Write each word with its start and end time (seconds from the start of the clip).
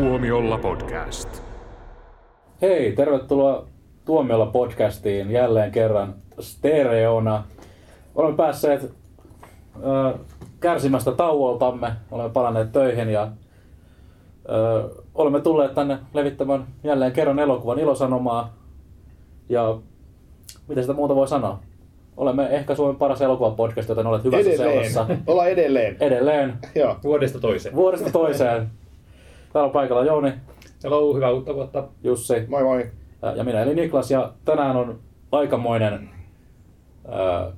Tuomiolla 0.00 0.58
podcast. 0.58 1.28
Hei, 2.62 2.92
tervetuloa 2.92 3.66
Tuomiolla 4.04 4.46
podcastiin 4.46 5.30
jälleen 5.30 5.72
kerran 5.72 6.14
stereona. 6.40 7.44
Olemme 8.14 8.36
päässeet 8.36 8.82
ö, 8.82 10.18
kärsimästä 10.60 11.12
tauoltamme, 11.12 11.92
olemme 12.10 12.30
palanneet 12.32 12.72
töihin 12.72 13.08
ja 13.08 13.28
ö, 14.48 14.88
olemme 15.14 15.40
tulleet 15.40 15.74
tänne 15.74 15.98
levittämään 16.14 16.66
jälleen 16.84 17.12
kerran 17.12 17.38
elokuvan 17.38 17.78
ilosanomaa. 17.78 18.54
Ja 19.48 19.78
mitä 20.68 20.80
sitä 20.80 20.92
muuta 20.92 21.14
voi 21.14 21.28
sanoa? 21.28 21.58
Olemme 22.16 22.46
ehkä 22.46 22.74
Suomen 22.74 22.96
paras 22.96 23.22
elokuvapodcast, 23.22 23.88
joten 23.88 24.06
olet 24.06 24.24
hyvässä 24.24 24.50
Edelleen. 24.50 24.90
seurassa. 24.92 25.06
Ollaan 25.26 25.48
edelleen. 25.48 25.96
Edelleen, 26.00 26.52
Joo. 26.74 26.96
Vuodesta 27.04 27.40
toiseen. 27.40 27.74
vuodesta 27.74 28.10
toiseen. 28.12 28.70
Täällä 29.54 29.66
on 29.66 29.72
paikalla 29.72 30.04
Jouni, 30.04 30.32
Hello, 30.84 31.14
hyvää 31.14 31.30
uutta 31.30 31.54
vuotta. 31.54 31.88
Jussi 32.02 32.34
Moi 32.48 32.62
moi. 32.62 32.90
ja 33.36 33.44
minä 33.44 33.62
eli 33.62 33.74
Niklas. 33.74 34.10
Ja 34.10 34.32
tänään 34.44 34.76
on 34.76 34.98
aikamoinen 35.32 36.10
ää, 37.08 37.52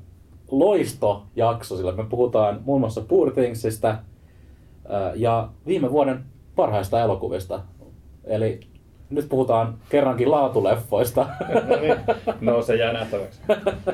loistojakso, 0.51 1.77
sillä 1.77 1.93
me 1.93 2.05
puhutaan 2.05 2.61
muun 2.65 2.81
muassa 2.81 3.01
Poor 3.01 3.33
Thingsista 3.33 3.89
ää, 3.89 5.13
ja 5.15 5.49
viime 5.67 5.91
vuoden 5.91 6.25
parhaista 6.57 7.01
elokuvista. 7.01 7.61
Eli 8.25 8.61
nyt 9.11 9.29
puhutaan 9.29 9.75
kerrankin 9.89 10.31
laatuleffoista. 10.31 11.27
No 11.69 11.77
niin. 11.81 11.95
No 12.41 12.63
se 12.63 12.77
jää 12.77 12.93
nähtäväksi. 12.93 13.41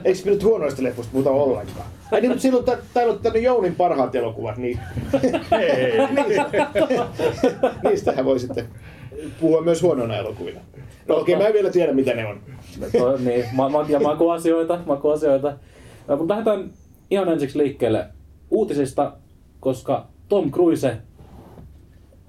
Eikö 0.04 0.18
me 0.24 0.30
nyt 0.30 0.44
huonoista 0.44 0.82
leffoista 0.82 1.12
puhuta 1.12 1.30
ollenkaan? 1.30 1.86
Ai 2.12 2.20
niin, 2.20 2.30
mutta 2.30 2.42
silloin 2.42 2.64
tä- 2.64 2.78
täällä 2.94 3.12
on 3.12 3.18
tänne 3.18 3.38
Jounin 3.38 3.74
parhaat 3.74 4.14
elokuvat, 4.14 4.56
niin 4.56 4.78
Ei. 5.60 5.92
niistähän 7.82 8.24
voi 8.24 8.38
sitten 8.38 8.68
puhua 9.40 9.60
myös 9.62 9.82
huonona 9.82 10.16
elokuvina. 10.16 10.60
No 11.08 11.16
okei, 11.16 11.36
mä 11.36 11.46
en 11.46 11.52
vielä 11.52 11.70
tiedä 11.70 11.92
mitä 11.92 12.14
ne 12.14 12.26
on. 12.26 12.40
To- 12.98 13.16
niin, 13.16 13.44
ma- 13.52 13.68
ma- 13.68 13.86
ja 13.88 14.00
makuasioita, 14.00 14.78
makuasioita. 14.86 15.52
Ja, 16.08 16.16
mutta 16.16 16.34
lähdetään 16.34 16.70
ihan 17.10 17.28
ensiksi 17.28 17.58
liikkeelle 17.58 18.06
uutisista, 18.50 19.12
koska 19.60 20.06
Tom 20.28 20.50
Cruise 20.50 20.96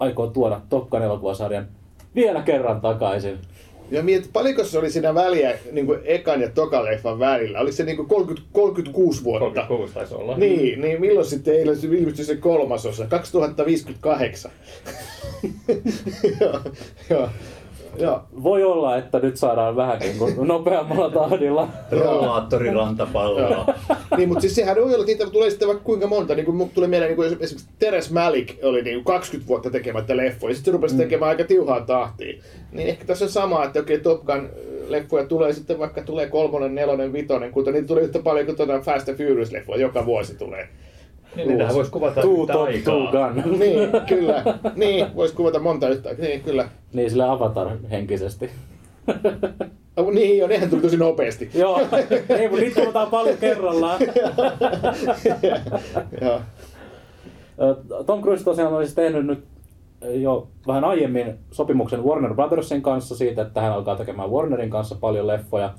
aikoo 0.00 0.26
tuoda 0.26 0.60
Top 0.68 0.90
Gun 0.90 1.02
elokuvasarjan 1.02 1.66
vielä 2.14 2.42
kerran 2.42 2.80
takaisin. 2.80 3.38
Ja 3.90 4.02
mietit, 4.02 4.32
paljonko 4.32 4.64
se 4.64 4.78
oli 4.78 4.90
siinä 4.90 5.14
väliä 5.14 5.58
niin 5.72 5.86
kuin 5.86 6.00
ekan 6.04 6.40
ja 6.40 6.50
tokan 6.50 6.84
leffan 6.84 7.18
välillä? 7.18 7.60
Oliko 7.60 7.76
se 7.76 7.84
niin 7.84 7.96
kuin 7.96 8.08
30, 8.08 8.48
36 8.52 9.24
vuotta? 9.24 9.46
36 9.46 9.94
taisi 9.94 10.14
olla. 10.14 10.36
Niin, 10.36 10.80
niin 10.80 11.00
milloin 11.00 11.26
sitten 11.26 11.54
eilen 11.54 11.76
se 11.76 11.86
ilmestyi 11.86 12.24
se 12.24 12.36
kolmasosa? 12.36 13.06
2058. 13.06 14.50
joo, 16.40 16.60
joo, 17.10 17.28
joo. 17.98 18.22
Voi 18.42 18.64
olla, 18.64 18.96
että 18.96 19.18
nyt 19.18 19.36
saadaan 19.36 19.76
vähänkin 19.76 20.18
kuin 20.18 20.34
nopeammalla 20.48 21.10
tahdilla. 21.10 21.68
Rollaattori 21.90 22.70
rantapalloa. 22.74 23.74
niin, 24.16 24.28
mutta 24.28 24.40
siis 24.40 24.54
sehän 24.54 24.76
voi 24.76 24.84
olla, 24.84 24.94
että 24.94 25.06
niitä 25.06 25.26
tulee 25.26 25.50
sitten 25.50 25.68
vaikka 25.68 25.84
kuinka 25.84 26.06
monta. 26.06 26.34
Niin 26.34 26.46
kuin 26.46 26.70
tulee 26.70 26.88
mieleen, 26.88 27.08
niin 27.08 27.16
kuin 27.16 27.26
esimerkiksi 27.26 27.68
Teres 27.78 28.10
Malik 28.10 28.58
oli 28.62 28.82
niin 28.82 28.94
kuin 28.94 29.04
20 29.04 29.48
vuotta 29.48 29.70
tekemättä 29.70 30.16
leffoja, 30.16 30.50
ja 30.50 30.54
sitten 30.54 30.72
se 30.72 30.76
rupesi 30.76 30.96
tekemään 30.96 31.28
aika 31.28 31.44
tiuhaa 31.44 31.80
tahtia. 31.80 32.42
Niin 32.72 32.88
ehkä 32.88 33.04
tässä 33.04 33.24
on 33.24 33.30
sama, 33.30 33.64
että 33.64 33.80
okei, 33.80 33.98
Top 33.98 34.24
Gun 34.24 34.48
leffoja 34.88 35.26
tulee 35.26 35.52
sitten 35.52 35.78
vaikka 35.78 36.02
tulee 36.02 36.26
kolmonen, 36.26 36.74
nelonen, 36.74 37.12
vitonen, 37.12 37.52
kun 37.52 37.64
niitä 37.64 37.86
tulee 37.86 38.04
yhtä 38.04 38.18
paljon 38.18 38.46
kuin 38.46 38.56
tuota 38.56 38.80
Fast 38.80 39.08
and 39.08 39.18
Furious 39.18 39.52
leffoja, 39.52 39.80
joka 39.80 40.06
vuosi 40.06 40.34
tulee. 40.34 40.68
Niin, 41.36 41.48
niitähän 41.48 41.74
voisi 41.74 41.90
kuvata 41.90 42.20
Two 42.20 42.40
yhtä 42.40 42.52
Top, 42.52 42.62
aikaa. 42.62 42.94
Two 42.94 43.10
Gun. 43.10 43.42
Niin, 43.60 43.78
kyllä. 44.08 44.42
Niin, 44.74 45.06
voisi 45.16 45.34
kuvata 45.34 45.58
monta 45.58 45.88
yhtä. 45.88 46.14
Niin, 46.18 46.40
kyllä. 46.40 46.68
Niin, 46.92 47.10
sillä 47.10 47.32
avatar-henkisesti. 47.32 48.50
Oh, 49.96 50.12
niin, 50.12 50.38
jo, 50.38 50.46
nehän 50.46 50.70
tuli 50.70 50.82
tosi 50.82 50.96
nopeasti. 50.96 51.50
Joo, 51.54 51.80
ei, 52.28 52.48
mutta 52.48 52.64
niitä 52.64 52.80
kuvataan 52.80 53.10
paljon 53.10 53.38
kerrallaan. 53.38 54.00
Joo. 56.20 56.40
Tom 58.06 58.22
Cruise 58.22 58.44
tosiaan 58.44 58.72
olisi 58.72 58.94
tehnyt 58.94 59.26
nyt 59.26 59.44
jo 60.12 60.48
vähän 60.66 60.84
aiemmin 60.84 61.34
sopimuksen 61.50 62.04
Warner 62.04 62.34
Brothersin 62.34 62.82
kanssa 62.82 63.16
siitä, 63.16 63.42
että 63.42 63.60
hän 63.60 63.72
alkaa 63.72 63.96
tekemään 63.96 64.30
Warnerin 64.30 64.70
kanssa 64.70 64.94
paljon 65.00 65.26
leffoja. 65.26 65.74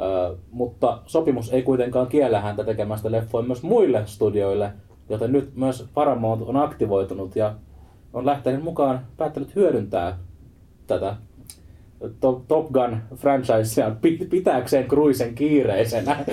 Ö, 0.00 0.36
mutta 0.50 1.02
sopimus 1.06 1.52
ei 1.52 1.62
kuitenkaan 1.62 2.06
kiellä 2.06 2.40
häntä 2.40 2.64
tekemästä 2.64 3.10
leffoja 3.10 3.46
myös 3.46 3.62
muille 3.62 4.02
studioille, 4.06 4.72
joten 5.08 5.32
nyt 5.32 5.56
myös 5.56 5.86
Paramount 5.94 6.42
on 6.42 6.56
aktivoitunut 6.56 7.36
ja 7.36 7.54
on 8.12 8.26
lähtenyt 8.26 8.62
mukaan, 8.62 9.06
päättänyt 9.16 9.56
hyödyntää 9.56 10.18
tätä 10.86 11.16
Top, 12.20 12.48
Top 12.48 12.72
Gun 12.72 12.96
franchisea 13.16 13.88
pit- 13.88 14.28
pitääkseen 14.30 14.88
Cruisen 14.88 15.34
kiireisenä. 15.34 16.24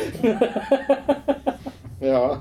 Joo. 2.02 2.38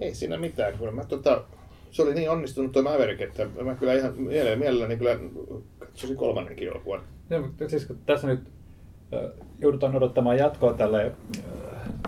Ei 0.00 0.14
siinä 0.14 0.38
mitään, 0.38 0.78
kun 0.78 0.94
mä 0.94 1.04
tota, 1.04 1.44
se 1.90 2.02
oli 2.02 2.14
niin 2.14 2.30
onnistunut 2.30 2.72
tuo 2.72 2.82
Maverick, 2.82 3.20
että 3.20 3.46
mä 3.64 3.74
kyllä 3.74 3.94
ihan 3.94 4.14
mielelläni, 4.16 4.56
mielelläni 4.56 4.96
kyllä 4.96 5.18
katsoisin 5.78 6.16
kolmannenkin 6.16 6.68
elokuvan. 6.68 7.00
Joo, 7.30 7.42
mutta 7.42 7.68
siis 7.68 7.86
kun 7.86 7.98
tässä 8.06 8.26
nyt 8.26 8.40
äh, 9.14 9.45
joudutaan 9.60 9.96
odottamaan 9.96 10.36
jatkoa 10.38 10.72
tälle 10.72 11.02
äh, 11.04 11.42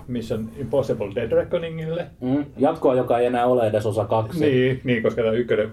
Mission 0.09 0.49
Impossible 0.59 1.15
Dead 1.15 1.33
Reckoningille. 1.33 2.07
Mm, 2.21 2.45
jatkoa, 2.59 2.95
joka 2.95 3.19
ei 3.19 3.27
enää 3.27 3.47
ole 3.47 3.67
edes 3.67 3.87
osa 3.87 4.05
kaksi. 4.05 4.41
Niin, 4.41 4.81
niin, 4.85 5.03
koska 5.03 5.23
tämä 5.23 5.35
ykkönen 5.35 5.71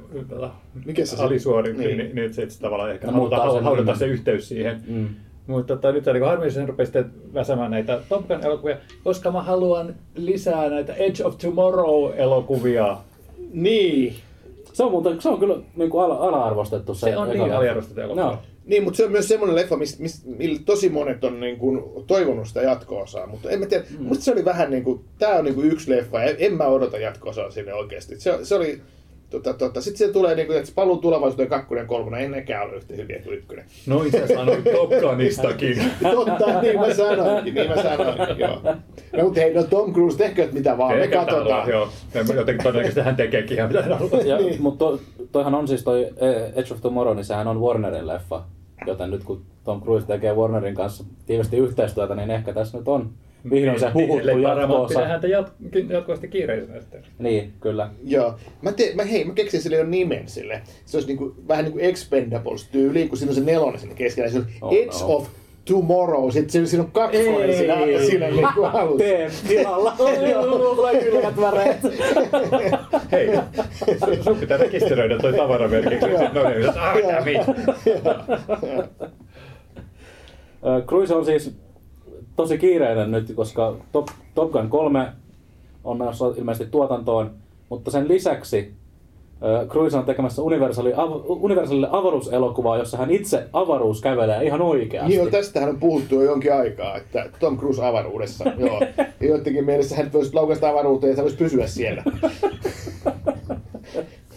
Mikä 0.85 1.05
se 1.05 1.15
se- 1.17 1.23
alisuoritti, 1.23 1.79
niin. 1.85 1.97
niin, 1.97 2.15
niin, 2.15 2.33
niin 2.35 2.51
se 2.51 2.59
tavallaan 2.61 2.91
ehkä 2.91 3.07
No, 3.07 3.13
halutaan, 3.13 3.63
haudata 3.63 3.81
nimen. 3.85 3.97
se 3.97 4.05
yhteys 4.07 4.47
siihen. 4.49 4.81
Mm. 4.87 5.07
Mutta 5.47 5.75
tota, 5.75 5.91
nyt 5.91 6.03
se 6.03 6.13
niin 6.13 6.25
harmillisen 6.25 6.67
rupesi 6.67 6.85
sitten 6.91 7.11
väsämään 7.33 7.71
näitä 7.71 7.99
Top 8.09 8.27
Gun 8.27 8.43
elokuvia, 8.45 8.77
koska 9.03 9.31
mä 9.31 9.41
haluan 9.41 9.95
lisää 10.15 10.69
näitä 10.69 10.93
Edge 10.93 11.23
of 11.25 11.37
Tomorrow-elokuvia. 11.37 12.97
Niin. 13.53 14.15
Se 14.73 14.83
on, 14.83 14.91
muuten, 14.91 15.21
se 15.21 15.29
on 15.29 15.39
kyllä 15.39 15.55
niin 15.75 15.89
kuin 15.89 16.03
ala, 16.03 16.15
ala-arvostettu. 16.15 16.93
Se, 16.95 16.99
Se 17.09 17.17
on 17.17 17.29
niin 17.29 17.41
leffa. 17.43 17.57
aliarvostettu 17.57 18.01
elokuva. 18.01 18.21
Joo. 18.21 18.37
Niin, 18.65 18.83
mutta 18.83 18.97
se 18.97 19.05
on 19.05 19.11
myös 19.11 19.27
semmoinen 19.27 19.55
leffa, 19.55 19.77
mistä 19.77 20.01
mist, 20.01 20.25
millä 20.25 20.59
tosi 20.65 20.89
monet 20.89 21.23
on 21.23 21.39
niin 21.39 21.57
kuin, 21.57 21.83
toivonut 22.07 22.47
sitä 22.47 22.61
jatko-osaa, 22.61 23.27
mutta 23.27 23.49
en 23.49 23.59
mä 23.59 23.65
tiedä, 23.65 23.83
mm. 23.99 24.05
musta 24.05 24.23
se 24.23 24.31
oli 24.31 24.45
vähän 24.45 24.71
niin 24.71 24.83
kuin, 24.83 25.01
tää 25.19 25.35
on 25.35 25.45
niin 25.45 25.55
kuin 25.55 25.71
yksi 25.71 25.91
leffa, 25.91 26.23
ja 26.23 26.35
en 26.37 26.53
mä 26.53 26.65
odota 26.67 26.97
jatko-osaa 26.97 27.51
sinne 27.51 27.73
oikeasti. 27.73 28.19
Se, 28.19 28.39
se 28.43 28.55
oli, 28.55 28.81
tota, 29.29 29.53
tota, 29.53 29.81
sitten 29.81 30.07
se 30.07 30.13
tulee 30.13 30.35
niin 30.35 30.47
kuin, 30.47 30.59
että 30.59 30.71
paluu 30.75 30.97
tulevaisuuteen 30.97 31.49
kakkonen 31.49 31.81
ja 31.81 31.87
kolmonen, 31.87 32.21
ei 32.21 32.29
nekään 32.29 32.67
ole 32.67 32.75
yhtä 32.75 32.93
hyviä 32.93 33.19
kuin 33.23 33.37
ykkönen. 33.37 33.65
Noin 33.85 34.11
sä 34.11 34.27
sanoit 34.27 34.63
Top 34.63 34.91
Gunistakin. 35.01 35.77
Totta, 36.15 36.61
niin 36.61 36.79
mä 36.79 36.93
sanoinkin, 36.93 37.53
niin 37.53 37.69
mä 37.69 37.83
sanoinkin, 37.83 38.39
joo. 38.39 38.61
No 39.17 39.23
mutta 39.23 39.39
hei, 39.39 39.53
no 39.53 39.63
Tom 39.63 39.93
Cruise, 39.93 40.17
tehkööt 40.17 40.53
mitä 40.53 40.77
vaan, 40.77 40.95
me 40.95 41.01
Eikä 41.01 41.15
tää 41.15 41.25
katsotaan. 41.25 41.63
ole, 41.63 41.73
Joo, 41.73 41.89
jotenkin 42.13 42.63
todennäköisesti 42.63 43.01
hän 43.01 43.15
tekeekin 43.15 43.57
ihan 43.57 43.69
mitä 43.69 43.81
hän 43.81 43.99
haluaa. 43.99 44.37
Niin. 44.37 44.61
Mutta 44.61 44.85
to, 44.85 44.99
toihan 45.31 45.55
on 45.55 45.67
siis 45.67 45.83
toi 45.83 46.03
eh, 46.03 46.53
Edge 46.55 46.73
of 46.73 46.81
Tomorrow, 46.81 47.15
niin 47.15 47.25
sehän 47.25 47.47
on 47.47 47.61
Warnerin 47.61 48.07
leffa. 48.07 48.43
Joten 48.87 49.11
nyt 49.11 49.23
kun 49.23 49.41
Tom 49.63 49.81
Cruise 49.81 50.07
tekee 50.07 50.33
Warnerin 50.33 50.75
kanssa 50.75 51.03
tiivisti 51.25 51.57
yhteistyötä, 51.57 52.15
niin 52.15 52.31
ehkä 52.31 52.53
tässä 52.53 52.77
nyt 52.77 52.87
on 52.87 53.09
vihdoin 53.49 53.79
se 53.79 53.89
huhuttu 53.89 54.29
Ellei 54.29 54.43
Paramount 54.43 54.61
jatko-osa. 54.71 54.99
pidä 54.99 55.07
häntä 55.07 55.27
jat- 55.27 55.93
jatkuvasti 55.93 56.27
kiireisenä 56.27 56.81
sitten. 56.81 57.03
Niin, 57.19 57.53
kyllä. 57.59 57.89
Joo. 58.03 58.35
Mä, 58.61 58.71
te, 58.71 58.91
mä, 58.95 59.03
hei, 59.03 59.23
mä 59.25 59.33
keksin 59.33 59.61
sille 59.61 59.75
jo 59.77 59.83
nimen 59.85 60.27
sille. 60.27 60.61
Se 60.85 60.97
olisi 60.97 61.07
niinku, 61.07 61.35
vähän 61.47 61.65
niin 61.65 61.71
kuin 61.73 61.85
Expendables-tyyli, 61.85 63.07
kun 63.07 63.17
siinä 63.17 63.29
on 63.31 63.35
se 63.35 63.41
nelonen 63.41 63.79
sinne 63.79 63.95
keskellä. 63.95 64.29
Se 64.29 64.37
on 64.37 64.45
Oh, 64.61 64.73
Edge 64.73 64.99
no. 65.01 65.15
of 65.15 65.27
Tomorrow. 65.71 66.29
Sitten 66.31 66.67
siinä- 66.67 66.83
on 66.83 66.91
kakkonen 66.91 67.49
Ei. 67.49 67.57
siinä, 67.57 67.75
siinä 68.07 68.27
niin 68.27 68.47
kuin 68.55 68.69
alussa. 68.81 68.97
Teen 68.97 69.31
tilalla. 69.47 69.95
Mulla 70.49 70.75
tulee 70.75 71.03
kylmät 71.03 71.37
väreet. 71.41 71.77
Hei, 73.11 73.29
sun 74.23 74.37
pitää 74.37 74.57
rekisteröidä 74.57 75.17
toi 75.19 75.33
tavaramerkiksi. 75.33 76.07
No 76.09 76.49
niin, 76.49 76.69
ah, 76.69 76.95
damn 76.97 77.27
it. 77.27 77.41
Ö, 80.65 80.81
Cruise 80.87 81.15
on 81.15 81.25
siis 81.25 81.55
tosi 82.35 82.57
kiireinen 82.57 83.11
nyt, 83.11 83.33
koska 83.35 83.75
Top, 83.91 84.07
Top 84.35 84.51
Gun 84.51 84.69
3 84.69 85.07
on 85.83 85.97
ilmeisesti 86.37 86.71
tuotantoon, 86.71 87.31
mutta 87.69 87.91
sen 87.91 88.07
lisäksi 88.07 88.73
Cruise 89.67 89.97
on 89.97 90.05
tekemässä 90.05 90.41
Universali, 90.41 90.93
av, 90.95 91.11
Universalille 91.25 91.87
avaruuselokuvaa, 91.91 92.77
jossa 92.77 92.97
hän 92.97 93.11
itse 93.11 93.47
avaruus 93.53 94.01
kävelee 94.01 94.43
ihan 94.43 94.61
oikeasti. 94.61 95.09
Niin, 95.09 95.17
joo, 95.17 95.29
tästähän 95.29 95.69
on 95.69 95.79
puhuttu 95.79 96.15
jo 96.15 96.21
jonkin 96.21 96.53
aikaa, 96.53 96.97
että 96.97 97.29
Tom 97.39 97.57
Cruise 97.57 97.85
avaruudessa. 97.85 98.43
Joo. 98.57 98.81
Ja 99.19 99.27
joidenkin 99.27 99.65
mielessä 99.65 99.95
hän 99.95 100.13
voisi 100.13 100.33
laukaista 100.33 100.69
avaruuteen 100.69 101.09
ja 101.11 101.15
se 101.15 101.21
voisi 101.21 101.37
pysyä 101.37 101.67
siellä. 101.67 102.03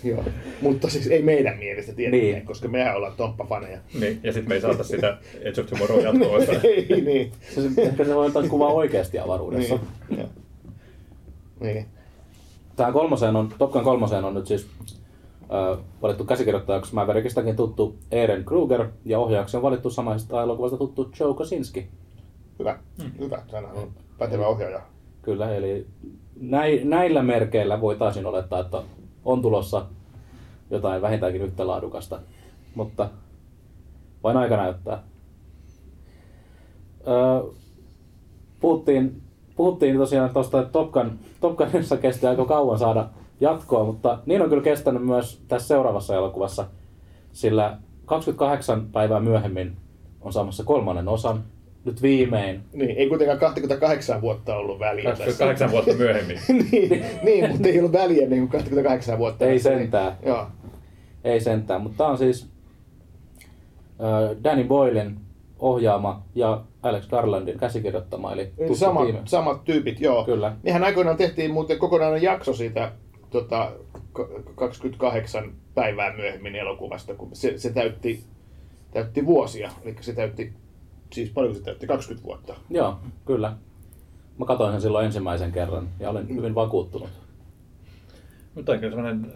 joo. 0.04 0.24
Mutta 0.62 0.90
siis 0.90 1.06
ei 1.06 1.22
meidän 1.22 1.58
mielestä 1.58 1.92
tietenkään, 1.92 2.22
Niin. 2.22 2.34
niin. 2.34 2.46
koska 2.46 2.68
mehän 2.68 2.96
ollaan 2.96 3.12
tomppafaneja. 3.16 3.78
Niin, 4.00 4.20
ja 4.22 4.32
sitten 4.32 4.48
me 4.48 4.54
ei 4.54 4.60
saata 4.60 4.84
sitä 4.84 5.18
Edge 5.40 5.60
of 5.60 5.66
Tomorrow 5.66 6.00
jatkoa. 6.04 6.38
ei, 6.64 7.00
niin. 7.04 7.32
Se, 7.54 7.82
ehkä 7.82 8.04
se 8.04 8.14
voi 8.14 8.26
ottaa 8.26 8.42
kuvaa 8.42 8.72
oikeasti 8.72 9.18
avaruudessa. 9.18 9.78
Niin. 10.10 10.18
Joo. 10.20 10.28
Niin. 11.60 11.86
Tähän 12.78 12.92
kolmoseen 12.92 13.36
on, 13.36 13.48
Top 13.58 13.72
Gun 13.72 13.84
kolmoseen 13.84 14.24
on 14.24 14.34
nyt 14.34 14.46
siis 14.46 14.68
ö, 15.42 15.78
valittu 16.02 16.24
käsikirjoittajaksi 16.24 16.94
Maverikistäkin 16.94 17.56
tuttu 17.56 17.96
Eren 18.10 18.44
Kruger 18.44 18.88
ja 19.04 19.18
ohjaajaksi 19.18 19.56
on 19.56 19.62
valittu 19.62 19.90
samaisesta 19.90 20.42
elokuvasta 20.42 20.76
tuttu 20.76 21.10
Joe 21.20 21.34
Kosinski. 21.34 21.88
Hyvä, 22.58 22.78
hyvä. 23.18 23.42
Sehän 23.46 23.64
on 23.64 23.88
pätevä 24.18 24.46
ohjaaja. 24.46 24.82
Kyllä, 25.22 25.54
eli 25.54 25.86
näi, 26.40 26.80
näillä 26.84 27.22
merkeillä 27.22 27.80
voitaisiin 27.80 28.26
olettaa, 28.26 28.60
että 28.60 28.82
on 29.24 29.42
tulossa 29.42 29.86
jotain 30.70 31.02
vähintäänkin 31.02 31.42
yhtä 31.42 31.66
laadukasta, 31.66 32.20
mutta 32.74 33.08
vain 34.22 34.36
aika 34.36 34.56
näyttää. 34.56 35.02
Öö, 37.08 37.52
puhuttiin, 38.60 39.22
puhuttiin 39.58 39.96
tosiaan 39.96 40.30
tuosta, 40.30 40.60
että 40.60 40.72
Top, 40.72 40.92
Gun, 40.92 41.18
Top 41.40 41.56
Gunissa 41.56 41.96
kesti 41.96 42.26
aika 42.26 42.44
kauan 42.44 42.78
saada 42.78 43.08
jatkoa, 43.40 43.84
mutta 43.84 44.18
niin 44.26 44.42
on 44.42 44.48
kyllä 44.48 44.62
kestänyt 44.62 45.02
myös 45.02 45.42
tässä 45.48 45.68
seuraavassa 45.68 46.14
elokuvassa, 46.14 46.66
sillä 47.32 47.76
28 48.04 48.86
päivää 48.86 49.20
myöhemmin 49.20 49.76
on 50.20 50.32
saamassa 50.32 50.64
kolmannen 50.64 51.08
osan, 51.08 51.44
nyt 51.84 52.02
viimein. 52.02 52.60
Niin, 52.72 52.96
ei 52.96 53.08
kuitenkaan 53.08 53.38
28 53.38 54.20
vuotta 54.20 54.56
ollut 54.56 54.78
väliä 54.78 55.04
tässä. 55.04 55.24
28 55.24 55.70
vuotta 55.70 55.94
myöhemmin. 55.94 56.38
niin, 56.72 57.04
niin, 57.22 57.50
mutta 57.50 57.68
ei 57.68 57.78
ollut 57.78 57.92
väliä 57.92 58.28
niin 58.28 58.40
kuin 58.40 58.50
28 58.50 59.18
vuotta. 59.18 59.44
Ei 59.44 59.54
tässä, 59.54 59.70
sentään. 59.70 60.12
Niin, 60.12 60.28
joo. 60.28 60.46
Ei 61.24 61.40
sentään, 61.40 61.82
mutta 61.82 61.98
tämä 61.98 62.10
on 62.10 62.18
siis 62.18 62.48
äh, 64.00 64.44
Danny 64.44 64.64
Boylen 64.64 65.27
ohjaama 65.58 66.22
ja 66.34 66.64
Alex 66.82 67.08
Garlandin 67.08 67.58
käsikirjoittama, 67.58 68.32
eli 68.32 68.52
Samat, 68.72 69.04
tiimi. 69.04 69.20
samat 69.24 69.64
tyypit, 69.64 70.00
joo. 70.00 70.24
Kyllä. 70.24 70.56
Nehän 70.62 70.84
aikoinaan 70.84 71.16
tehtiin 71.16 71.50
muuten 71.52 71.78
kokonainen 71.78 72.22
jakso 72.22 72.54
siitä 72.54 72.92
tota, 73.30 73.72
k- 74.14 74.54
28 74.54 75.52
päivää 75.74 76.16
myöhemmin 76.16 76.54
elokuvasta, 76.54 77.14
kun 77.14 77.28
se, 77.32 77.58
se 77.58 77.72
täytti, 77.72 78.24
täytti 78.90 79.26
vuosia. 79.26 79.70
Eli 79.84 79.96
se 80.00 80.12
täytti, 80.12 80.52
siis 81.12 81.30
paljonko 81.30 81.58
se 81.58 81.64
täytti? 81.64 81.86
20 81.86 82.26
vuotta. 82.26 82.54
Joo, 82.70 82.98
kyllä. 83.26 83.56
Mä 84.38 84.44
katsoin 84.46 84.72
sen 84.72 84.80
silloin 84.80 85.06
ensimmäisen 85.06 85.52
kerran 85.52 85.88
ja 86.00 86.10
olen 86.10 86.28
hyvin 86.28 86.54
vakuuttunut. 86.54 87.08
Mutta 88.54 88.72
on 88.72 88.78
kyllä 88.80 88.94
semmoinen 88.96 89.32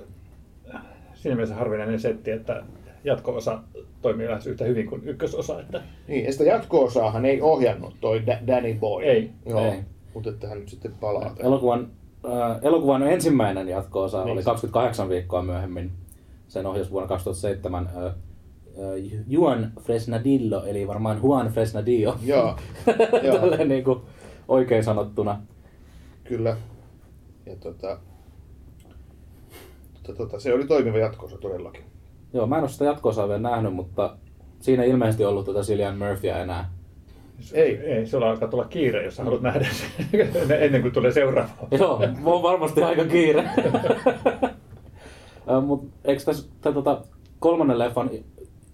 äh, 0.74 0.82
siinä 1.14 1.34
mielessä 1.34 1.54
harvinainen 1.54 2.00
setti, 2.00 2.30
että 2.30 2.62
jatko-osa 3.04 3.62
toimii 4.02 4.28
lähes 4.28 4.46
yhtä 4.46 4.64
hyvin 4.64 4.86
kuin 4.86 5.08
ykkösosa. 5.08 5.60
Että 5.60 5.82
Niin, 6.08 6.24
ja 6.24 6.32
sitä 6.32 6.44
jatko-osaahan 6.44 7.24
ei 7.24 7.40
ohjannut 7.42 7.94
toi 8.00 8.26
Da- 8.26 8.46
Danny 8.46 8.74
Boy. 8.74 9.04
Ei. 9.04 9.30
Joo. 9.46 9.60
Ei. 9.72 9.80
Mutta 10.14 10.30
että 10.30 10.48
hän 10.48 10.58
nyt 10.60 10.68
sitten 10.68 10.92
palaa. 11.00 11.34
Elokuvan, 11.38 11.90
äh, 12.24 12.58
elokuvan 12.62 13.02
ensimmäinen 13.02 13.68
jatko-osa 13.68 14.24
Niin. 14.24 14.32
oli 14.32 14.42
28 14.42 15.08
viikkoa 15.08 15.42
myöhemmin. 15.42 15.92
Sen 16.48 16.66
ohjasi 16.66 16.90
vuonna 16.90 17.08
2007 17.08 17.86
äh, 17.96 18.04
äh, 18.04 18.12
Juan 19.28 19.72
Fresnadillo, 19.80 20.64
eli 20.64 20.88
varmaan 20.88 21.20
Juan 21.22 21.48
Fresnadillo. 21.48 22.16
Joo, 22.24 22.56
joo. 23.22 23.38
Tälleen 23.38 23.68
niin 23.68 23.84
kuin 23.84 24.00
oikein 24.48 24.84
sanottuna. 24.84 25.42
Kyllä. 26.24 26.56
Ja 27.46 27.56
tota, 27.56 27.98
tota, 30.02 30.16
tota, 30.18 30.40
se 30.40 30.54
oli 30.54 30.66
toimiva 30.66 30.98
jatkossa 30.98 31.38
todellakin. 31.38 31.84
Joo, 32.32 32.46
mä 32.46 32.56
en 32.56 32.62
ole 32.62 32.68
sitä 32.68 32.84
jatko 32.84 33.14
vielä 33.16 33.38
nähnyt, 33.38 33.74
mutta 33.74 34.16
siinä 34.60 34.82
ei 34.82 34.90
ilmeisesti 34.90 35.24
ollut 35.24 35.46
tätä 35.46 35.60
Cillian 35.60 35.98
Murphyä 35.98 36.42
enää. 36.42 36.70
Ei. 37.52 37.78
ei, 37.78 38.06
sulla 38.06 38.30
alkaa 38.30 38.48
tulla 38.48 38.64
kiire, 38.64 39.04
jos 39.04 39.16
sä 39.16 39.24
haluat 39.24 39.42
nähdä 39.42 39.66
sen 39.70 40.62
ennen 40.64 40.82
kuin 40.82 40.94
tulee 40.94 41.12
seuraava. 41.12 41.50
Joo, 41.78 42.02
mulla 42.20 42.36
on 42.36 42.42
varmasti 42.42 42.82
aika 42.82 43.04
kiire. 43.04 43.44
Mutta 45.66 45.96
eikö 46.04 46.22
tässä 46.24 46.48
tota, 46.62 47.02
kolmannen 47.38 47.78
leffan 47.78 48.10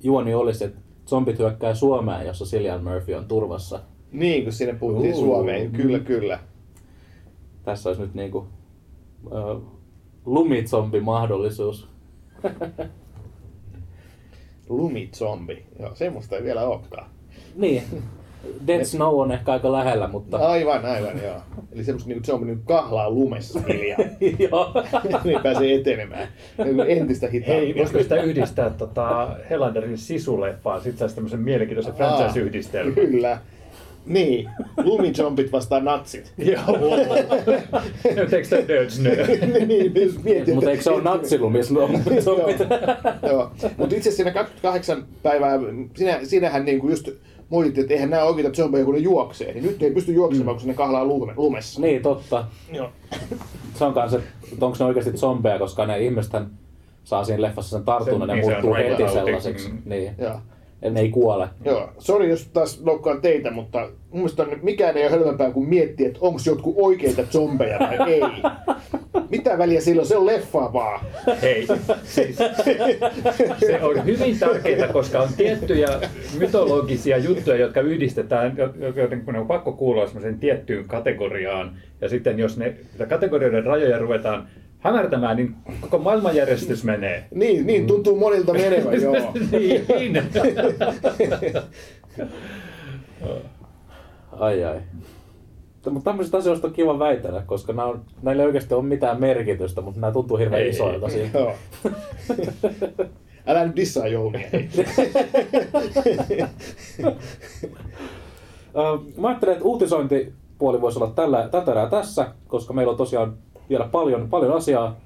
juoni 0.02 0.34
olisi, 0.34 0.64
että 0.64 0.78
zombit 1.06 1.38
hyökkää 1.38 1.74
Suomeen, 1.74 2.26
jossa 2.26 2.44
Cillian 2.44 2.84
Murphy 2.84 3.14
on 3.14 3.28
turvassa. 3.28 3.80
Niin, 4.12 4.44
kun 4.44 4.52
sinne 4.52 4.74
puhuttiin 4.74 5.14
Uu. 5.14 5.20
Suomeen. 5.20 5.72
Kyllä, 5.72 5.98
kyllä. 5.98 6.38
Tässä 7.62 7.88
olisi 7.88 8.02
nyt 8.02 8.14
niinku 8.14 8.46
äh, 9.26 9.62
lumitsombi 10.24 11.00
mahdollisuus. 11.00 11.88
Lumizombi. 14.68 15.62
Joo, 15.80 15.94
semmoista 15.94 16.36
ei 16.36 16.44
vielä 16.44 16.62
olekaan. 16.68 17.06
niin. 17.56 17.82
Dead 18.66 18.84
Snow 18.84 19.20
on 19.20 19.32
ehkä 19.32 19.52
aika 19.52 19.72
lähellä, 19.72 20.08
mutta... 20.08 20.36
Aivan, 20.36 20.84
aivan, 20.84 21.22
joo. 21.22 21.36
Eli 21.72 21.84
semmoista 21.84 22.08
niinku 22.08 22.24
zombi 22.26 22.46
niinku 22.46 22.62
kahlaa 22.66 23.10
lumessa 23.10 23.60
hiljaa. 23.68 23.98
Joo. 24.50 24.72
niin 25.24 25.40
pääsee 25.42 25.74
etenemään. 25.74 26.28
Niinku 26.64 26.82
Entistä 26.82 27.28
hitaammin. 27.28 27.66
Hei, 27.66 27.74
voisiko 27.76 27.98
sitä 27.98 28.22
yhdistää 28.22 28.70
tota, 28.70 29.36
Hellanderin 29.50 29.98
sisuleffaan? 29.98 30.80
Sitten 30.80 30.98
saisi 30.98 31.14
tämmöisen 31.14 31.40
mielenkiintoisen 31.40 31.94
franchise-yhdistelmän. 31.94 32.94
Kyllä. 32.94 33.38
Niin, 34.08 34.50
lumizombit 34.84 35.52
vastaan 35.52 35.84
natsit. 35.84 36.32
Joo. 36.38 36.60
Teekö 38.30 38.48
tämä 38.48 38.68
Dead 38.68 38.90
Snow? 38.90 39.12
niin, 39.66 39.92
jos 39.94 40.24
mietit, 40.24 40.54
mutta 40.54 40.70
eikö 40.70 40.82
se 40.82 40.90
ole 40.90 41.02
natsilumis? 41.02 41.68
Zombit? 42.20 42.58
Joo. 43.30 43.50
Mutta 43.76 43.96
itse 43.96 44.08
asiassa 44.08 44.16
siinä 44.16 44.30
28 44.30 45.06
päivää, 45.22 45.58
siinä, 45.96 46.20
siinähän 46.22 46.64
niinku 46.64 46.88
just 46.88 47.08
moitittiin, 47.48 47.82
että 47.82 47.94
eihän 47.94 48.10
nämä 48.10 48.22
oikeita 48.24 48.50
zombeja, 48.50 48.84
kun 48.84 48.94
ne 48.94 49.00
juoksee. 49.00 49.52
Niin 49.52 49.64
nyt 49.64 49.82
ei 49.82 49.90
pysty 49.90 50.12
juoksemaan, 50.12 50.58
kun 50.58 50.68
ne 50.68 50.74
kahlaa 50.74 51.04
lume, 51.04 51.32
lumessa. 51.36 51.80
niin, 51.80 52.02
totta. 52.02 52.44
Joo. 52.72 52.90
Se 53.74 53.84
on 53.84 53.94
kanssa, 53.94 54.18
että 54.52 54.66
onko 54.66 54.76
ne 54.80 54.84
oikeasti 54.84 55.12
zombeja, 55.12 55.58
koska 55.58 55.86
ne 55.86 55.98
ihmisethän 55.98 56.50
saa 57.04 57.24
siinä 57.24 57.42
leffassa 57.42 57.76
sen 57.76 57.84
tartunnan 57.84 58.28
ja 58.28 58.34
niin, 58.34 58.44
muuttuu 58.50 58.74
heti 58.74 58.88
raivalauti. 58.88 59.14
sellaiseksi. 59.14 59.68
Mm. 59.68 59.78
Niin. 59.84 60.12
Joo. 60.18 60.40
Ja 60.82 60.90
ne 60.90 61.00
ei 61.00 61.08
kuole. 61.08 61.48
Joo, 61.64 61.90
sori 61.98 62.28
jos 62.30 62.46
taas 62.52 62.80
loukkaan 62.84 63.20
teitä, 63.20 63.50
mutta 63.50 63.78
mun 63.80 63.90
mielestä 64.10 64.42
on, 64.42 64.56
mikään 64.62 64.96
ei 64.96 65.02
ole 65.02 65.10
hölmömpää 65.10 65.50
kuin 65.50 65.68
miettiä, 65.68 66.06
että 66.06 66.18
onko 66.22 66.40
jotkut 66.46 66.74
oikeita 66.78 67.22
zombeja 67.22 67.78
vai 67.78 68.10
ei. 68.12 68.22
Mitä 69.30 69.58
väliä 69.58 69.80
sillä 69.80 70.00
on? 70.00 70.06
Se 70.06 70.16
on 70.16 70.26
leffaa 70.26 70.72
vaan. 70.72 71.00
Hei, 71.42 71.66
siis, 72.04 72.36
se 73.58 73.80
on 73.82 74.04
hyvin 74.04 74.38
tärkeää, 74.38 74.88
koska 74.88 75.20
on 75.20 75.28
tiettyjä 75.36 75.88
mytologisia 76.38 77.18
juttuja, 77.18 77.56
jotka 77.56 77.80
yhdistetään, 77.80 78.56
jo- 78.56 78.92
joten 79.02 79.24
kun 79.24 79.34
ne 79.34 79.40
on 79.40 79.46
pakko 79.46 79.72
kuulua 79.72 80.06
tiettyyn 80.40 80.84
kategoriaan. 80.84 81.76
Ja 82.00 82.08
sitten 82.08 82.38
jos 82.38 82.56
ne 82.58 82.74
kategorioiden 83.08 83.64
rajoja 83.64 83.98
ruvetaan 83.98 84.48
hämärtämään, 84.78 85.36
niin 85.36 85.54
koko 85.80 85.98
maailmanjärjestys 85.98 86.84
menee. 86.84 87.28
Niin, 87.34 87.66
niin 87.66 87.86
tuntuu 87.86 88.16
monilta 88.16 88.52
menevän, 88.52 89.02
joo. 89.02 89.14
niin. 89.50 89.86
Ai 94.32 94.64
ai. 94.64 94.80
Mutta 95.90 96.10
tämmöisistä 96.10 96.38
asioista 96.38 96.66
on 96.66 96.72
kiva 96.72 96.98
väitellä, 96.98 97.42
koska 97.46 97.72
nämä 97.72 97.88
on, 97.88 98.04
näillä 98.22 98.42
ei 98.42 98.46
oikeasti 98.46 98.74
ole 98.74 98.84
mitään 98.84 99.20
merkitystä, 99.20 99.80
mutta 99.80 100.00
nämä 100.00 100.12
tuntuu 100.12 100.36
hirveän 100.36 100.62
Ei, 100.62 100.68
isoilta 100.68 101.06
ei. 101.06 101.12
siinä. 101.12 101.30
joo. 101.34 101.54
Älä 103.46 103.66
nyt 103.66 103.76
dissaa 103.76 104.06
Jounia. 104.06 104.48
Mä 109.16 109.28
ajattelen, 109.28 109.52
että 109.52 109.64
uutisointipuoli 109.64 110.80
voisi 110.80 110.98
olla 110.98 111.12
tällä, 111.14 111.48
tätä 111.50 111.70
erää 111.72 111.90
tässä, 111.90 112.26
koska 112.48 112.72
meillä 112.72 112.90
on 112.90 112.96
tosiaan 112.96 113.36
vielä 113.68 113.88
paljon, 113.92 114.28
paljon 114.28 114.52
asiaa. 114.56 114.96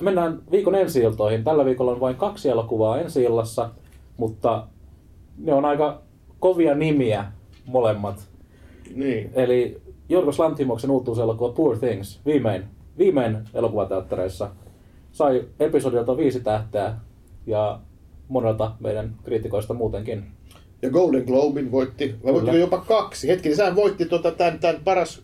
Mennään 0.00 0.42
viikon 0.50 0.74
ensi 0.74 1.00
-iltoihin. 1.02 1.42
Tällä 1.44 1.64
viikolla 1.64 1.92
on 1.92 2.00
vain 2.00 2.16
kaksi 2.16 2.48
elokuvaa 2.48 2.98
ensi 3.00 3.22
illassa, 3.22 3.70
mutta 4.16 4.66
ne 5.38 5.52
on 5.54 5.64
aika 5.64 6.00
kovia 6.40 6.74
nimiä 6.74 7.24
molemmat. 7.66 8.28
niin. 8.94 9.30
Eli 9.34 9.80
Jorgos 10.08 10.38
Lanthimoksen 10.38 10.90
uutuuselokuva 10.90 11.52
Poor 11.52 11.78
Things, 11.78 12.20
viimein, 12.26 12.64
viimein 12.98 13.38
elokuvateattereissa, 13.54 14.50
sai 15.12 15.44
episodilta 15.60 16.16
viisi 16.16 16.40
tähteä 16.40 16.94
ja 17.46 17.80
monelta 18.28 18.72
meidän 18.80 19.14
kriitikoista 19.24 19.74
muutenkin. 19.74 20.24
Ja 20.82 20.90
Golden 20.90 21.24
Globin 21.24 21.70
voitti, 21.72 22.14
vai 22.24 22.32
voittiko 22.32 22.52
Kyllä. 22.52 22.64
jopa 22.64 22.78
kaksi? 22.78 23.28
Hetki, 23.28 23.54
sehän 23.54 23.76
voitti 23.76 24.04
tota, 24.06 24.30
tämän, 24.30 24.58
tämän 24.58 24.80
paras 24.84 25.22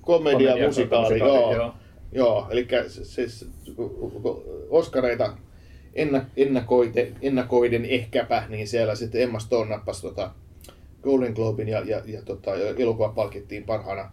komedia 0.00 0.50
Komedia- 0.52 0.66
musikaali. 0.66 1.04
musikaali, 1.08 1.34
Joo. 1.40 1.54
joo. 1.54 1.72
Joo. 2.12 2.46
eli 2.50 2.66
siis 3.02 3.46
Oskareita 4.70 5.32
enna, 5.94 6.24
ennakoite, 6.36 7.12
ennakoiden 7.22 7.84
ehkäpä, 7.84 8.42
niin 8.48 8.68
siellä 8.68 8.94
sitten 8.94 9.22
Emma 9.22 9.38
Stone 9.38 9.70
nappasi 9.70 10.02
tota 10.02 10.30
Golden 11.02 11.32
Globin 11.32 11.68
ja, 11.68 11.80
ja, 11.80 12.02
ja, 12.06 12.22
tota, 12.22 12.50
elokuva 12.78 13.08
palkittiin 13.08 13.64
parhaana 13.64 14.10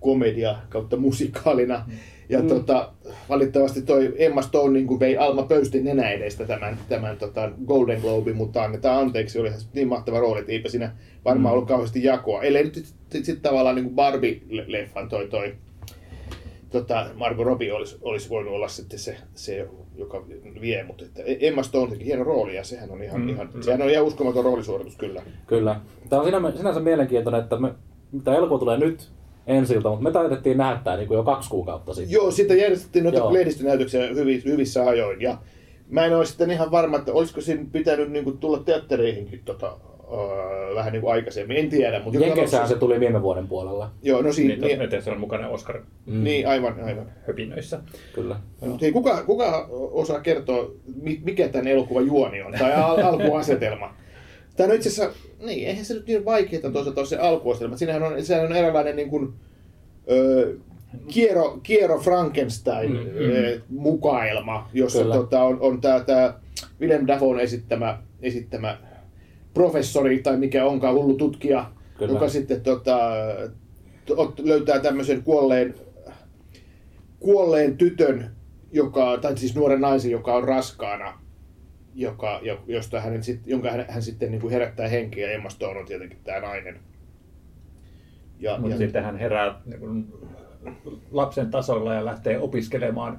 komedia 0.00 0.56
kautta 0.68 0.96
musikaalina. 0.96 1.86
Ja 2.30 2.40
Mm. 2.42 2.48
tota, 2.48 2.92
valitettavasti 3.28 3.82
toi 3.82 4.14
Emma 4.18 4.42
Stone 4.42 4.72
niin 4.72 4.86
kuin 4.86 5.00
vei 5.00 5.16
Alma 5.16 5.42
Pöystin 5.42 5.84
nenä 5.84 6.10
edestä 6.10 6.44
tämän, 6.46 6.78
tämän 6.88 7.16
tota 7.16 7.50
Golden 7.66 8.00
Globin, 8.00 8.36
mutta 8.36 8.62
annetaan 8.64 9.00
anteeksi, 9.02 9.38
oli 9.38 9.50
niin 9.74 9.88
mahtava 9.88 10.20
rooli, 10.20 10.40
että 10.40 10.52
eipä 10.52 10.68
siinä 10.68 10.92
varmaan 11.24 11.52
Mm. 11.52 11.56
ollut 11.56 11.68
kauheasti 11.68 12.04
jakoa. 12.04 12.42
Ellei 12.42 12.64
nyt 12.64 12.74
sitten 12.74 12.94
sit, 13.12 13.24
sit 13.24 13.42
tavallaan 13.42 13.76
niin 13.76 13.84
kuin 13.84 13.96
Barbie-leffan 13.96 15.08
toi, 15.08 15.26
toi 15.28 15.54
tota, 16.70 17.06
Margot 17.14 17.46
Robbie 17.46 17.72
olisi, 17.72 17.98
olisi 18.02 18.28
voinut 18.28 18.54
olla 18.54 18.68
sitten 18.68 18.98
se, 18.98 19.16
se 19.34 19.68
joka 19.96 20.24
vie, 20.60 20.84
mutta 20.84 21.04
että 21.04 21.22
Emma 21.40 21.62
Stone 21.62 21.90
teki 21.90 22.04
hieno 22.04 22.24
rooli 22.24 22.56
ja 22.56 22.64
sehän 22.64 22.90
on 22.90 23.02
ihan, 23.02 23.20
Mm, 23.20 23.26
mm, 23.26 23.34
ihan, 23.34 23.48
kyllä. 23.48 23.64
sehän 23.64 23.82
on 23.82 23.90
ihan 23.90 24.04
uskomaton 24.04 24.44
roolisuoritus 24.44 24.96
kyllä. 24.96 25.22
Kyllä. 25.46 25.80
Tämä 26.08 26.22
on 26.22 26.26
sinä, 26.26 26.52
sinänsä 26.56 26.80
mielenkiintoinen, 26.80 27.42
että 27.42 27.56
me, 27.58 27.74
tämä 28.24 28.36
elokuva 28.36 28.58
tulee 28.58 28.78
nyt 28.78 29.08
ensi 29.46 29.74
ilta, 29.74 29.88
mutta 29.88 30.04
me 30.04 30.10
taitettiin 30.10 30.58
nähdä 30.58 30.80
tämä 30.84 30.96
niin 30.96 31.12
jo 31.12 31.22
kaksi 31.22 31.50
kuukautta 31.50 31.94
sitten. 31.94 32.12
Joo, 32.12 32.30
siitä 32.30 32.54
järjestettiin 32.54 33.02
noita 33.02 33.18
Joo. 33.18 33.32
lehdistönäytöksiä 33.32 34.06
hyvi, 34.06 34.42
hyvissä 34.44 34.86
ajoin 34.88 35.20
ja 35.20 35.38
mä 35.90 36.04
en 36.04 36.16
ole 36.16 36.24
sitten 36.26 36.50
ihan 36.50 36.70
varma, 36.70 36.96
että 36.96 37.12
olisiko 37.12 37.40
siinä 37.40 37.64
pitänyt 37.72 38.10
niin 38.10 38.24
kuin, 38.24 38.38
tulla 38.38 38.58
teattereihinkin 38.58 39.42
tota, 39.44 39.78
öö, 40.12 40.74
vähän 40.74 40.92
niin 40.92 41.00
kuin 41.00 41.12
aikaisemmin, 41.12 41.56
en 41.56 41.70
tiedä. 41.70 42.00
Mutta 42.02 42.16
joka 42.16 42.26
Jenkeissähän 42.26 42.68
se 42.68 42.74
tuli 42.74 43.00
viime 43.00 43.22
vuoden 43.22 43.48
puolella. 43.48 43.90
Joo, 44.02 44.22
no 44.22 44.32
siinä, 44.32 44.66
Niin, 44.66 44.78
niin, 44.78 45.02
se 45.02 45.10
on 45.10 45.20
mukana 45.20 45.48
Oscar 45.48 45.80
Mm. 46.06 46.24
niin, 46.24 46.48
aivan, 46.48 46.80
aivan. 46.84 47.06
höpinöissä. 47.26 47.80
Kyllä. 48.14 48.36
Mutta 48.60 48.78
hei, 48.84 48.92
kuka, 48.92 49.22
kuka 49.24 49.68
osaa 49.70 50.20
kertoa, 50.20 50.70
mi- 51.02 51.20
mikä 51.24 51.48
tämän 51.48 51.66
elokuvan 51.68 52.06
juoni 52.06 52.42
on, 52.42 52.52
tai 52.58 52.74
al- 52.74 53.00
alkuasetelma? 53.02 53.94
Tämä 54.56 54.68
on 54.70 54.76
itse 54.76 54.88
asiassa, 54.88 55.18
niin, 55.46 55.68
eihän 55.68 55.84
se 55.84 55.94
nyt 55.94 56.06
niin 56.06 56.24
vaikeaa 56.24 56.70
toisaalta 56.72 57.04
se 57.04 57.16
alkuasetelma. 57.16 57.76
Siinähän 57.76 58.02
on, 58.02 58.24
sehän 58.24 58.46
on 58.46 58.56
eräänlainen 58.56 58.96
niin 58.96 59.10
kuin, 59.10 59.32
ö, 60.10 60.54
kiero, 61.08 61.58
kiero 61.62 61.98
Frankenstein 61.98 62.90
Mm, 62.92 62.98
mm, 62.98 63.62
mukaelma, 63.68 64.68
jossa 64.74 65.02
Kyllä. 65.02 65.14
tota, 65.14 65.42
on, 65.42 65.58
on 65.60 65.80
tämä 65.80 66.00
tää 66.00 66.40
Willem 66.80 67.06
Dafoe 67.06 67.42
esittämä, 67.42 67.98
esittämä 68.22 68.78
professori, 69.58 70.22
tai 70.22 70.36
mikä 70.36 70.64
onkaan 70.64 70.94
hullu 70.94 71.14
tutkija, 71.14 71.70
Kyllä. 71.98 72.12
joka 72.12 72.28
sitten 72.28 72.60
tota, 72.60 72.98
ot- 74.10 74.42
löytää 74.48 74.78
tämmöisen 74.80 75.22
kuolleen 75.22 75.74
kuolleen 77.20 77.76
tytön, 77.76 78.30
joka, 78.72 79.18
tai 79.18 79.38
siis 79.38 79.54
nuoren 79.54 79.80
naisen, 79.80 80.10
joka 80.10 80.34
on 80.34 80.44
raskaana, 80.44 81.20
joka, 81.94 82.40
jo- 82.42 82.64
josta 82.66 83.00
hänen, 83.00 83.22
sit- 83.22 83.46
jonka 83.46 83.70
hän, 83.70 83.84
hän 83.88 84.02
sitten 84.02 84.30
niin 84.30 84.40
kuin 84.40 84.52
herättää 84.52 84.88
henkiä. 84.88 85.26
ja 85.26 85.32
Emma 85.32 85.50
Stone 85.50 85.80
on 85.80 85.86
tietenkin 85.86 86.18
tämä 86.24 86.40
nainen. 86.40 86.78
Ja, 88.40 88.58
Mutta 88.58 88.74
ja, 88.74 88.78
sitten 88.78 89.04
hän 89.04 89.16
herää 89.16 89.60
niin 89.66 89.80
kuin 89.80 90.12
lapsen 91.10 91.50
tasolla 91.50 91.94
ja 91.94 92.04
lähtee 92.04 92.38
opiskelemaan 92.38 93.18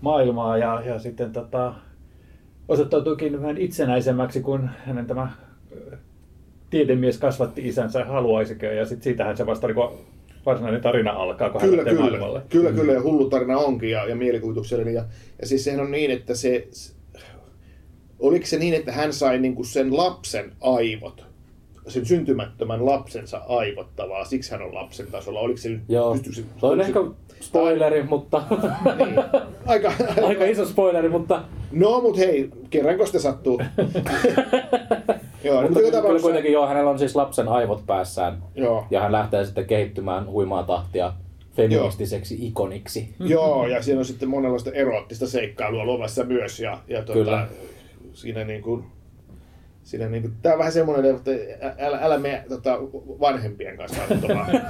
maailmaa 0.00 0.58
ja, 0.58 0.82
ja 0.86 0.98
sitten 0.98 1.32
tota, 1.32 1.74
osoittautuukin 2.68 3.42
vähän 3.42 3.58
itsenäisemmäksi 3.58 4.40
kuin 4.40 4.70
hänen 4.86 5.06
tämä 5.06 5.30
tiedemies 6.70 7.18
kasvatti 7.18 7.68
isänsä 7.68 8.04
haluaisikö 8.04 8.74
ja 8.74 8.86
sitten 8.86 9.04
siitähän 9.04 9.36
se 9.36 9.46
vasta 9.46 9.66
niin 9.66 9.76
varsinainen 10.46 10.80
tarina 10.80 11.10
alkaa, 11.10 11.50
kun 11.50 11.60
hän 11.60 11.70
kyllä, 11.70 11.80
lähtee 11.84 11.94
kyllä, 11.94 12.10
maailmalle. 12.10 12.42
kyllä, 12.48 12.72
kyllä, 12.72 12.92
ja 12.92 13.02
hullu 13.02 13.30
tarina 13.30 13.58
onkin 13.58 13.90
ja, 13.90 14.08
ja 14.08 14.16
mielikuvituksellinen. 14.16 14.94
Ja, 14.94 15.04
ja 15.40 15.46
siis 15.46 15.64
sehän 15.64 15.80
on 15.80 15.90
niin, 15.90 16.10
että 16.10 16.34
se, 16.34 16.68
oliko 18.18 18.46
se 18.46 18.58
niin, 18.58 18.74
että 18.74 18.92
hän 18.92 19.12
sai 19.12 19.38
niin 19.38 19.54
kuin 19.54 19.66
sen 19.66 19.96
lapsen 19.96 20.52
aivot, 20.60 21.24
sen 21.88 22.06
syntymättömän 22.06 22.86
lapsensa 22.86 23.42
aivottavaa, 23.48 24.24
siksi 24.24 24.50
hän 24.50 24.62
on 24.62 24.74
lapsen 24.74 25.06
tasolla. 25.06 25.40
Oliko 25.40 25.58
se 25.58 25.68
nyt, 25.68 25.80
Joo. 25.88 26.12
pystyykö 26.12 26.36
se- 26.36 26.60
Toi 26.60 26.72
on 26.72 26.80
ehkä 26.80 27.00
spoileri, 27.40 28.02
mutta... 28.02 28.42
Niin. 28.98 29.20
Aika, 29.66 29.92
Aika 30.22 30.44
iso 30.44 30.66
spoileri, 30.66 31.08
mutta... 31.08 31.42
No, 31.72 32.00
mut 32.00 32.18
hei, 32.18 32.50
kerranko 32.70 33.06
sitä 33.06 33.18
sattuu? 33.18 33.60
Joo, 35.44 35.62
mutta 35.62 35.80
joka 35.80 36.02
kyllä 36.02 36.20
kuitenkin 36.20 36.52
joo, 36.52 36.66
hänellä 36.66 36.90
on 36.90 36.98
siis 36.98 37.16
lapsen 37.16 37.48
aivot 37.48 37.86
päässään. 37.86 38.42
Joo. 38.54 38.86
Ja 38.90 39.00
hän 39.00 39.12
lähtee 39.12 39.44
sitten 39.44 39.66
kehittymään 39.66 40.26
huimaa 40.26 40.62
tahtia 40.62 41.12
feministiseksi 41.56 42.46
ikoniksi. 42.46 43.14
Joo, 43.20 43.66
ja 43.66 43.82
siinä 43.82 43.98
on 43.98 44.04
sitten 44.04 44.28
monenlaista 44.28 44.70
eroottista 44.70 45.26
seikkailua 45.26 45.86
lomassa 45.86 46.24
myös. 46.24 46.60
Ja, 46.60 46.78
ja 46.88 47.02
tuota, 47.02 47.12
Kyllä. 47.12 47.48
siinä 48.12 48.44
niin 48.44 48.62
kuin, 48.62 48.84
siinä 49.82 50.08
niin 50.08 50.22
kuin, 50.22 50.34
tää 50.42 50.52
on 50.52 50.58
vähän 50.58 50.72
semmoinen, 50.72 51.16
että 51.16 51.30
älä, 51.78 51.98
älä 52.02 52.18
mene 52.18 52.44
tota, 52.48 52.78
vanhempien 53.20 53.76
kanssa 53.76 54.02
katsomaan. 54.08 54.50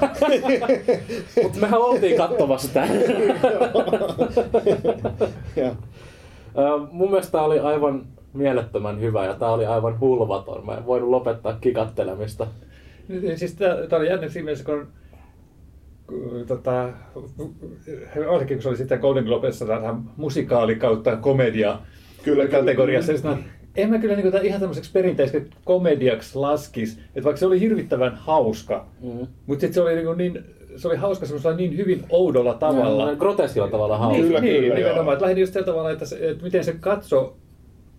Mutta 1.43 1.61
mehän 1.61 1.81
oltiin 1.81 2.17
katsomassa 2.17 2.69
sitä. 2.69 2.87
Mun 6.91 7.11
mielestä 7.11 7.33
tää 7.33 7.43
oli 7.43 7.59
aivan 7.59 8.07
mielettömän 8.33 9.01
hyvä 9.01 9.25
ja 9.27 9.35
tää 9.35 9.51
oli 9.53 9.67
aivan 9.67 10.01
hulvaton. 10.01 10.67
Mä 10.67 10.75
en 10.75 10.87
voinut 10.87 11.09
lopettaa 11.11 11.59
kikattelemista. 11.61 12.47
Niin, 13.09 13.39
Siis 13.39 13.55
tämä 13.55 13.99
oli 14.01 14.07
jännä 14.09 14.29
siinä 14.29 14.45
mielessä, 14.45 14.65
kun 14.65 14.87
tota, 16.47 16.89
varsinkin 18.31 18.57
kun 18.57 18.63
se 18.63 18.69
oli 18.69 18.77
sitten 18.77 19.01
Golden 19.01 19.25
Globessa 19.25 19.67
tähän 19.67 20.03
musikaali 20.17 20.77
kautta 20.77 21.17
komedia 21.17 21.79
Kyllä, 22.23 22.45
kyllä. 22.47 22.59
kategoriassa, 22.59 23.13
niin 23.13 23.23
sanoin, 23.23 23.45
en 23.77 23.91
mä 23.91 23.99
kyllä 23.99 24.17
niin 24.17 24.31
kuin, 24.31 24.45
ihan 24.47 24.61
tämmöiseksi 24.61 24.93
perinteiseksi 24.93 25.51
komediaksi 25.65 26.39
laskis, 26.39 26.99
että 26.99 27.25
vaikka 27.25 27.39
se 27.41 27.47
oli 27.47 27.61
hirvittävän 27.61 28.15
hauska, 28.15 28.87
Mm. 29.01 29.27
mutta 29.47 29.61
sitten 29.61 29.73
se 29.75 29.81
oli 29.81 29.95
niin, 29.95 30.07
kuin 30.07 30.19
niin 30.19 30.45
se 30.77 30.89
oli 30.89 30.97
hauska 30.97 31.27
semmoisella 31.27 31.57
niin 31.57 31.77
hyvin 31.77 32.05
oudolla 32.11 32.55
tavalla. 32.55 33.11
Ja 33.11 33.17
groteskilla 33.17 33.69
tavalla 33.69 33.99
hauska. 33.99 34.23
Kyllä, 34.23 34.41
niin, 34.41 34.61
kyllä, 34.63 34.75
nimenomaan. 34.75 35.05
joo. 35.07 35.13
Että 35.13 35.23
lähinnä 35.25 35.41
just 35.41 35.53
sillä 35.53 35.67
tavalla, 35.67 35.91
että, 35.91 36.07
se, 36.07 36.31
että 36.31 36.45
miten 36.45 36.65
se 36.65 36.73
katso 36.81 37.37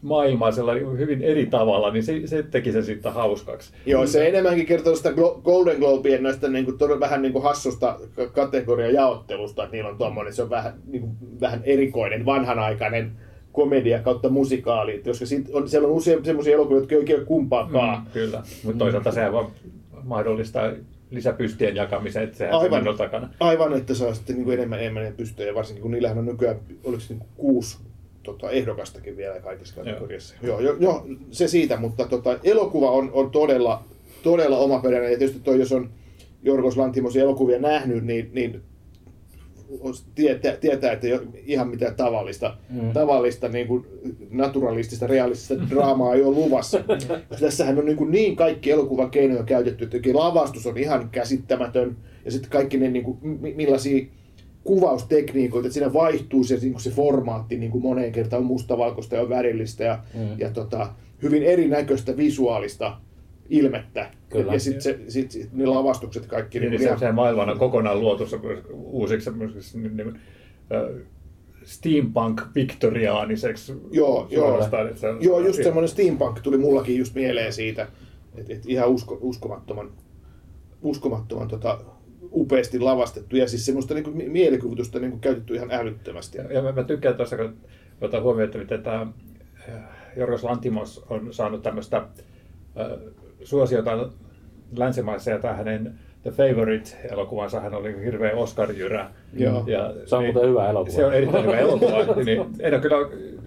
maailmaa 0.02 0.52
sellainen 0.52 0.98
hyvin 0.98 1.22
eri 1.22 1.46
tavalla, 1.46 1.92
niin 1.92 2.04
se, 2.04 2.22
se 2.26 2.44
teki 2.44 2.72
sen 2.72 2.84
sitten 2.84 3.14
hauskaksi. 3.14 3.74
Joo, 3.86 4.08
se 4.08 4.28
enemmänkin 4.28 4.66
kertoo 4.66 4.96
sitä 4.96 5.14
Golden 5.44 5.80
Globien 5.80 6.24
näistä 6.24 6.48
niin 6.48 6.66
kuin, 6.66 6.78
todella 6.78 7.00
vähän 7.00 7.22
niin 7.22 7.34
kuin 7.34 7.44
hassusta 7.44 8.00
kategoriajaottelusta, 8.34 9.64
että 9.64 9.76
niillä 9.76 9.90
on 9.90 9.98
tuommoinen, 9.98 10.34
se 10.34 10.44
on 10.44 10.50
vähän, 10.50 10.74
niin 10.88 11.02
kuin, 11.02 11.12
vähän 11.42 11.62
erikoinen, 11.64 12.26
vanhanaikainen 12.26 13.12
komedia 13.52 14.00
kautta 14.00 14.30
musikaali, 14.30 14.96
että 14.96 15.10
koska 15.10 15.26
on, 15.54 15.70
siellä 15.70 15.88
on 15.88 15.94
usein 15.94 16.26
semmoisia 16.26 16.54
elokuvia, 16.54 16.80
jotka 16.80 16.96
ei 16.96 17.00
oikein 17.00 17.20
ole 17.20 17.26
kumpaakaan. 17.26 18.00
Mm, 18.00 18.12
kyllä, 18.14 18.44
mutta 18.64 18.80
toisaalta 18.80 19.12
sehän 19.12 19.34
vaan 19.34 19.48
mahdollistaa 20.04 20.72
lisäpystien 21.12 21.76
jakamisen, 21.76 22.24
että 22.24 22.38
sehän 22.38 22.54
Aivan. 22.54 22.84
se 22.84 22.90
on 22.90 22.98
takana. 22.98 23.30
Aivan, 23.40 23.74
että 23.74 23.94
saa 23.94 24.14
sitten 24.14 24.36
niin 24.36 24.46
kuin 24.46 24.54
enemmän 24.54 24.80
enemmän 24.80 25.14
pystyä, 25.18 25.46
ja 25.46 25.56
varsinkin 25.56 25.82
kun 25.82 25.92
niillähän 25.92 26.18
on 26.18 26.26
nykyään, 26.26 26.60
oliko 26.84 27.00
se 27.00 27.14
niin 27.14 27.24
kuusi 27.36 27.78
tota, 28.34 28.52
ehdokastakin 28.52 29.18
vielä 29.18 29.40
kaikissa 29.40 29.76
kategoriassa. 29.76 30.36
Joo, 30.42 30.60
joo, 30.60 30.76
joo 30.80 31.06
se 31.32 31.48
siitä, 31.48 31.78
mutta 31.78 32.06
tota, 32.06 32.40
elokuva 32.44 32.92
on, 32.92 33.10
on 33.14 33.32
todella, 33.32 33.84
todella 34.24 34.58
omaperäinen, 34.58 35.12
ja 35.12 35.18
tietysti 35.18 35.42
toi, 35.44 35.60
jos 35.60 35.72
on 35.72 35.90
Jorgos 36.44 36.78
Lanthimosin 36.78 37.22
elokuvia 37.22 37.60
nähnyt, 37.60 38.04
niin, 38.04 38.30
niin 38.34 38.62
tietää, 40.16 40.56
tietää, 40.56 40.92
että 40.92 41.08
ihan 41.46 41.68
mitään 41.68 41.96
tavallista, 41.96 42.58
Mm. 42.70 42.94
tavallista 42.94 43.48
niin 43.50 43.68
kuin 43.68 43.86
naturalistista, 44.32 45.08
realistista 45.08 45.70
draamaa 45.70 46.14
ei 46.14 46.24
ole 46.24 46.36
luvassa. 46.36 46.80
Tässähän 47.42 47.78
on 47.80 47.86
niin, 47.86 47.98
kuin 47.98 48.12
niin 48.12 48.36
kaikki 48.36 48.72
elokuvan 48.72 49.12
keinoja 49.12 49.44
käytetty, 49.44 49.84
että 49.84 50.10
lavastus 50.14 50.68
on 50.68 50.78
ihan 50.78 51.10
käsittämätön, 51.12 51.98
ja 52.26 52.32
sitten 52.32 52.52
kaikki 52.52 52.78
ne, 52.78 52.90
niin 52.90 53.04
kuin, 53.04 53.18
mi- 53.22 53.54
millaisia 53.54 54.06
kuvaustekniikoita, 54.70 55.68
että 55.68 55.74
siinä 55.74 55.94
vaihtuu 55.94 56.44
se, 56.44 56.56
niin 56.56 56.72
kuin 56.72 56.82
se 56.82 56.90
formaatti 56.92 57.58
niin 57.58 57.72
kuin 57.72 57.82
moneen 57.82 58.12
kertaan, 58.12 58.42
on 58.42 58.46
mustavalkoista 58.48 59.16
ja 59.16 59.30
värillistä 59.30 59.84
ja, 59.84 60.00
Mm. 60.14 60.40
ja 60.40 60.50
tota, 60.50 60.90
hyvin 61.24 61.44
erinäköistä 61.44 62.18
visuaalista 62.18 62.98
ilmettä. 63.50 64.12
Kyllä. 64.30 64.54
Ja 64.54 64.60
sitten 64.60 64.82
se, 64.82 65.00
sit, 65.08 65.32
sit, 65.32 65.50
ne 65.54 65.66
lavastukset 65.66 66.26
kaikki. 66.26 66.60
Niin, 66.60 66.70
kuin 66.72 66.80
se, 66.80 66.86
ihan- 66.86 67.00
se 67.00 67.12
maailman 67.12 67.50
on 67.50 67.60
kokonaan 67.60 68.00
luotu 68.00 68.26
se- 68.28 68.40
uusiksi 68.74 69.30
niin, 69.74 69.98
niin, 69.98 70.20
ö, 70.72 71.00
steampunk 71.64 72.42
viktoriaaniseksi 72.56 73.74
Joo, 73.92 74.28
joo. 74.32 74.70
se 74.96 75.08
on- 75.10 75.18
Joo, 75.24 75.40
just 75.40 75.64
semmoinen 75.64 75.90
steampunk 75.90 76.40
tuli 76.40 76.58
mullakin 76.58 76.98
just 76.98 77.16
mieleen 77.16 77.54
siitä, 77.54 77.88
että 78.36 78.54
et 78.54 78.64
ihan 78.68 78.90
usko, 78.90 79.18
uskomattoman, 79.22 79.92
uskomattoman 80.82 81.48
tota, 81.48 81.80
upeasti 82.34 82.80
lavastettu 82.80 83.38
ja 83.38 83.48
siis 83.48 83.66
semmoista 83.66 83.94
niinku 83.94 84.12
mi- 84.12 84.30
mielikuvitusta 84.30 85.00
niinku 85.00 85.18
käytetty 85.18 85.56
ihan 85.56 85.72
älyttömästi. 85.72 86.38
Ja, 86.38 86.54
ja 86.54 86.62
mä, 86.62 86.72
mä 86.72 86.84
tykkään 86.84 87.16
tuossa, 87.16 87.38
kun 87.38 87.58
otan 88.02 88.24
huomioon, 88.24 88.46
että 88.46 88.58
miten 88.58 88.84
tämä 88.84 89.08
Jorgos 90.16 90.44
Lantimos 90.44 91.06
on 91.10 91.34
saanut 91.34 91.64
tämmöistä 91.64 91.98
äh, 91.98 92.06
suosiota 93.44 94.10
länsimaissa 94.76 95.32
ja 95.32 95.40
tämä 95.40 95.54
hänen 95.54 95.94
The 96.24 96.32
Favorite-elokuvansa, 96.32 97.60
hän 97.60 97.74
oli 97.74 98.06
hirveä 98.06 98.36
Oscar-jyrä. 98.36 99.08
Joo. 99.34 99.64
Ja, 99.68 99.94
Se 100.06 100.16
on 100.16 100.24
muuten 100.24 100.50
hyvä 100.50 100.70
elokuva. 100.70 100.96
Se 100.96 101.06
on 101.06 101.14
erittäin 101.14 101.44
hyvä 101.44 101.58
elokuva. 101.58 101.98
niin, 102.26 102.46
en 102.60 102.74
ole 102.74 102.82
kyllä 102.82 102.98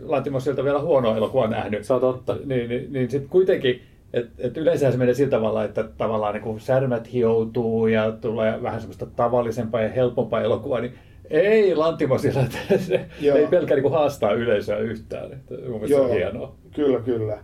Lantimosilta 0.03 0.65
vielä 0.65 0.81
huonoa 0.81 1.17
elokuvaa 1.17 1.47
nähnyt. 1.47 1.85
Se 1.85 1.93
on 1.93 2.01
totta. 2.01 2.37
Niin, 2.45 2.69
niin, 2.69 2.93
niin 2.93 3.11
sitten 3.11 3.31
kuitenkin, 3.31 3.83
että 4.13 4.33
et 4.39 4.57
yleensä 4.57 4.93
se 4.93 4.99
menee 4.99 5.15
sillä 5.15 5.31
tavalla, 5.31 5.65
että 5.65 5.85
tavallaan 5.85 6.35
niin 6.35 6.61
särmät 6.61 7.13
hioutuu 7.13 7.87
ja 7.87 8.13
tulee 8.13 8.63
vähän 8.63 8.81
semmoista 8.81 9.07
tavallisempaa 9.07 9.81
ja 9.81 9.89
helpompaa 9.89 10.43
elokuvaa, 10.43 10.81
niin 10.81 10.95
ei 11.31 11.75
Lantimosilla, 11.75 12.41
että 12.41 12.79
se 12.79 13.07
Joo. 13.21 13.37
ei 13.37 13.47
pelkkä 13.47 13.75
niin 13.75 13.91
haastaa 13.91 14.33
yleisöä 14.33 14.79
yhtään. 14.79 15.33
Että 15.33 15.55
mun 15.55 15.81
mielestä 15.81 15.97
se 15.97 16.01
on 16.01 16.11
hienoa. 16.11 16.55
Kyllä, 16.75 17.01
kyllä. 17.01 17.39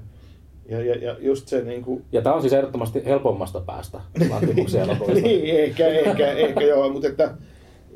Ja, 0.68 0.84
ja, 0.84 0.94
ja 0.94 1.16
just 1.20 1.48
se 1.48 1.64
niinku... 1.64 2.02
Ja 2.12 2.22
tää 2.22 2.34
on 2.34 2.40
siis 2.40 2.52
ehdottomasti 2.52 3.04
helpommasta 3.04 3.60
päästä 3.60 4.00
Lantimuksen 4.30 4.82
elokuvista. 4.82 5.22
niin, 5.28 5.56
ehkä, 5.56 5.86
ehkä, 5.86 6.32
ehkä 6.32 6.64
joo, 6.64 6.92
mutta 6.92 7.08
että 7.08 7.34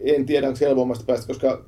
en 0.05 0.27
tiedä, 0.27 0.49
onko 0.49 0.59
helpommasta 0.61 1.05
päästä, 1.07 1.27
koska 1.27 1.65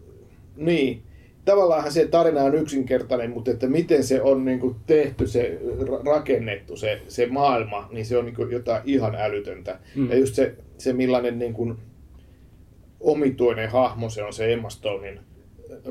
niin, 0.57 1.03
tavallaanhan 1.45 1.93
se 1.93 2.07
tarina 2.07 2.43
on 2.43 2.55
yksinkertainen, 2.55 3.31
mutta 3.31 3.51
että 3.51 3.67
miten 3.67 4.05
se 4.05 4.23
on 4.23 4.45
niin 4.45 4.61
kuin 4.61 4.77
tehty, 4.87 5.27
se 5.27 5.59
ra- 5.81 6.07
rakennettu, 6.07 6.77
se, 6.77 7.03
se 7.09 7.27
maailma, 7.27 7.89
niin 7.93 8.07
se 8.07 8.19
on 8.19 8.25
niin 8.25 8.37
kuin 8.37 8.51
jotain 8.51 8.83
ihan 8.85 9.15
älytöntä. 9.15 9.79
Mm. 9.95 10.11
Ja 10.11 10.19
just 10.19 10.35
se, 10.35 10.55
se 10.79 10.93
millainen 10.93 11.39
niin 11.39 11.55
kuin 11.55 11.77
omituinen 13.01 13.71
hahmo 13.71 14.11
se 14.11 14.25
on 14.25 14.33
se 14.33 14.53
Emma 14.53 14.71
Stonein 14.71 15.21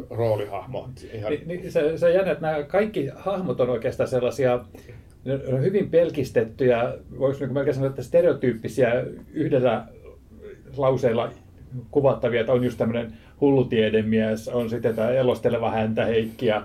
roolihahmo. 0.10 0.90
Ihan... 1.14 1.32
Niin, 1.32 1.48
niin 1.48 1.72
se, 1.72 1.98
se 1.98 2.06
on 2.06 2.14
jännä, 2.14 2.32
että 2.32 2.48
nämä 2.48 2.64
kaikki 2.64 3.10
hahmot 3.16 3.60
on 3.60 3.70
oikeastaan 3.70 4.10
sellaisia 4.10 4.60
hyvin 5.62 5.90
pelkistettyjä, 5.90 6.94
voisi 7.20 7.40
niin 7.40 7.54
melkein 7.54 7.76
sanoa, 7.76 7.90
että 7.90 8.04
stereotyyppisiä 8.04 9.06
yhdellä 9.34 9.88
lauseella 10.78 11.32
kuvattavia, 11.92 12.40
että 12.40 12.54
on 12.54 12.64
just 12.64 12.78
tämmöinen 12.78 13.14
hullutiedemies, 13.44 14.48
on 14.48 14.70
sitten 14.70 14.96
tämä 14.96 15.10
elosteleva 15.10 15.72
häntä 15.72 16.06
Heikki 16.06 16.46
ja, 16.46 16.64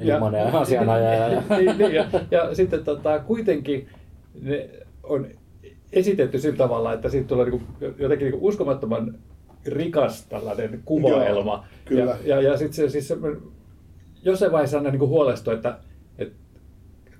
ja, 0.00 0.18
ja 0.32 0.58
asianajaja. 0.60 1.28
Ja, 1.28 1.42
niin, 1.58 1.78
niin, 1.78 1.94
ja, 1.94 2.04
ja 2.30 2.54
sitten 2.54 2.84
tota, 2.84 3.18
kuitenkin 3.18 3.88
ne 4.42 4.70
on 5.02 5.26
esitetty 5.92 6.38
sillä 6.38 6.56
tavalla, 6.56 6.92
että 6.92 7.08
siitä 7.08 7.28
tulee 7.28 7.50
niin 7.50 7.60
kuin, 7.60 7.94
jotenkin 7.98 8.24
niin 8.26 8.40
kuin 8.40 8.48
uskomattoman 8.48 9.14
rikas 9.66 10.26
tällainen 10.26 10.80
kuvaelma. 10.84 11.52
Joo, 11.52 11.64
kyllä. 11.84 12.18
Ja, 12.24 12.36
ja, 12.36 12.40
ja 12.40 12.56
sitten 12.56 12.74
se, 12.74 12.88
siis 12.88 13.08
se, 13.08 13.16
jossain 14.24 14.52
vaiheessa 14.52 14.76
aina 14.76 14.90
niin 14.90 15.00
huolestui, 15.00 15.54
että, 15.54 15.78
että 16.18 16.34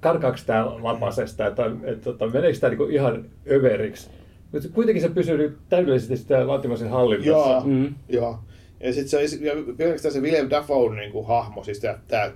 karkaako 0.00 0.38
tämä 0.46 0.66
lapasesta, 0.82 1.46
että, 1.46 1.64
että, 1.66 1.90
että, 1.90 2.10
että 2.10 2.26
meneekö 2.26 2.58
tämä 2.58 2.74
niin 2.74 2.90
ihan 2.90 3.24
överiksi. 3.50 4.10
Mutta 4.54 4.68
kuitenkin 4.68 5.02
se 5.02 5.08
pysyy 5.08 5.58
täydellisesti 5.68 6.16
sitä 6.16 6.48
Lantimosen 6.48 6.90
hallinnassa. 6.90 7.30
Joo, 7.30 7.62
mm. 7.64 7.94
joo. 8.08 8.38
Ja 8.80 8.92
sitten 8.92 9.28
se, 9.28 9.36
ja 9.36 9.52
pelkästään 9.76 10.14
se 10.14 10.20
William 10.20 10.50
Dafoe 10.50 10.96
niin 10.96 11.12
kuin 11.12 11.26
hahmo, 11.26 11.64
siis 11.64 11.80
tämä 12.08 12.32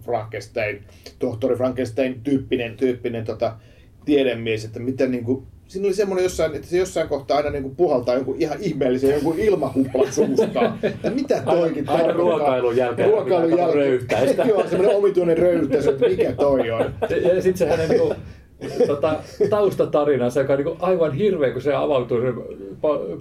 Frankenstein, 0.00 0.84
tohtori 1.18 1.56
Frankenstein 1.56 2.20
tyyppinen, 2.20 2.76
tyyppinen 2.76 3.24
tota, 3.24 3.56
tiedemies, 4.04 4.64
että 4.64 4.80
miten 4.80 5.10
niin 5.10 5.24
kuin, 5.24 5.46
siinä 5.66 5.86
oli 5.86 5.94
semmoinen 5.94 6.22
jossain, 6.22 6.54
että 6.54 6.68
se 6.68 6.78
jossain 6.78 7.08
kohtaa 7.08 7.36
aina 7.36 7.50
niin 7.50 7.62
kuin 7.62 7.76
puhaltaa 7.76 8.14
jonkun 8.14 8.36
ihan 8.38 8.58
ihmeellisen 8.60 9.10
jonkun 9.10 9.38
ilmahuplan 9.38 10.12
suustaan. 10.12 10.78
Että 10.82 11.10
mitä 11.10 11.42
toikin 11.44 11.88
Aina, 11.88 12.02
aina 12.02 12.12
ruokailun 12.12 12.76
jälkeen 12.76 13.08
ruokailun 13.08 13.58
jälkeen. 13.58 13.74
röyhtäistä. 13.74 14.42
Joo, 14.42 14.68
semmoinen 14.68 14.96
omituinen 14.96 15.38
röyhtäys, 15.38 15.86
että 15.86 16.08
mikä 16.08 16.32
toi 16.32 16.70
on. 16.70 16.94
Ja 17.34 17.42
sitten 17.42 17.58
se 17.58 17.68
hänen 17.68 17.90
niin 17.90 18.14
tota, 18.86 19.14
taustatarinansa, 19.50 20.40
joka 20.40 20.52
on 20.52 20.64
niin 20.64 20.76
aivan 20.80 21.12
hirveä, 21.12 21.52
kun 21.52 21.62
se 21.62 21.74
avautuu 21.74 22.20
se 22.20 22.32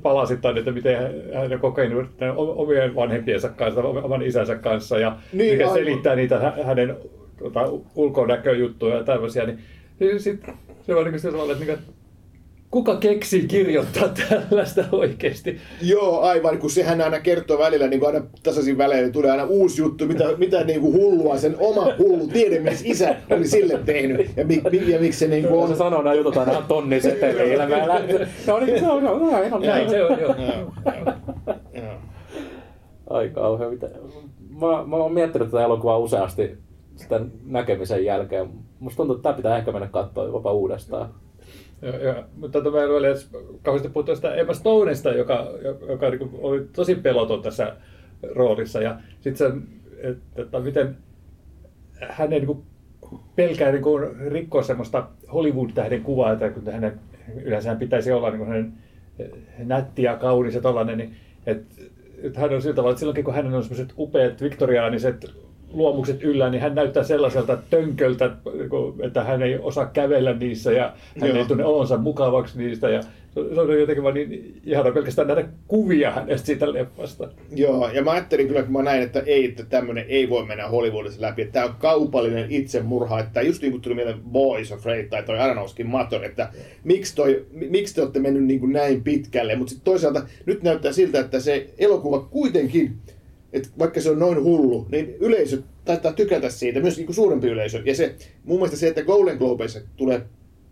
palasittain, 0.01 0.57
että 0.57 0.71
miten 0.71 0.97
hän 1.33 1.53
on 1.53 1.59
kokenut 1.59 2.07
omien 2.35 2.95
vanhempiensa 2.95 3.49
kanssa, 3.49 3.81
oman 3.81 4.21
isänsä 4.21 4.55
kanssa, 4.55 4.99
ja 4.99 5.17
niin, 5.33 5.53
mikä 5.53 5.63
aivan. 5.63 5.77
selittää 5.77 6.15
niitä 6.15 6.53
hänen 6.63 6.95
tota, 7.39 7.69
ulkonäköjuttuja 7.95 8.95
ja 8.95 9.03
tämmöisiä, 9.03 9.45
niin, 9.45 9.59
niin 9.99 10.19
sitten 10.19 10.53
se 10.85 10.95
on 10.95 11.03
niin 11.03 11.11
kuin 11.11 11.19
se, 11.19 11.27
että 11.27 11.65
niin 11.65 12.00
kuka 12.71 12.95
keksii 12.95 13.47
kirjoittaa 13.47 14.09
tällaista 14.29 14.83
oikeasti? 14.91 15.57
Joo, 15.81 16.21
aivan, 16.21 16.57
kun 16.57 16.69
sehän 16.69 17.01
aina 17.01 17.19
kertoo 17.19 17.59
välillä, 17.59 17.87
niin 17.87 17.99
kuin 17.99 18.15
aina 18.15 18.27
tasaisin 18.43 18.77
välein 18.77 19.01
niin 19.01 19.11
tulee 19.11 19.31
aina 19.31 19.45
uusi 19.45 19.81
juttu, 19.81 20.07
mitä, 20.07 20.25
mitä 20.37 20.63
niin 20.63 20.81
kuin 20.81 20.93
hullua 20.93 21.37
sen 21.37 21.55
oma 21.59 21.87
hullu 21.97 22.27
tiedemies 22.27 22.81
isä 22.85 23.15
oli 23.31 23.47
sille 23.47 23.79
tehnyt. 23.85 24.37
Ja, 24.37 24.45
mi, 24.45 24.61
mi, 24.71 24.91
ja 24.91 24.99
miksi 24.99 25.19
se 25.19 25.27
niin 25.27 25.47
kuin 25.47 25.63
on... 25.63 25.69
Se 25.69 25.75
sanoo 25.75 26.01
nämä 26.01 26.13
jutut 26.13 26.37
aina 26.37 26.61
tonnin 26.61 27.01
seteliin 27.01 27.53
elämään 27.53 27.87
No 27.87 27.99
niin, 27.99 28.27
se 28.45 28.51
on, 28.53 28.65
se 28.65 28.87
on, 28.87 29.61
Näin 29.61 29.89
se 29.89 30.03
on, 30.03 30.19
joo. 30.19 30.35
Ai 33.09 33.29
kauhean, 33.29 33.71
mitä... 33.71 33.89
Mä, 34.49 34.85
mä 34.85 34.95
oon 34.95 35.13
miettinyt 35.13 35.51
tätä 35.51 35.63
elokuvaa 35.63 35.97
useasti 35.97 36.57
sitä 36.95 37.21
näkemisen 37.45 38.05
jälkeen. 38.05 38.49
Musta 38.79 38.97
tuntuu, 38.97 39.15
että 39.15 39.23
tämä 39.23 39.35
pitää 39.35 39.57
ehkä 39.57 39.71
mennä 39.71 39.87
katsoa 39.87 40.25
jopa 40.25 40.51
uudestaan. 40.51 41.09
Ja, 41.81 41.97
ja, 41.97 42.23
mutta 42.35 42.59
tota, 42.61 42.77
meillä 42.77 42.97
oli 42.97 43.07
edes 43.07 43.29
kauheasti 43.63 43.89
puhuttu 43.89 44.15
sitä 44.15 44.35
Emma 44.35 44.53
Stonesta, 44.53 45.11
joka, 45.11 45.47
joka 45.89 46.09
niin 46.09 46.29
oli 46.33 46.67
tosi 46.75 46.95
peloton 46.95 47.41
tässä 47.41 47.75
roolissa. 48.35 48.81
Ja 48.81 48.99
sitten 49.21 49.37
se, 49.37 49.57
että, 49.97 50.41
että 50.41 50.59
miten 50.59 50.97
hän 52.09 52.33
ei 52.33 52.39
niin 52.39 52.47
kuin, 52.47 52.63
pelkää 53.35 53.71
niin 53.71 53.83
kuin, 53.83 54.15
rikkoa 54.31 54.63
semmoista 54.63 55.07
Hollywood-tähden 55.33 56.03
kuvaa, 56.03 56.31
että 56.31 56.49
kun 56.49 56.71
hänen 56.71 56.99
yleensä 57.43 57.69
hän 57.69 57.79
pitäisi 57.79 58.11
olla 58.11 58.29
niin 58.29 58.37
kuin 58.37 58.49
hänen 58.49 58.73
nätti 59.57 60.03
ja 60.03 60.17
kaunis 60.17 60.55
ja 60.55 60.61
tollainen, 60.61 60.97
niin 60.97 61.15
että, 61.45 61.83
että 62.23 62.39
hän 62.39 62.53
on 62.53 62.61
sillä 62.61 62.75
tavalla, 62.75 62.91
että 62.91 62.99
silloinkin 62.99 63.23
kun 63.23 63.33
hänen 63.33 63.53
on 63.53 63.63
semmoiset 63.63 63.93
upeat 63.97 64.41
viktoriaaniset 64.41 65.25
luomukset 65.73 66.23
yllä, 66.23 66.49
niin 66.49 66.61
hän 66.61 66.75
näyttää 66.75 67.03
sellaiselta 67.03 67.57
tönköltä, 67.69 68.31
että 69.03 69.23
hän 69.23 69.41
ei 69.41 69.57
osaa 69.57 69.85
kävellä 69.85 70.33
niissä 70.33 70.71
ja 70.71 70.93
hän 71.21 71.29
Joo. 71.29 71.37
ei 71.37 71.45
tunne 71.45 71.65
olonsa 71.65 71.97
mukavaksi 71.97 72.57
niistä. 72.57 72.89
Ja 72.89 73.01
se 73.33 73.39
on 73.39 73.79
jotenkin 73.79 74.03
vaan 74.03 74.15
niin 74.15 74.61
ihana 74.65 74.91
pelkästään 74.91 75.27
nähdä 75.27 75.47
kuvia 75.67 76.11
hänestä 76.11 76.45
siitä 76.45 76.73
leffasta. 76.73 77.29
Joo, 77.55 77.89
ja 77.89 78.03
mä 78.03 78.11
ajattelin 78.11 78.47
kyllä, 78.47 78.63
kun 78.63 78.73
mä 78.73 78.81
näin, 78.81 79.01
että 79.03 79.19
ei, 79.25 79.45
että 79.45 79.63
tämmöinen 79.63 80.05
ei 80.07 80.29
voi 80.29 80.45
mennä 80.45 80.67
Hollywoodissa 80.67 81.21
läpi, 81.21 81.41
että 81.41 81.53
tämä 81.53 81.65
on 81.65 81.75
kaupallinen 81.79 82.45
itsemurha, 82.49 83.19
että 83.19 83.41
just 83.41 83.61
niin 83.61 83.71
kuin 83.71 83.81
tuli 83.81 83.95
mieleen 83.95 84.21
Boys 84.31 84.71
of 84.71 84.81
Afraid 84.81 85.09
tai 85.09 85.23
toi 85.23 85.39
Aronofskin 85.39 85.87
Maton, 85.87 86.23
että 86.23 86.49
miksi, 86.83 87.15
toi, 87.15 87.45
miksi 87.51 87.95
te 87.95 88.01
olette 88.01 88.19
mennyt 88.19 88.43
niin 88.43 88.59
kuin 88.59 88.73
näin 88.73 89.03
pitkälle, 89.03 89.55
mutta 89.55 89.69
sitten 89.69 89.85
toisaalta 89.85 90.23
nyt 90.45 90.63
näyttää 90.63 90.91
siltä, 90.91 91.19
että 91.19 91.39
se 91.39 91.69
elokuva 91.77 92.19
kuitenkin 92.19 92.93
että 93.53 93.69
vaikka 93.79 94.01
se 94.01 94.09
on 94.09 94.19
noin 94.19 94.43
hullu, 94.43 94.87
niin 94.91 95.15
yleisö 95.19 95.61
taitaa 95.85 96.13
tykätä 96.13 96.49
siitä, 96.49 96.79
myös 96.79 96.97
niin 96.97 97.05
kuin 97.05 97.15
suurempi 97.15 97.47
yleisö. 97.47 97.81
Ja 97.85 97.95
se, 97.95 98.15
mun 98.43 98.57
mielestä 98.57 98.77
se, 98.77 98.87
että 98.87 99.03
Golden 99.03 99.37
Globeissa 99.37 99.79
tulee 99.97 100.21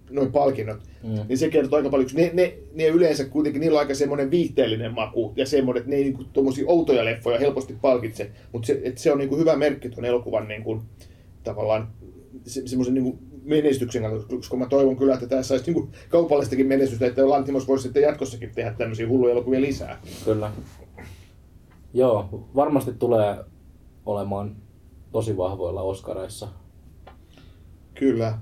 noin 0.09 0.31
palkinnot, 0.31 0.79
mm. 1.03 1.19
niin 1.27 1.37
se 1.37 1.49
kertoo 1.49 1.77
aika 1.77 1.89
paljon, 1.89 2.09
ne, 2.13 2.31
ne, 2.33 2.53
ne 2.73 2.87
yleensä 2.87 3.25
kuitenkin, 3.25 3.59
niillä 3.59 3.75
on 3.75 3.79
aika 3.79 3.95
semmoinen 3.95 4.31
viihteellinen 4.31 4.93
maku 4.93 5.33
ja 5.35 5.45
semmoinen, 5.45 5.79
että 5.79 5.89
ne 5.89 5.95
ei 5.95 6.03
niin 6.03 6.25
tuommoisia 6.33 6.65
outoja 6.67 7.05
leffoja 7.05 7.39
helposti 7.39 7.75
palkitse, 7.81 8.31
mutta 8.51 8.65
se, 8.65 8.81
että 8.83 9.01
se 9.01 9.11
on 9.11 9.17
niin 9.17 9.29
kuin 9.29 9.41
hyvä 9.41 9.55
merkki 9.55 9.89
tuon 9.89 10.05
elokuvan 10.05 10.47
niin 10.47 10.63
kuin, 10.63 10.81
tavallaan 11.43 11.87
se, 12.45 12.67
semmoisen 12.67 12.93
niin 12.93 13.03
kuin 13.03 13.19
menestyksen 13.43 14.01
kannalta, 14.01 14.35
koska 14.35 14.57
mä 14.57 14.65
toivon 14.65 14.97
kyllä, 14.97 15.13
että 15.13 15.27
tässä 15.27 15.47
saisi 15.47 15.73
niin 15.73 15.89
kaupallistakin 16.09 16.67
menestystä, 16.67 17.05
että 17.05 17.29
Lantimos 17.29 17.67
voisi 17.67 17.83
sitten 17.83 18.03
jatkossakin 18.03 18.51
tehdä 18.55 18.73
tämmöisiä 18.77 19.07
hulluja 19.07 19.31
elokuvia 19.31 19.61
lisää. 19.61 20.01
Kyllä. 20.25 20.51
Joo, 21.93 22.47
varmasti 22.55 22.93
tulee 22.93 23.37
olemaan 24.05 24.55
tosi 25.11 25.37
vahvoilla 25.37 25.81
Oscareissa. 25.81 26.47
Kyllä, 27.93 28.37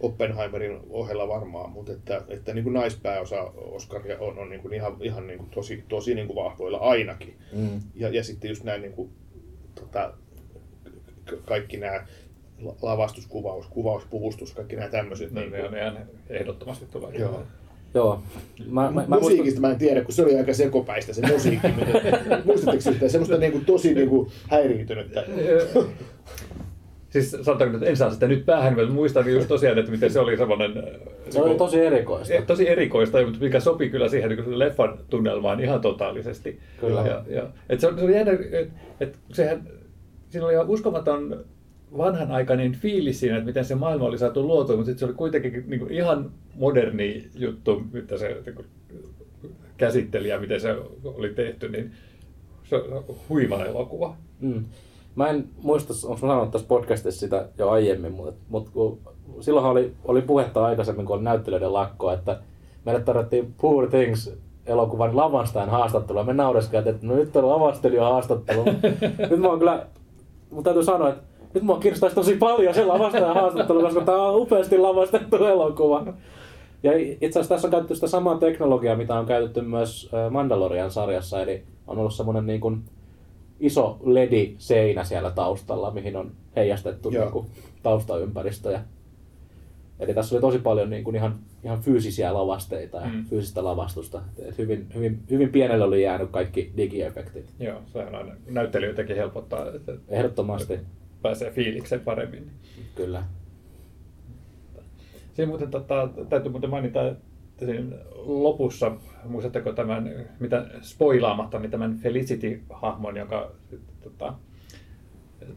Oppenheimerin 0.00 0.80
ohella 0.90 1.28
varmaan, 1.28 1.70
mutta 1.70 1.92
että, 1.92 2.22
että 2.28 2.54
niin 2.54 2.64
kuin 2.64 2.74
naispääosa 2.74 3.42
Oscaria 3.54 4.18
on, 4.18 4.38
on 4.38 4.50
niin 4.50 4.62
kuin 4.62 4.74
ihan, 4.74 4.96
ihan 5.00 5.26
niin 5.26 5.38
kuin 5.38 5.50
tosi, 5.50 5.84
tosi 5.88 6.14
niin 6.14 6.26
kuin 6.26 6.44
vahvoilla 6.44 6.78
ainakin. 6.78 7.36
Mm. 7.52 7.80
Ja, 7.94 8.08
ja 8.08 8.24
sitten 8.24 8.48
just 8.48 8.64
näin 8.64 8.82
niin 8.82 8.92
kuin, 8.92 9.10
tota, 9.74 10.12
kaikki 11.44 11.76
nämä 11.76 12.06
lavastuskuvaus, 12.82 13.66
kuvaus, 13.66 14.04
puvustus, 14.10 14.54
kaikki 14.54 14.76
nämä 14.76 14.88
tämmöiset. 14.88 15.32
No, 15.32 15.40
niin, 15.40 15.52
niin 15.52 15.62
ne 15.62 15.68
on 15.68 15.76
ihan 15.76 16.08
ehdottomasti 16.28 16.86
tulee. 16.86 17.10
Joo. 17.14 17.42
Joo. 17.94 18.22
Mä, 18.70 18.90
mä, 18.90 19.04
Musiikista 19.08 19.42
muistan... 19.42 19.60
mä 19.62 19.70
en 19.70 19.78
tiedä, 19.78 20.04
kun 20.04 20.14
se 20.14 20.22
oli 20.22 20.36
aika 20.36 20.54
sekopäistä 20.54 21.12
se 21.12 21.26
musiikki. 21.32 21.68
Muistatteko 22.44 22.80
sitä? 22.80 23.08
Semmoista 23.08 23.36
niin 23.36 23.52
kuin, 23.52 23.64
tosi 23.64 23.94
niin 23.94 24.08
kuin, 24.08 24.30
häiriintynyttä. 24.50 25.24
Siis 27.10 27.30
sanotaanko, 27.30 27.76
että 27.76 27.90
en 27.90 27.96
saa 27.96 28.10
sitä 28.10 28.26
nyt 28.26 28.46
päähän, 28.46 28.74
mutta 28.74 28.92
muistan 28.92 29.32
just 29.32 29.48
tosiaan, 29.48 29.78
että 29.78 29.90
miten 29.90 30.10
se 30.10 30.20
oli 30.20 30.36
semmoinen... 30.36 30.72
Se 31.30 31.40
oli 31.40 31.48
niin 31.48 31.58
tosi 31.58 31.80
erikoista. 31.80 32.34
E, 32.34 32.42
tosi 32.42 32.68
erikoista, 32.68 33.22
mutta 33.24 33.38
mikä 33.40 33.60
sopi 33.60 33.90
kyllä 33.90 34.08
siihen 34.08 34.30
niin 34.30 34.58
leffan 34.58 34.98
tunnelmaan 35.10 35.60
ihan 35.60 35.80
totaalisesti. 35.80 36.58
Kyllä. 36.80 37.00
Ja, 37.00 37.24
ja, 37.28 37.46
et 37.68 37.80
se, 37.80 37.88
se 37.96 38.04
oli 38.04 38.16
jännä, 38.16 38.32
että 38.32 38.74
et 39.00 39.18
sehän, 39.32 39.68
siinä 40.28 40.46
oli 40.46 40.54
ihan 40.54 40.68
uskomaton 40.68 41.44
vanhanaikainen 41.98 42.72
fiilis 42.72 43.20
siinä, 43.20 43.36
että 43.36 43.46
miten 43.46 43.64
se 43.64 43.74
maailma 43.74 44.04
oli 44.04 44.18
saatu 44.18 44.42
luotua, 44.42 44.76
mutta 44.76 44.94
se 44.96 45.04
oli 45.04 45.14
kuitenkin 45.14 45.64
niin 45.66 45.80
kuin 45.80 45.92
ihan 45.92 46.30
moderni 46.54 47.28
juttu, 47.34 47.82
mitä 47.92 48.18
se 48.18 48.40
niin 48.46 48.54
kuin, 48.54 48.66
käsitteli 49.76 50.28
ja 50.28 50.40
miten 50.40 50.60
se 50.60 50.76
oli 51.04 51.34
tehty, 51.34 51.68
niin 51.68 51.92
se 52.64 52.76
on 52.76 53.04
huima 53.28 53.64
elokuva. 53.64 54.16
Mm. 54.40 54.64
Mä 55.14 55.28
en 55.28 55.44
muista, 55.62 55.94
onko 56.04 56.26
mä 56.26 56.32
sanonut 56.32 56.50
tässä 56.50 56.68
podcastissa 56.68 57.20
sitä 57.20 57.48
jo 57.58 57.70
aiemmin, 57.70 58.12
mutta, 58.12 58.40
mutta 58.48 58.70
kun, 58.70 58.98
silloinhan 59.40 59.72
oli, 59.72 59.92
oli 60.04 60.22
puhetta 60.22 60.64
aikaisemmin, 60.64 61.06
kun 61.06 61.16
oli 61.16 61.22
näyttelijöiden 61.22 61.72
lakko, 61.72 62.12
että 62.12 62.40
meille 62.84 63.00
tarvittiin 63.00 63.54
Poor 63.60 63.90
Things 63.90 64.32
elokuvan 64.66 65.16
Lavanstain 65.16 65.68
haastattelua. 65.68 66.24
Me 66.24 66.32
naureskeltiin, 66.32 66.94
että 66.94 67.06
no 67.06 67.14
nyt 67.14 67.36
on 67.36 67.48
lavastelija 67.48 68.04
haastattelu. 68.04 68.64
nyt 69.30 69.40
mä 69.40 69.48
oon 69.48 69.58
kyllä, 69.58 69.86
mutta 70.50 70.64
täytyy 70.64 70.84
sanoa, 70.84 71.08
että 71.08 71.22
nyt 71.54 71.62
mua 71.62 71.78
kirstaisi 71.78 72.14
tosi 72.16 72.36
paljon 72.36 72.74
se 72.74 72.84
lavastajan 72.84 73.34
haastattelu, 73.34 73.82
koska 73.82 74.00
tämä 74.00 74.22
on 74.28 74.40
upeasti 74.42 74.78
lavastettu 74.78 75.36
elokuva. 75.36 76.14
Ja 76.82 76.92
itse 76.96 77.26
asiassa 77.26 77.54
tässä 77.54 77.66
on 77.68 77.70
käytetty 77.70 77.94
sitä 77.94 78.06
samaa 78.06 78.38
teknologiaa, 78.38 78.96
mitä 78.96 79.18
on 79.18 79.26
käytetty 79.26 79.60
myös 79.60 80.10
Mandalorian 80.30 80.90
sarjassa, 80.90 81.42
eli 81.42 81.62
on 81.86 81.98
ollut 81.98 82.14
semmoinen 82.14 82.46
niin 82.46 82.60
kuin 82.60 82.82
iso 83.60 83.98
LED-seinä 84.04 85.04
siellä 85.04 85.30
taustalla, 85.30 85.90
mihin 85.90 86.16
on 86.16 86.32
heijastettu 86.56 87.10
Joo. 87.10 87.24
niin 87.24 87.32
kuin 87.32 87.46
taustaympäristöjä. 87.82 88.82
Eli 90.00 90.14
tässä 90.14 90.34
oli 90.34 90.40
tosi 90.40 90.58
paljon 90.58 90.90
niin 90.90 91.04
kuin 91.04 91.16
ihan, 91.16 91.38
ihan 91.64 91.80
fyysisiä 91.80 92.34
lavasteita 92.34 92.96
ja 92.96 93.06
Mm. 93.06 93.14
mm. 93.14 93.24
fyysistä 93.24 93.64
lavastusta. 93.64 94.22
Et 94.48 94.58
hyvin, 94.58 94.86
hyvin, 94.94 95.18
hyvin 95.30 95.48
pienelle 95.48 95.84
oli 95.84 96.02
jäänyt 96.02 96.30
kaikki 96.30 96.72
digiefektit. 96.76 97.52
Joo, 97.58 97.78
sehän 97.86 98.14
aina 98.14 98.32
näyttelijöitäkin 98.50 99.16
helpottaa, 99.16 99.66
että 99.74 99.92
Ehdottomasti, 100.08 100.78
pääsee 101.22 101.50
fiilikseen 101.50 102.00
paremmin. 102.00 102.50
kyllä. 102.94 103.22
Siinä 105.32 105.48
muuten 105.48 105.70
tota, 105.70 106.08
täytyy 106.28 106.50
muuten 106.50 106.70
mainita, 106.70 107.08
että 107.08 107.66
siinä 107.66 107.96
lopussa, 108.14 108.92
muistatteko 109.24 109.72
tämän, 109.72 110.28
mitä 110.40 110.66
spoilaamatta, 110.80 111.58
niin 111.58 111.70
tämän 111.70 111.98
Felicity-hahmon, 111.98 113.16
joka 113.16 113.52
sit, 113.70 113.80
tota, 114.02 114.34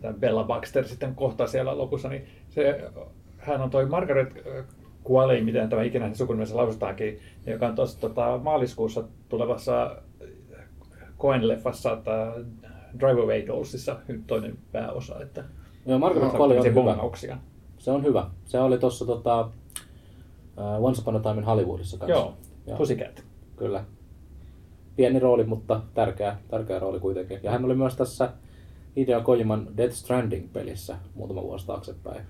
tämän 0.02 0.19
Bella 0.19 0.43
Baxter 0.43 0.88
sitten 0.88 1.15
kohtaa 1.15 1.47
siellä 1.47 1.78
lopussa, 1.78 2.10
niin 2.10 2.26
se, 2.49 2.91
hän 3.38 3.62
on 3.62 3.69
toi 3.69 3.86
Margaret 3.86 4.34
äh, 4.38 4.65
Qualley, 5.12 5.43
miten 5.43 5.69
tämä 5.69 5.84
ikinä 5.84 6.10
se 6.10 6.15
sukunimensä 6.15 6.58
lausutaankin, 6.58 7.19
joka 7.45 7.67
on 7.67 7.76
tuossa 7.76 7.99
tota, 7.99 8.39
maaliskuussa 8.43 9.04
tulevassa 9.30 9.97
Coen-leffassa 11.19 12.04
tämä 12.04 12.34
Drive 12.99 13.21
Away 13.21 13.47
Dollsissa 13.47 13.99
nyt 14.08 14.27
toinen 14.27 14.58
pääosa, 14.71 15.19
että 15.19 15.43
Joo, 15.86 15.99
Margaret 15.99 16.34
Qualley 16.34 16.58
on 16.58 16.65
hyvä. 16.65 16.73
bongauksia. 16.75 17.38
Se 17.77 17.91
on 17.91 18.03
hyvä. 18.03 18.29
Se 18.45 18.60
oli 18.60 18.77
tuossa 18.77 19.06
tota, 19.06 19.39
uh, 19.41 20.86
Once 20.86 21.01
Upon 21.01 21.15
a 21.15 21.19
Time 21.19 21.38
in 21.38 21.43
Hollywoodissa 21.43 21.97
kanssa. 21.97 22.13
Joo, 22.15 22.38
Joo. 22.67 22.77
Pussycat. 22.77 23.23
Kyllä. 23.56 23.84
Pieni 24.95 25.19
rooli, 25.19 25.43
mutta 25.43 25.82
tärkeä, 25.93 26.36
tärkeä 26.47 26.79
rooli 26.79 26.99
kuitenkin. 26.99 27.39
Ja 27.43 27.51
hän 27.51 27.65
oli 27.65 27.75
myös 27.75 27.95
tässä 27.95 28.34
Hideo 28.95 29.21
Kojiman 29.21 29.67
Death 29.77 29.93
Stranding-pelissä 29.95 30.95
muutama 31.15 31.43
vuosi 31.43 31.67
taaksepäin. 31.67 32.21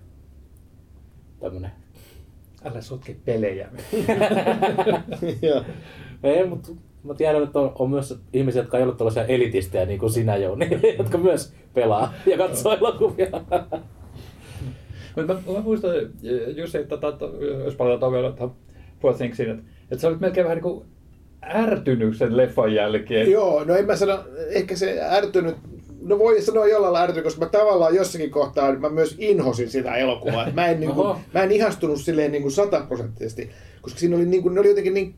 Tämmönen. 1.40 1.72
Älä 2.66 2.82
sotke 2.82 3.16
pelejä. 3.26 3.70
Ei, 6.24 6.48
mutta 6.48 6.72
mä 7.04 7.14
tiedän, 7.14 7.44
että 7.44 7.60
on, 7.60 7.72
on 7.80 7.90
myös 7.90 8.20
ihmisiä, 8.34 8.62
jotka 8.62 8.78
ei 8.78 8.84
ole 8.84 8.96
tällaisia 8.96 9.26
elitistejä 9.26 9.86
niin 9.86 10.00
kuin 10.00 10.12
sinä, 10.12 10.38
Jouni, 10.38 10.70
jotka 11.00 11.18
myös 11.18 11.54
pelaa 11.74 12.14
ja 12.26 12.38
katsoo 12.38 12.74
elokuvia. 12.74 13.28
Mutta 15.16 15.34
mä, 15.34 15.40
mä 15.54 15.60
muistan, 15.60 15.92
Jussi, 16.56 16.78
että 16.78 16.98
tota, 16.98 17.26
jos 17.66 17.76
palataan 17.76 18.12
vielä 18.12 18.32
tuohon 18.32 18.56
Poor 19.00 19.14
Thingsiin, 19.14 19.50
että, 19.50 19.64
että 19.92 20.02
sä 20.02 20.08
olit 20.08 20.20
melkein 20.20 20.44
vähän 20.44 20.56
niin 20.56 20.64
kuin 20.64 20.86
ärtynyt 21.56 22.18
sen 22.18 22.38
leffan 22.38 22.74
jälkeen. 22.74 23.32
Joo, 23.32 23.64
no 23.64 23.76
en 23.76 23.86
mä 23.86 23.96
sano, 23.96 24.24
ehkä 24.50 24.76
se 24.76 25.02
ärtynyt, 25.02 25.56
no 26.02 26.20
voi 26.20 26.42
sanoa 26.42 26.68
jollain 26.68 26.94
lailla 26.94 27.04
ärtynyt, 27.04 27.24
koska 27.24 27.46
mä 27.46 27.52
tavallaan 27.52 27.96
jossakin 27.96 28.32
kohtaa 28.32 28.76
mä 28.76 28.90
myös 28.90 29.16
inhosin 29.20 29.70
sitä 29.70 29.96
elokuvaa. 29.96 30.52
Mä 30.52 30.68
en, 30.68 30.80
niin 30.80 30.92
kuin, 30.92 31.18
mä 31.34 31.44
en 31.44 31.52
ihastunut 31.52 32.02
silleen 32.02 32.32
niin 32.32 32.42
kuin 32.42 32.52
sataprosenttisesti, 32.52 33.50
koska 33.82 34.00
siinä 34.00 34.16
oli, 34.16 34.26
niin 34.26 34.44
kuin, 34.44 34.54
ne 34.54 34.60
oli 34.60 34.70
jotenkin 34.70 34.94
niin 34.94 35.16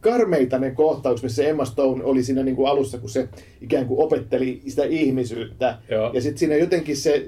karmeita 0.00 0.58
ne 0.58 0.70
kohtaukset, 0.70 1.22
missä 1.22 1.44
Emma 1.44 1.64
Stone 1.64 2.04
oli 2.04 2.22
siinä 2.22 2.42
niin 2.42 2.56
kuin 2.56 2.68
alussa, 2.68 2.98
kun 2.98 3.10
se 3.10 3.28
ikään 3.60 3.86
kuin 3.86 4.00
opetteli 4.00 4.62
sitä 4.68 4.84
ihmisyyttä. 4.84 5.78
Joo. 5.90 6.10
Ja 6.14 6.20
sitten 6.20 6.38
siinä 6.38 6.56
jotenkin 6.56 6.96
se, 6.96 7.26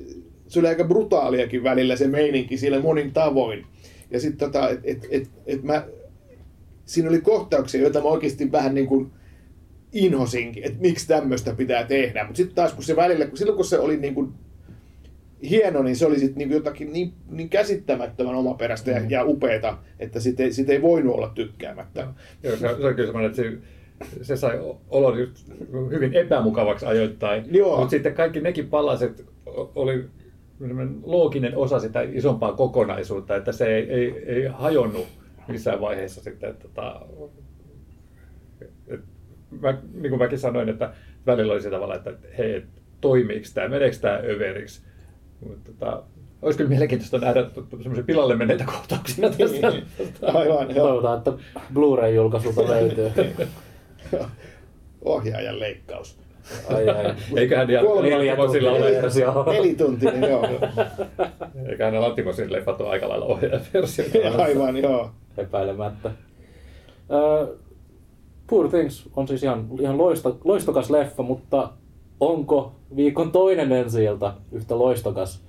se 0.48 0.58
oli 0.58 0.68
aika 0.68 0.84
brutaaliakin 0.84 1.64
välillä 1.64 1.96
se 1.96 2.08
meininki 2.08 2.56
siellä 2.56 2.80
monin 2.80 3.12
tavoin. 3.12 3.66
Ja 4.10 4.20
sitten 4.20 4.38
tota, 4.38 4.70
et, 4.70 4.80
et, 4.84 5.08
et, 5.10 5.30
et 5.46 5.62
mä, 5.62 5.86
siinä 6.84 7.08
oli 7.08 7.20
kohtauksia, 7.20 7.80
joita 7.80 8.00
mä 8.00 8.08
oikeasti 8.08 8.52
vähän 8.52 8.74
niin 8.74 8.86
kuin 8.86 9.10
inhosinkin, 9.92 10.64
että 10.64 10.80
miksi 10.80 11.08
tämmöistä 11.08 11.54
pitää 11.54 11.84
tehdä. 11.84 12.24
Mutta 12.24 12.36
sitten 12.36 12.54
taas 12.54 12.72
kun 12.72 12.84
se 12.84 12.96
välillä, 12.96 13.26
kun 13.26 13.38
silloin 13.38 13.56
kun 13.56 13.64
se 13.64 13.78
oli 13.78 13.96
niin 13.96 14.14
kuin 14.14 14.32
hieno, 15.50 15.82
niin 15.82 15.96
se 15.96 16.06
oli 16.06 16.18
sitten 16.18 16.38
niin 16.38 16.50
jotakin 16.50 16.92
niin, 16.92 17.12
niin 17.30 17.48
käsittämättömän 17.48 18.34
omaperäistä 18.34 18.90
ja, 18.90 19.02
ja 19.08 19.24
upeata, 19.24 19.78
että 19.98 20.20
siitä 20.20 20.42
ei, 20.42 20.52
siitä 20.52 20.72
ei 20.72 20.82
voinut 20.82 21.14
olla 21.14 21.32
tykkäämättä. 21.34 22.06
Joo, 22.42 22.56
se, 22.56 22.60
se 22.60 22.66
on 22.66 22.94
kyllä 22.94 23.06
semmoinen, 23.06 23.30
että 23.30 23.42
se, 23.42 23.58
se 24.22 24.36
sai 24.36 24.60
olon 24.90 25.18
just 25.18 25.52
hyvin 25.90 26.14
epämukavaksi 26.14 26.86
ajoittain. 26.86 27.44
Mutta 27.76 27.90
sitten 27.90 28.14
kaikki 28.14 28.40
nekin 28.40 28.68
palaset 28.68 29.26
oli 29.74 30.04
looginen 31.02 31.56
osa 31.56 31.80
sitä 31.80 32.02
isompaa 32.02 32.52
kokonaisuutta, 32.52 33.36
että 33.36 33.52
se 33.52 33.66
ei, 33.66 33.90
ei, 33.90 34.24
ei 34.26 34.46
hajonnut 34.46 35.06
missään 35.48 35.80
vaiheessa 35.80 36.22
sitten. 36.22 36.50
Että, 36.50 36.68
tota, 36.68 37.00
et, 38.88 39.00
mä, 39.60 39.78
niin 39.94 40.10
kuin 40.10 40.18
mäkin 40.18 40.38
sanoin, 40.38 40.68
että 40.68 40.94
välillä 41.26 41.52
oli 41.52 41.62
se 41.62 41.70
tavalla, 41.70 41.94
että 41.94 42.12
hei, 42.38 42.62
toimiiko 43.00 43.46
tämä, 43.54 43.68
meneekö 43.68 43.96
tämä 44.00 44.16
överiksi. 44.16 44.91
Mutta 45.48 45.72
tota, 45.72 46.02
olisi 46.42 46.56
kyllä 46.56 46.68
mielenkiintoista 46.68 47.18
nähdä 47.18 47.44
semmoisia 47.70 48.04
pilalle 48.04 48.36
menneitä 48.36 48.64
kohtauksia 48.64 49.30
tästä. 49.30 49.72
Aivan, 50.38 50.74
joo. 50.74 50.86
Toivotaan, 50.86 51.18
että 51.18 51.32
Blu-ray-julkaisulta 51.74 52.68
löytyy. 52.74 53.12
Ohjaajan 55.04 55.60
leikkaus. 55.60 56.18
Ai, 56.74 56.88
ai. 56.88 57.14
Eiköhän 57.36 57.68
Lantimosilla 57.72 58.70
ole. 58.72 59.52
Nelituntinen, 59.52 60.30
joo. 60.30 60.46
eiköhän 61.68 61.92
ne 61.92 61.98
Lantimosin 61.98 62.52
leffat 62.52 62.80
ole 62.80 62.90
aika 62.90 63.08
lailla 63.08 63.26
ohjaajaversio. 63.26 64.04
Aivan, 64.44 64.76
joo. 64.76 65.10
Epäilemättä. 65.36 66.10
Uh, 67.08 67.58
Poor 68.46 68.68
Things 68.68 69.08
on 69.16 69.28
siis 69.28 69.42
ihan, 69.42 69.68
ihan 69.80 69.98
loista, 69.98 70.34
loistokas 70.44 70.90
leffa, 70.90 71.22
mutta 71.22 71.70
onko 72.22 72.72
viikon 72.96 73.32
toinen 73.32 73.72
ensi 73.72 74.04
yhtä 74.52 74.78
loistokas? 74.78 75.42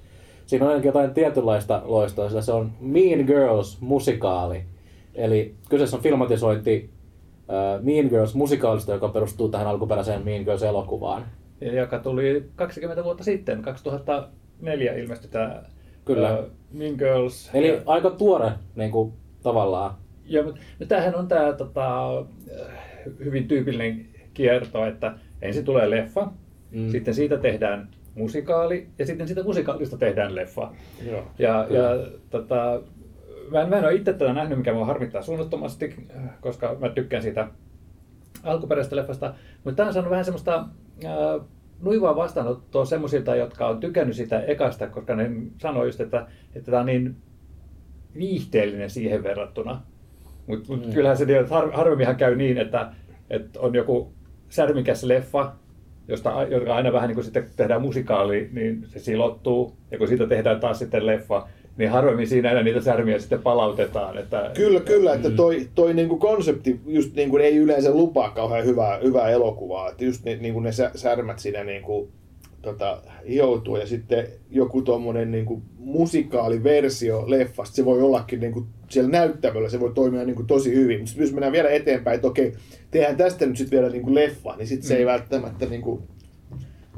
Siinä 0.46 0.66
on 0.66 0.72
ainakin 0.72 0.90
jotain 0.90 1.14
tietynlaista 1.14 1.82
loistoa, 1.86 2.30
sillä 2.30 2.42
se 2.42 2.52
on 2.52 2.72
Mean 2.80 3.26
Girls 3.26 3.82
musikaali. 3.82 4.64
Eli 5.16 5.56
kyseessä 5.70 5.98
on 5.98 6.04
filmatisointi 6.04 6.90
uh, 7.38 7.84
Mean 7.86 8.06
Girls 8.08 8.36
musikaalista, 8.36 8.92
joka 8.92 9.10
perustuu 9.10 9.50
tähän 9.50 9.68
alkuperäiseen 9.68 10.26
Mean 10.26 10.44
Girls 10.44 10.64
elokuvaan. 10.64 11.26
Joka 11.62 12.00
tuli 12.00 12.50
20 12.56 13.04
vuotta 13.04 13.24
sitten, 13.24 13.62
2004 13.62 14.94
ilmestyi 14.94 15.30
tämä 15.30 15.64
Kyllä. 16.06 16.30
ää, 16.30 16.44
Mean 16.72 16.96
Girls. 16.98 17.50
Eli 17.54 17.68
ja, 17.68 17.82
aika 17.86 18.10
tuore 18.10 18.52
niin 18.76 18.92
kuin, 18.92 19.14
tavallaan. 19.44 19.96
ja, 20.26 20.44
mutta 20.44 20.62
no 20.80 20.86
tämähän 20.86 21.16
on 21.16 21.28
tämä 21.28 21.54
tota, 21.54 22.18
äh, 22.20 22.26
hyvin 23.20 23.48
tyypillinen 23.48 24.06
kierto, 24.34 24.86
että 24.86 25.14
ensin 25.42 25.66
tulee 25.66 25.90
leffa, 25.90 26.32
Mm. 26.74 26.90
sitten 26.90 27.14
siitä 27.14 27.38
tehdään 27.38 27.90
musikaali 28.16 28.88
ja 29.00 29.06
sitten 29.06 29.28
siitä 29.28 29.44
musikaalista 29.44 29.98
tehdään 29.98 30.36
leffa. 30.36 30.72
joo. 31.06 31.24
Ja, 31.40 31.68
ja 31.70 31.90
tota, 32.30 32.82
mä, 33.52 33.62
en, 33.62 33.70
mä 33.70 33.78
en 33.78 33.84
ole 33.86 33.94
itse 33.94 34.14
tätä 34.14 34.34
nähnyt, 34.34 34.58
mikä 34.58 34.74
mua 34.74 34.86
harmittaa 34.86 35.22
suunnattomasti, 35.22 35.96
koska 36.42 36.78
mä 36.80 36.90
tykkään 36.90 37.24
siitä 37.24 37.48
alkuperäisestä 38.44 38.96
leffasta. 38.96 39.34
Mutta 39.64 39.76
tämä 39.76 39.88
on 39.88 39.94
saanut 39.94 40.12
vähän 40.12 40.26
semmoista 40.26 40.66
äh, 41.06 41.46
nuivaa 41.82 42.16
vastaanottoa 42.16 42.86
semmoisilta, 42.86 43.36
jotka 43.36 43.68
on 43.68 43.80
tykännyt 43.80 44.16
sitä 44.16 44.40
ekasta, 44.42 44.88
koska 44.88 45.16
ne 45.16 45.32
sanoo 45.62 45.86
just, 45.86 46.02
että, 46.02 46.28
että 46.56 46.72
tämä 46.72 46.80
on 46.80 46.86
niin 46.86 47.16
viihteellinen 48.18 48.90
siihen 48.90 49.24
verrattuna. 49.24 49.82
Mutta 50.48 50.74
mut 50.74 50.82
Mm. 50.82 50.88
mm. 50.88 50.94
kyllähän 50.94 51.18
se 51.18 51.26
niin, 51.26 51.40
että 51.40 51.54
har, 51.54 51.72
harvemminhan 51.72 52.16
käy 52.16 52.36
niin, 52.36 52.58
että, 52.58 52.92
että 53.30 53.60
on 53.60 53.76
joku 53.76 54.14
särmikäs 54.50 55.04
leffa, 55.04 55.54
josta, 56.08 56.44
joka 56.50 56.76
aina 56.76 56.94
vähän 56.94 57.08
niin 57.08 57.16
kuin 57.16 57.24
sitten 57.26 57.50
tehdään 57.56 57.82
musikaali, 57.82 58.50
niin 58.54 58.86
se 58.88 59.00
silottuu. 59.00 59.74
Ja 59.92 59.98
kun 59.98 60.08
siitä 60.08 60.28
tehdään 60.28 60.60
taas 60.60 60.80
sitten 60.80 61.06
leffa, 61.06 61.48
niin 61.78 61.90
harvemmin 61.90 62.28
siinä 62.28 62.52
enää 62.52 62.64
niitä 62.64 62.82
särmiä 62.82 63.20
sitten 63.20 63.42
palautetaan. 63.42 64.18
Että, 64.18 64.52
Kyllä, 64.54 64.80
kyllä, 64.80 65.14
että 65.14 65.30
toi, 65.30 65.68
toi 65.76 65.94
niinku 65.94 66.18
konsepti 66.18 66.80
just 66.86 67.16
niinku 67.16 67.38
ei 67.38 67.58
yleensä 67.58 67.92
lupaa 67.94 68.30
kauhean 68.30 68.66
hyvää, 68.66 68.98
hyvää 68.98 69.30
elokuvaa. 69.30 69.90
Että 69.90 70.06
just 70.06 70.26
ne, 70.26 70.36
niinku 70.36 70.60
ne 70.60 70.72
sä- 70.72 70.92
särmät 70.96 71.40
siinä 71.40 71.64
niinku, 71.64 72.10
tota, 72.64 73.02
hioutuu 73.30 73.78
ja 73.78 73.88
sitten 73.88 74.28
joku 74.50 74.82
tuommoinen 74.82 75.32
niinku 75.32 75.62
musikaaliversio 75.78 77.24
leffasta, 77.28 77.76
se 77.76 77.86
voi 77.86 78.02
ollakin 78.02 78.40
niinku 78.40 78.66
siellä 78.90 79.10
näyttämöllä, 79.10 79.70
se 79.70 79.80
voi 79.80 79.92
toimia 79.94 80.24
niinku 80.26 80.44
tosi 80.44 80.76
hyvin. 80.76 81.00
Mutta 81.00 81.22
jos 81.22 81.32
mennään 81.32 81.54
vielä 81.54 81.70
eteenpäin, 81.70 82.16
että 82.16 82.28
okei, 82.28 82.54
tehdään 82.92 83.18
tästä 83.18 83.46
nyt 83.46 83.58
sitten 83.58 83.80
vielä 83.80 83.92
niinku 83.92 84.16
leffa, 84.16 84.56
niin 84.56 84.68
sitten 84.68 84.88
se 84.88 84.96
ei 84.96 85.04
Mm. 85.06 85.12
välttämättä 85.12 85.66
niinku, 85.66 86.02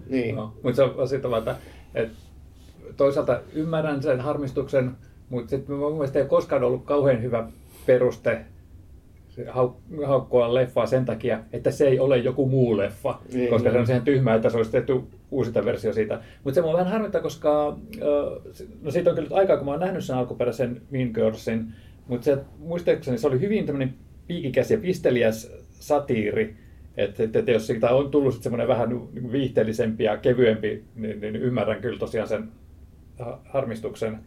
niin. 0.10 0.36
No, 0.36 0.54
mutta 0.64 0.76
se 0.76 0.84
on 0.84 1.32
vaan, 1.32 1.40
että, 1.40 1.56
että 1.96 2.16
toisaalta 2.98 3.42
ymmärrän 3.54 4.04
sen 4.04 4.22
harmistuksen, 4.22 4.92
mutta 5.30 5.50
sitten 5.50 5.76
mun 5.76 5.94
mielestä 5.94 6.20
ei 6.20 6.26
koskaan 6.26 6.64
ollut 6.64 6.86
kauhean 6.86 7.22
hyvä 7.22 7.48
peruste 7.86 8.46
se 9.36 9.44
hau- 9.44 10.06
haukkua 10.06 10.54
leffaa 10.54 10.86
sen 10.86 11.06
takia, 11.06 11.40
että 11.54 11.72
se 11.72 11.88
ei 11.88 12.00
ole 12.00 12.18
joku 12.18 12.48
muu 12.50 12.78
leffa, 12.78 13.20
Niin, 13.34 13.50
koska 13.50 13.70
se 13.70 13.74
niin. 13.78 13.82
on 13.82 13.90
ihan 13.90 14.06
tyhmää, 14.06 14.36
että 14.36 14.50
se 14.50 14.58
olisi 14.58 14.72
tehty 14.72 15.02
uusinta 15.32 15.66
versio 15.66 15.94
siitä. 15.94 16.22
Mutta 16.44 16.56
se 16.56 16.62
mua 16.62 16.74
vähän 16.74 16.92
harmittaa, 16.92 17.22
koska 17.22 17.78
no 18.82 18.92
siitä 18.92 19.10
on 19.10 19.16
kyllä 19.16 19.38
aikaa, 19.38 19.58
kun 19.58 19.66
mä 19.66 19.72
oon 19.72 19.80
nähnyt 19.80 20.04
sen 20.04 20.16
alkuperäisen 20.16 20.82
Mean 20.92 21.12
Girlsin, 21.14 21.66
mutta 22.08 22.26
se, 22.26 22.38
muistaakseni 22.60 23.18
se 23.18 23.28
oli 23.28 23.40
hyvin 23.40 23.66
tämmöinen 23.66 23.94
piikikäs 24.28 24.72
ja 24.72 24.78
pisteliäs 24.78 25.52
satiiri, 25.70 26.56
että, 26.98 27.24
että, 27.24 27.40
että 27.40 27.52
jos 27.52 27.68
siitä 27.68 27.90
on 27.90 28.12
tullut 28.12 28.44
semmoinen 28.44 28.68
vähän 28.68 28.90
niin 28.90 29.32
viihteellisempi 29.32 30.04
ja 30.04 30.18
kevyempi, 30.18 30.84
niin, 30.96 31.22
niin 31.22 31.36
ymmärrän 31.36 31.82
kyllä 31.82 32.00
tosiaan 32.00 32.28
sen 32.28 32.50
harmistuksen. 33.46 34.20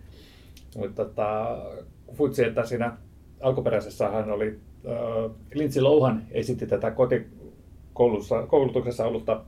Mutta 0.76 1.04
tota, 1.04 1.58
futsi, 2.14 2.44
että 2.44 2.64
siinä 2.64 2.92
alkuperäisessähän 3.40 4.30
oli 4.30 4.48
äh, 4.48 4.67
Lindsay 5.54 5.82
Lohan 5.82 6.22
esitti 6.30 6.66
tätä 6.66 6.90
kotikoulussa, 6.90 8.46
koulutuksessa 8.46 9.06
ollutta 9.06 9.40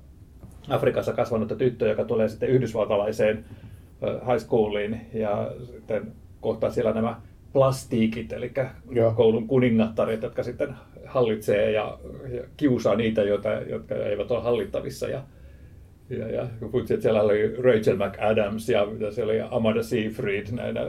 Afrikassa 0.68 1.12
kasvanutta 1.12 1.56
tyttöä, 1.56 1.88
joka 1.88 2.04
tulee 2.04 2.28
sitten 2.28 2.48
yhdysvaltalaiseen 2.48 3.44
high 4.02 4.44
schooliin 4.44 5.00
ja 5.12 5.52
sitten 5.66 6.12
kohtaa 6.40 6.70
siellä 6.70 6.92
nämä 6.92 7.20
plastiikit, 7.52 8.32
eli 8.32 8.52
Joo. 8.90 9.12
koulun 9.12 9.46
kuningattaret, 9.46 10.22
jotka 10.22 10.42
sitten 10.42 10.74
hallitsee 11.06 11.70
ja, 11.70 11.98
ja 12.28 12.42
kiusaa 12.56 12.94
niitä, 12.94 13.22
joita, 13.22 13.52
jotka 13.52 13.94
eivät 13.94 14.30
ole 14.30 14.42
hallittavissa. 14.42 15.08
Ja, 15.08 15.22
ja, 16.10 16.30
ja 16.30 16.46
kun 16.60 16.70
puhuttiin, 16.70 16.94
että 16.94 17.02
siellä 17.02 17.22
oli 17.22 17.56
Rachel 17.56 17.96
McAdams 17.96 18.68
ja 18.68 18.86
mitä 18.86 19.10
siellä 19.10 19.32
oli 19.32 19.40
Amanda 19.50 19.82
Seyfried 19.82 20.46
näinä 20.52 20.80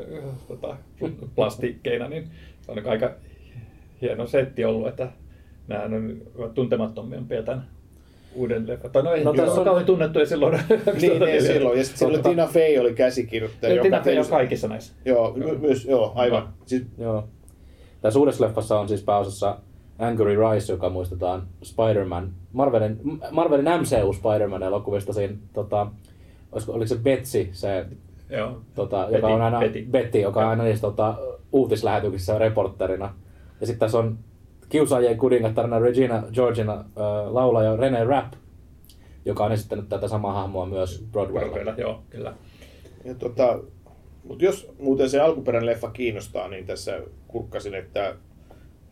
tota, 0.48 0.78
plastikkeina, 1.36 2.08
niin 2.08 2.28
se 2.62 2.72
on 2.72 2.86
aika 2.86 3.12
hieno 4.02 4.28
setti 4.28 4.66
ollut, 4.66 4.88
että 4.88 5.10
nämä 5.68 5.84
on 5.84 6.22
tuntemattomimpia 6.54 7.44
tämän 7.44 7.68
uuden 8.36 8.68
leffa. 8.68 8.90
Tai 8.90 9.04
no 9.04 9.14
ei 9.14 9.24
no, 9.24 9.34
tässä 9.34 9.60
on 9.60 9.66
kauhean 9.66 9.86
tunnettuja 9.86 10.26
silloin. 10.26 10.60
niin, 11.02 11.24
ei 11.28 11.42
silloin. 11.42 11.78
Ja 11.78 11.84
sitten 11.84 12.00
silloin 12.00 12.24
Tina 12.24 12.48
Fey 12.48 12.78
oli 12.80 12.94
käsikirjoittaja. 12.94 13.82
Tina 13.82 14.02
Fey 14.02 14.18
on 14.18 14.26
kaikissa 14.30 14.68
näissä. 14.68 14.94
Joo, 15.06 15.34
my, 15.34 15.58
myös, 15.58 15.86
joo, 15.86 16.12
aivan. 16.16 16.44
No. 16.44 16.50
Siis... 16.66 16.84
Joo. 16.98 17.28
Tässä 18.02 18.20
uudessa 18.20 18.46
leffassa 18.46 18.80
on 18.80 18.88
siis 18.88 19.04
pääosassa 19.04 19.58
Angry 20.00 20.36
Rice, 20.36 20.74
joka 20.74 20.90
muistetaan 20.90 21.48
Spider-Man, 21.64 22.30
Marvelin, 22.54 23.00
Marvelin 23.32 23.66
MCU 23.66 24.14
Spider-Man 24.14 24.64
elokuvista 24.64 25.14
siinä, 25.14 25.34
tota, 25.54 25.88
olisiko, 26.52 26.74
oliko 26.74 26.88
se 26.88 26.96
Betsy, 26.96 27.50
se, 27.52 27.86
Joo. 28.30 28.62
Tota, 28.76 28.98
Betty, 28.98 29.16
joka 29.16 29.28
on 29.28 29.42
aina, 29.42 29.60
Betty, 29.60 29.86
Betty 29.92 30.20
joka 30.20 30.40
on 30.40 30.48
aina 30.48 30.64
niissä 30.64 30.82
tota, 30.82 31.16
uutislähetyksissä 31.52 32.38
reporterina. 32.38 33.14
Ja 33.62 33.68
sitten 33.68 33.80
tässä 33.80 33.98
on 33.98 34.18
kiusaajien 34.70 35.18
kuningattarina 35.18 35.80
Regina 35.80 36.24
Georgina 36.34 36.74
äh, 36.74 36.84
laulaja 37.34 37.76
Rene 37.76 38.04
Rapp, 38.04 38.34
joka 39.26 39.46
on 39.46 39.52
esittänyt 39.52 39.90
tätä 39.90 40.08
samaa 40.08 40.34
hahmoa 40.34 40.66
myös 40.66 41.06
Broadwaylla. 41.12 41.52
Broadwaylla 41.52 41.82
joo, 41.82 42.04
kyllä. 42.10 42.34
Ja 43.06 43.16
tota, 43.16 43.60
mutta 44.24 44.46
jos 44.46 44.72
muuten 44.80 45.10
se 45.10 45.20
alkuperäinen 45.20 45.66
leffa 45.66 45.92
kiinnostaa, 45.92 46.48
niin 46.48 46.66
tässä 46.66 47.00
kurkkasin, 47.28 47.76
että 47.76 48.16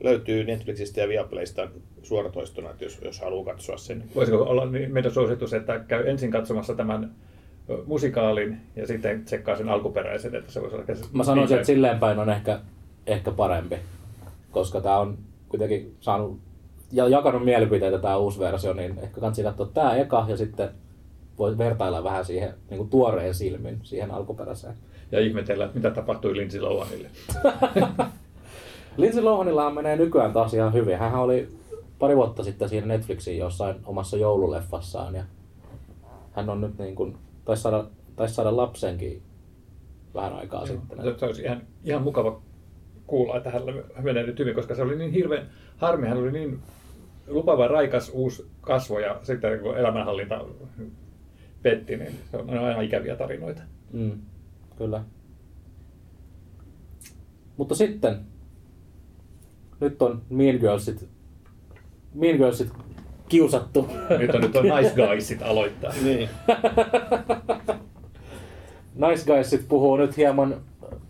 löytyy 0.04 0.44
Netflixistä 0.44 1.02
ja 1.02 1.08
Viaplaysta 1.08 1.68
suoratoistona, 2.04 2.70
että 2.70 2.84
jos, 2.84 3.00
jos 3.02 3.20
haluaa 3.20 3.54
katsoa 3.54 3.78
sen. 3.78 4.04
Voisiko 4.16 4.38
olla 4.38 4.66
niin 4.66 4.94
meidän 4.94 5.12
suositus, 5.12 5.54
että 5.54 5.80
käy 5.80 6.10
ensin 6.10 6.32
katsomassa 6.32 6.74
tämän 6.76 7.16
musikaalin 7.86 8.58
ja 8.76 8.88
sitten 8.88 9.26
tsekkaa 9.26 9.56
sen 9.56 9.70
alkuperäisen, 9.70 10.36
että 10.36 10.52
se 10.52 10.62
voisi 10.62 10.76
olla 10.76 10.86
Mä 11.14 11.24
sanoisin, 11.24 11.58
että 11.58 11.68
silleen 11.68 12.00
päin 12.00 12.20
on 12.20 12.30
ehkä, 12.30 12.60
ehkä 13.08 13.32
parempi, 13.32 13.76
koska 14.52 14.82
tämä 14.82 15.00
on 15.00 15.18
kuitenkin 15.50 15.96
saanut 16.00 16.40
ja 16.92 17.08
jakanut 17.08 17.46
mielipiteitä 17.46 18.00
tämä 18.00 18.18
uusi 18.18 18.40
versio, 18.40 18.74
niin 18.74 19.00
ehkä 19.00 19.22
kannattaa 19.22 19.44
katsoa 19.44 19.66
tämä 19.74 19.96
eka 19.96 20.26
ja 20.28 20.38
sitten 20.38 20.70
voi 21.38 21.58
vertailla 21.58 22.04
vähän 22.04 22.26
siihen 22.26 22.54
niin 22.70 22.78
kuin 22.78 22.90
tuoreen 22.90 23.34
silmin 23.34 23.80
siihen 23.84 24.12
alkuperäiseen. 24.12 24.74
Ja 25.12 25.20
ihmetellä, 25.20 25.70
mitä 25.74 25.92
tapahtui 25.92 26.38
Lindsay 26.38 26.62
Lohanille. 26.62 27.10
Lindsay 28.98 29.24
Lohanillahan 29.24 29.74
menee 29.74 29.96
nykyään 29.96 30.34
taas 30.34 30.54
ihan 30.54 30.74
hyvin. 30.74 30.98
Hän 30.98 31.16
oli 31.16 31.50
pari 32.00 32.16
vuotta 32.16 32.44
sitten 32.44 32.70
siinä 32.70 32.88
Netflixin 32.88 33.38
jossain 33.38 33.76
omassa 33.86 34.18
joululeffassaan 34.18 35.16
ja 35.16 35.24
hän 36.32 36.50
on 36.50 36.62
nyt 36.62 36.78
niin 36.78 36.96
kuin, 36.96 37.18
taisi 37.46 37.64
saada, 37.64 37.86
taisi 38.16 38.36
saada 38.36 38.58
lapsenkin 38.58 39.22
vähän 40.14 40.34
aikaa 40.34 40.66
Joo, 40.66 40.68
sitten. 40.68 41.20
Se 41.20 41.26
olisi 41.26 41.42
ihan, 41.42 41.62
ihan 41.84 42.04
mukava 42.04 42.42
kuulla, 43.10 43.38
että 43.38 43.50
hän 43.50 43.62
menee 44.02 44.24
nyt 44.24 44.40
hyvin, 44.40 44.56
koska 44.56 44.76
se 44.76 44.82
oli 44.82 44.96
niin 44.96 45.12
hirveän 45.12 45.50
harmi, 45.78 46.08
hän 46.08 46.18
oli 46.18 46.32
niin 46.32 46.60
lupava 47.28 47.68
raikas 47.68 48.12
uusi 48.14 48.48
kasvo 48.62 49.00
ja 49.00 49.20
sitten 49.24 49.60
kun 49.60 49.78
elämänhallinta 49.78 50.46
petti, 51.62 51.98
niin 51.98 52.12
se 52.32 52.38
on 52.38 52.50
aina 52.50 52.82
ikäviä 52.82 53.16
tarinoita. 53.16 53.62
Mm, 53.94 54.12
kyllä. 54.78 55.04
Mutta 57.58 57.76
sitten, 57.76 58.20
nyt 59.80 60.02
on 60.02 60.22
Mean 60.30 60.58
Girlsit, 60.60 61.10
mean 62.14 62.38
Girlsit 62.38 62.70
kiusattu. 63.30 63.88
Nyt 64.20 64.36
on, 64.36 64.42
nyt 64.42 64.56
on 64.56 64.64
Nice 64.64 64.96
Guysit 64.96 65.42
aloittaa. 65.42 65.94
niin. 66.04 66.30
nice 68.96 69.26
Guysit 69.26 69.68
puhuu 69.68 69.98
nyt 69.98 70.18
hieman 70.18 70.62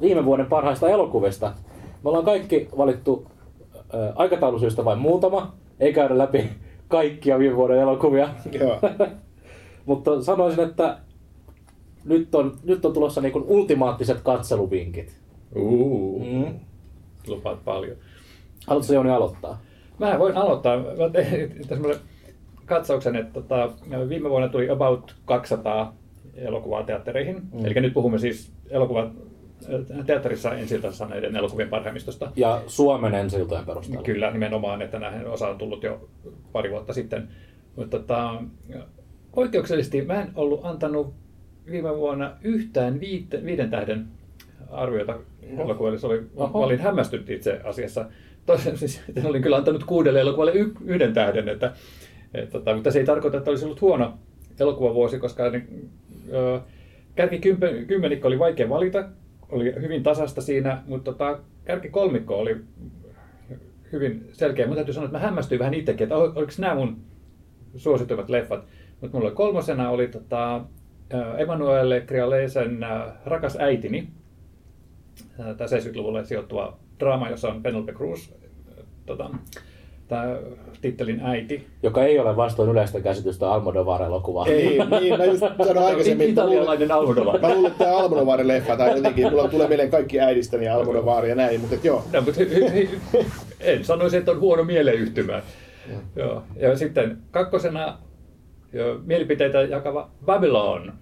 viime 0.01 0.25
vuoden 0.25 0.45
parhaista 0.45 0.89
elokuvista. 0.89 1.53
Me 2.03 2.09
ollaan 2.09 2.25
kaikki 2.25 2.69
valittu 2.77 3.27
äh, 3.75 4.11
aikataulusyistä 4.15 4.85
vain 4.85 4.99
muutama, 4.99 5.53
ei 5.79 5.93
käydä 5.93 6.17
läpi 6.17 6.49
kaikkia 6.87 7.39
viime 7.39 7.55
vuoden 7.55 7.79
elokuvia. 7.79 8.29
Joo. 8.51 8.79
Mutta 9.85 10.21
sanoisin, 10.23 10.63
että 10.63 10.97
nyt 12.05 12.35
on, 12.35 12.57
nyt 12.63 12.85
on 12.85 12.93
tulossa 12.93 13.21
niin 13.21 13.43
ultimaattiset 13.47 14.21
katseluvinkit. 14.21 15.17
Uh, 15.55 16.25
mm. 16.25 16.59
Lupaat 17.27 17.65
paljon. 17.65 17.97
Haluatko 18.67 18.93
Jouni 18.93 19.09
aloittaa? 19.09 19.61
Mä 19.99 20.19
voin 20.19 20.37
aloittaa. 20.37 20.77
Mä 20.77 21.09
tein 21.11 21.55
katsauksen, 22.65 23.15
että 23.15 23.33
tota, 23.33 23.71
viime 24.09 24.29
vuonna 24.29 24.49
tuli 24.49 24.69
about 24.69 25.15
200 25.25 25.93
elokuvaa 26.35 26.83
teattereihin. 26.83 27.35
Mm. 27.35 27.65
Eli 27.65 27.73
nyt 27.73 27.93
puhumme 27.93 28.19
siis 28.19 28.51
elokuvat 28.69 29.11
teatterissa 30.05 30.53
ensiltä 30.53 30.91
saaneiden 30.91 31.35
elokuvien 31.35 31.69
parhaimmistosta. 31.69 32.31
Ja 32.35 32.61
Suomen 32.67 33.13
ensiltojen 33.13 33.65
perusteella. 33.65 34.03
Kyllä, 34.03 34.31
nimenomaan, 34.31 34.81
että 34.81 34.99
näihin 34.99 35.27
osa 35.27 35.47
on 35.47 35.57
tullut 35.57 35.83
jo 35.83 36.09
pari 36.51 36.71
vuotta 36.71 36.93
sitten. 36.93 37.27
Mutta 37.75 37.99
tota, 37.99 38.43
poikkeuksellisesti 39.35 40.01
mä 40.01 40.21
en 40.21 40.31
ollut 40.35 40.65
antanut 40.65 41.13
viime 41.71 41.97
vuonna 41.97 42.31
yhtään 42.41 42.99
viite, 42.99 43.45
viiden 43.45 43.69
tähden 43.69 44.07
arviota 44.71 45.19
elokuville. 45.57 45.97
Se 45.97 46.07
oli, 46.07 46.23
Oho. 46.35 46.59
mä 46.59 46.65
olin 46.65 46.79
hämmästynyt 46.79 47.29
itse 47.29 47.61
asiassa. 47.63 48.05
Toisen, 48.45 48.77
siis, 48.77 49.01
olin 49.29 49.41
kyllä 49.41 49.57
antanut 49.57 49.83
kuudelle 49.83 50.19
elokuvalle 50.19 50.53
y, 50.53 50.71
yhden 50.85 51.13
tähden, 51.13 51.49
että, 51.49 51.73
et, 52.33 52.49
tota, 52.49 52.75
mutta 52.75 52.91
se 52.91 52.99
ei 52.99 53.05
tarkoita, 53.05 53.37
että 53.37 53.49
olisi 53.49 53.65
ollut 53.65 53.81
huono 53.81 54.13
elokuvavuosi, 54.59 55.19
koska 55.19 55.49
niin, 55.49 55.89
ö, 56.33 56.59
kärki 57.15 57.39
kymmenikko 57.87 58.27
oli 58.27 58.39
vaikea 58.39 58.69
valita, 58.69 59.09
oli 59.49 59.73
hyvin 59.81 60.03
tasasta 60.03 60.41
siinä, 60.41 60.83
mutta 60.87 61.11
tota, 61.11 61.39
kärki 61.65 61.89
kolmikko 61.89 62.39
oli 62.39 62.55
hyvin 63.91 64.29
selkeä. 64.31 64.65
Mutta 64.65 64.75
täytyy 64.75 64.93
sanoa, 64.93 65.05
että 65.05 65.17
mä 65.17 65.25
hämmästyin 65.25 65.59
vähän 65.59 65.73
itsekin, 65.73 66.03
että 66.03 66.15
oliko 66.15 66.51
nämä 66.57 66.75
mun 66.75 66.97
suosituimmat 67.75 68.29
leffat. 68.29 68.65
Mutta 69.01 69.17
mulla 69.17 69.31
kolmosena 69.31 69.89
oli 69.89 70.07
tota, 70.07 70.61
Emanuele 71.37 72.01
Crialesen 72.01 72.79
Rakas 73.25 73.57
äitini. 73.59 74.09
Tämä 75.37 75.53
70-luvulle 75.53 76.25
sijoittuva 76.25 76.77
draama, 76.99 77.29
jossa 77.29 77.49
on 77.49 77.63
Penelope 77.63 77.93
Cruz 77.93 78.33
tota, 79.05 79.29
tämä 80.09 80.37
tittelin 80.81 81.21
äiti. 81.23 81.67
Joka 81.83 82.03
ei 82.03 82.19
ole 82.19 82.35
vastoin 82.35 82.69
yleistä 82.69 83.01
käsitystä 83.01 83.51
Almodovar-elokuvaa. 83.51 84.47
Ei, 84.47 84.79
niin 84.99 85.17
mä 85.17 85.25
just 85.25 85.39
sanoin 85.39 85.77
aikaisemmin. 85.89 86.29
Italialainen 86.29 86.91
Almodovar. 86.91 87.39
Mä 87.39 87.49
luulen, 87.53 87.71
että 87.71 87.83
tämä 87.85 87.97
Almodovarin 87.97 88.47
leffa 88.47 88.77
tai 88.77 88.95
jotenkin, 88.95 89.29
mulla 89.29 89.47
tulee 89.47 89.67
mieleen 89.67 89.91
kaikki 89.91 90.19
äidistäni 90.19 90.65
ja 90.65 90.75
Almodovar 90.75 91.25
ja 91.25 91.35
näin, 91.35 91.61
mutta 91.61 91.75
joo. 91.83 92.03
No, 92.13 92.21
mutta 92.21 92.41
en 93.59 93.85
sanoisi, 93.85 94.17
että 94.17 94.31
on 94.31 94.39
huono 94.39 94.63
mieleyhtymä. 94.63 95.41
Joo. 96.15 96.43
Ja 96.55 96.77
sitten 96.77 97.17
kakkosena 97.31 97.97
jo, 98.73 98.99
mielipiteitä 99.05 99.61
jakava 99.61 100.09
Babylon. 100.25 100.93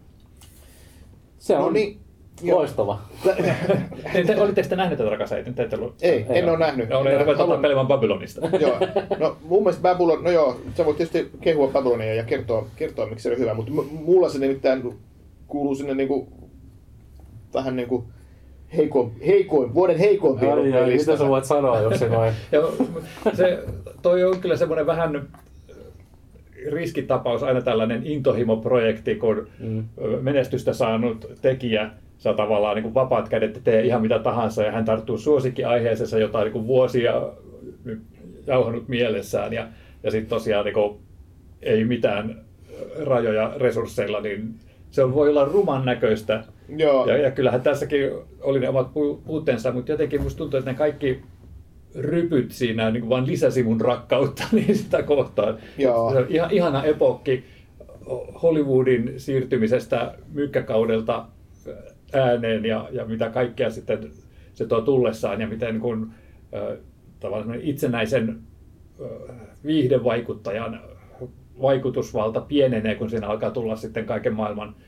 Se 1.40 1.58
on 1.58 1.64
no 1.64 1.70
niin, 1.70 2.00
Loistava. 2.44 3.00
te, 4.14 4.24
te, 4.24 4.42
olitteko 4.42 4.70
te 4.70 4.76
nähneet 4.76 4.98
tätä 4.98 5.10
rakas 5.10 5.32
äiti? 5.32 5.54
Te 5.54 5.76
ollut... 5.76 5.96
Ei, 6.02 6.26
ei, 6.30 6.40
en 6.40 6.50
ole 6.50 6.58
nähnyt. 6.58 6.90
No, 6.90 7.00
olen 7.00 7.20
ruveta 7.20 7.38
haluan... 7.38 7.62
pelaamaan 7.62 7.88
Babylonista. 7.88 8.48
joo. 8.60 8.78
No 9.20 9.38
mun 9.42 9.64
mielestä 9.64 9.82
Babylon, 9.82 10.24
no 10.24 10.32
joo, 10.32 10.60
sä 10.78 10.86
voit 10.86 10.98
tietysti 10.98 11.32
kehua 11.42 11.68
Babylonia 11.68 12.14
ja 12.14 12.24
kertoa, 12.24 12.68
kertoa 12.76 13.06
miksi 13.06 13.24
se 13.24 13.32
on 13.32 13.38
hyvä, 13.38 13.54
mutta 13.54 13.72
mulla 13.92 14.30
se 14.30 14.40
nimittäin 14.40 15.00
kuuluu 15.48 15.76
sinne 15.76 15.94
niinku, 15.94 16.28
vähän 17.54 17.76
niinku 17.76 18.08
heikoin, 18.76 19.12
heikoin, 19.26 19.74
vuoden 19.74 19.98
heikoin 19.98 20.40
ai, 20.40 20.74
ai, 20.74 20.98
Mitä 20.98 21.18
sä 21.18 21.28
voit 21.28 21.46
sanoa, 21.46 21.82
jos 21.82 22.00
se 22.00 22.10
noin? 22.10 22.34
se, 23.38 23.64
toi 24.02 24.24
on 24.24 24.40
kyllä 24.40 24.58
semmoinen 24.58 24.86
vähän 24.86 25.28
riskitapaus, 26.72 27.44
aina 27.44 27.62
tällainen 27.62 28.02
intohimoprojekti, 28.06 29.16
kun 29.16 29.48
mm. 29.60 29.84
menestystä 30.22 30.74
saanut 30.74 31.32
tekijä 31.42 31.90
saa 32.18 32.34
tavallaan 32.34 32.76
niin 32.76 32.84
kuin 32.84 32.94
vapaat 32.94 33.30
kädet 33.30 33.56
ja 33.56 33.62
tee 33.64 33.86
ihan 33.86 34.02
mitä 34.02 34.20
tahansa 34.20 34.64
ja 34.64 34.72
hän 34.72 34.86
tarttuu 34.86 35.18
suosikkiaiheeseensa, 35.18 36.20
jota 36.20 36.38
on 36.38 36.44
niin 36.44 36.54
kuin 36.54 36.68
vuosia 36.68 37.22
jauhanut 38.48 38.88
mielessään 38.88 39.54
ja, 39.54 39.68
ja 40.04 40.12
sitten 40.12 40.30
tosiaan 40.30 40.66
niin 40.66 40.74
kuin, 40.74 40.98
ei 41.62 41.86
mitään 41.86 42.46
rajoja 43.06 43.54
resursseilla, 43.58 44.22
niin 44.22 44.56
se 44.90 45.04
on, 45.04 45.14
voi 45.14 45.30
olla 45.30 45.46
ruman 45.46 45.86
näköistä. 45.86 46.44
Joo. 46.78 47.08
Ja, 47.08 47.18
ja 47.18 47.32
kyllähän 47.32 47.62
tässäkin 47.62 48.12
oli 48.42 48.60
ne 48.60 48.70
omat 48.70 48.88
pu- 48.88 49.22
puutteensa, 49.26 49.72
mutta 49.72 49.92
jotenkin 49.92 50.22
musta 50.22 50.38
tuntuu, 50.38 50.58
että 50.58 50.72
ne 50.72 50.78
kaikki 50.78 51.22
rypyt 51.96 52.52
siinä 52.52 52.92
niin 52.92 53.02
kuin 53.02 53.10
vaan 53.10 53.28
lisäsi 53.28 53.64
mun 53.64 53.82
rakkautta 53.82 54.44
niin 54.52 54.76
sitä 54.76 55.04
kohtaan. 55.04 55.58
Joo. 55.78 56.12
Se 56.12 56.18
on 56.18 56.26
ihan, 56.30 56.52
ihana 56.52 56.84
epokki 56.84 57.44
Hollywoodin 58.44 59.14
siirtymisestä 59.18 60.16
mykkäkaudelta 60.34 61.26
ääneen 62.14 62.66
ja, 62.66 62.90
ja 62.92 63.06
mitä 63.06 63.30
kaikkea 63.30 63.70
sitten 63.70 64.12
se 64.54 64.66
tuo 64.66 64.82
tullessaan 64.82 65.42
ja 65.42 65.48
miten 65.48 65.80
kun, 65.80 66.12
äh, 66.56 66.78
tavallaan 67.20 67.60
itsenäisen 67.62 68.40
äh, 69.02 69.38
viihdevaikuttajan 69.66 70.82
vaikutusvalta 71.62 72.42
pienenee, 72.42 72.96
kun 72.96 73.10
siinä 73.10 73.28
alkaa 73.28 73.52
tulla 73.52 73.76
sitten 73.76 74.06
kaiken 74.06 74.34
maailman 74.34 74.70
äh, 74.70 74.87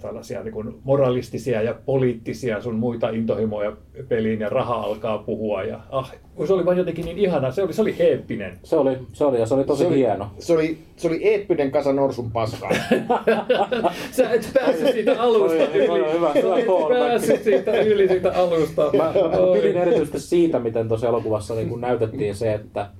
tällaisia 0.00 0.42
niin 0.42 0.52
kuin 0.52 0.74
moralistisia 0.84 1.62
ja 1.62 1.74
poliittisia 1.86 2.60
sun 2.60 2.74
muita 2.74 3.10
intohimoja 3.10 3.72
peliin 4.08 4.40
ja 4.40 4.48
raha 4.48 4.74
alkaa 4.74 5.18
puhua. 5.18 5.62
Ja, 5.62 5.80
ah, 5.90 6.12
se 6.46 6.52
oli 6.52 6.64
vain 6.66 6.78
jotenkin 6.78 7.04
niin 7.04 7.18
ihana, 7.18 7.50
se 7.50 7.62
oli, 7.62 7.72
se 7.72 7.82
oli 7.82 7.96
eeppinen. 7.98 8.58
Se 8.62 8.76
oli, 8.76 8.98
se 9.12 9.24
oli 9.24 9.40
ja 9.40 9.46
se 9.46 9.54
oli 9.54 9.64
tosi 9.64 9.82
Se 9.82 9.86
oli, 9.88 9.96
hieno. 9.96 10.30
se 10.38 10.52
oli, 10.52 10.78
se 10.96 11.08
oli 11.08 11.28
eeppinen 11.28 11.70
kasa 11.70 11.92
norsun 11.92 12.30
paskaa. 12.30 12.70
Sä 14.10 14.30
et 14.30 14.50
päässyt 14.54 14.92
siitä 14.92 15.22
alusta 15.22 15.54
yli. 15.54 15.86
hyvä, 15.86 16.12
hyvä 16.12 16.32
et 16.58 16.66
callback. 16.66 17.00
päässyt 17.00 17.44
siitä 17.44 17.72
yli 17.72 18.08
siitä 18.08 18.32
alusta. 18.32 18.90
Mä, 18.96 19.04
mä 19.04 19.12
pidin 19.52 19.76
erityisesti 19.76 20.20
siitä, 20.20 20.58
miten 20.58 20.88
tuossa 20.88 21.08
elokuvassa 21.08 21.54
niin 21.54 21.68
kun 21.68 21.80
näytettiin 21.80 22.34
se, 22.34 22.54
että 22.54 22.90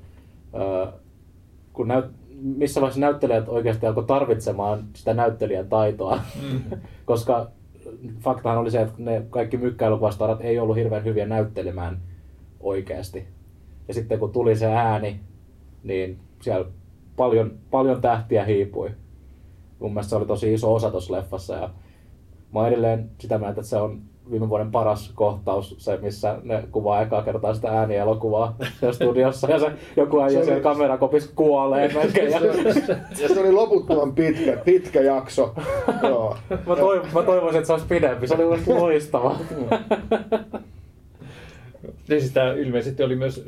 ö, 0.55 0.93
kun 1.73 1.89
näyt, 1.89 2.20
missä 2.43 2.81
vaiheessa 2.81 3.01
näyttelijät 3.01 3.49
oikeasti 3.49 3.87
alkoi 3.87 4.05
tarvitsemaan 4.05 4.85
sitä 4.95 5.15
näyttelijän 5.15 5.69
taitoa. 5.69 6.21
Mm. 6.43 6.61
Koska 7.05 7.51
faktahan 8.21 8.59
oli 8.59 8.71
se, 8.71 8.81
että 8.81 8.95
ne 8.99 9.27
kaikki 9.31 9.57
mykkäilukuvastarat 9.57 10.41
ei 10.41 10.59
ollut 10.59 10.77
hirveän 10.77 11.05
hyviä 11.05 11.27
näyttelemään 11.27 11.99
oikeasti. 12.61 13.27
Ja 13.89 13.95
sitten 13.95 14.19
kun 14.19 14.33
tuli 14.33 14.57
se 14.57 14.67
ääni, 14.67 15.21
niin 15.83 16.19
siellä 16.43 16.67
paljon, 17.17 17.59
paljon 17.71 18.01
tähtiä 18.01 18.45
hiipui. 18.45 18.91
Mun 19.79 19.93
mielestä 19.93 20.11
se 20.11 20.17
oli 20.17 20.27
tosi 20.27 20.55
iso 20.55 20.75
osa 20.75 20.91
tuossa 20.91 21.15
leffassa 21.15 21.55
ja 21.55 21.71
mä 22.55 22.69
edelleen 22.69 23.11
sitä 23.19 23.39
mieltä, 23.39 23.61
että 23.61 23.71
se 23.71 23.77
on 23.77 24.03
viime 24.31 24.49
vuoden 24.49 24.71
paras 24.71 25.13
kohtaus, 25.15 25.75
se 25.79 25.97
missä 26.03 26.39
ne 26.43 26.65
kuvaa 26.73 27.03
ekaa 27.03 27.23
kertaa 27.23 27.55
sitä 27.55 27.69
äänielokuvaa 27.69 28.57
siellä 28.81 28.95
studiossa 28.95 29.51
ja 29.51 29.59
se 29.59 29.67
joku 29.97 30.21
äijä 30.21 30.31
Se 30.31 30.37
oli- 30.37 30.45
siellä 30.47 30.63
kamerakopissa 30.63 31.31
kuolee 31.35 31.93
melkein. 31.95 32.31
Ja 32.31 32.41
ja 33.23 33.29
se 33.29 33.41
oli 33.41 33.53
loputtoman 33.53 34.15
pitkä, 34.15 34.57
pitkä 34.65 35.01
jakso. 35.01 35.55
Joo. 36.09 36.37
mä, 36.51 36.75
toiv- 36.75 37.07
mä 37.15 37.23
toivoisin, 37.23 37.59
että 37.59 37.67
se 37.67 37.73
olisi 37.73 37.87
pidempi, 37.89 38.29
se 38.29 38.35
oli 38.35 38.63
loistava. 38.67 39.37
Niin 42.09 42.21
siis 42.21 42.33
tää 42.33 42.53
ilmeisesti 42.55 43.03
oli 43.03 43.17
myös 43.17 43.45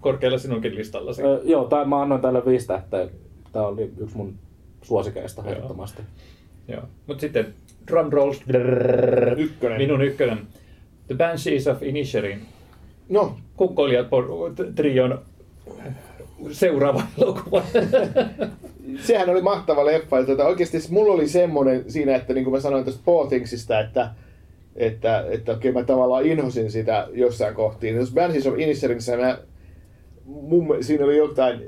korkealla 0.00 0.38
sinunkin 0.38 0.74
listallasi. 0.74 1.22
Ö, 1.22 1.40
joo, 1.44 1.64
tää, 1.64 1.84
mä 1.84 2.02
annoin 2.02 2.20
tälle 2.20 2.44
viisi 2.46 2.66
tähteä. 2.66 3.08
Tää 3.52 3.66
oli 3.66 3.92
yksi 3.98 4.16
mun 4.16 4.34
suosikeista 4.82 5.42
Joo. 5.42 5.52
ehdottomasti. 5.52 6.02
Joo. 6.68 6.82
Mut 7.06 7.20
sitten 7.20 7.54
drum 7.90 8.12
rolls. 8.12 8.40
Ykkönen. 9.36 9.78
Minun 9.78 10.02
ykkönen. 10.02 10.38
The 11.06 11.14
Banshees 11.14 11.66
of 11.66 11.82
Inisherin. 11.82 12.40
No, 13.08 13.36
Kukkoilijat 13.56 14.06
por- 14.06 14.72
trion 14.74 15.18
seuraava 16.50 17.02
elokuva. 17.18 17.62
sehän 19.00 19.30
oli 19.30 19.42
mahtava 19.42 19.86
leffa. 19.86 20.24
Tuota, 20.24 20.46
oikeasti 20.46 20.78
mulla 20.90 21.12
oli 21.12 21.28
semmoinen 21.28 21.84
siinä, 21.88 22.16
että 22.16 22.34
niin 22.34 22.44
kuin 22.44 22.54
mä 22.54 22.60
sanoin 22.60 22.84
tuosta 22.84 23.02
Paul 23.04 23.26
Thingsista, 23.26 23.80
että 23.80 24.10
että, 24.76 25.24
että 25.30 25.52
okei, 25.52 25.72
mä 25.72 25.84
tavallaan 25.84 26.26
inhosin 26.26 26.70
sitä 26.70 27.08
jossain 27.12 27.54
kohtiin. 27.54 27.96
Jos 27.96 28.12
Banshees 28.12 28.46
of 28.46 28.58
Inisherinissa 28.58 29.16
mä, 29.16 29.38
mun, 30.24 30.76
siinä 30.80 31.04
oli 31.04 31.16
jotain, 31.16 31.60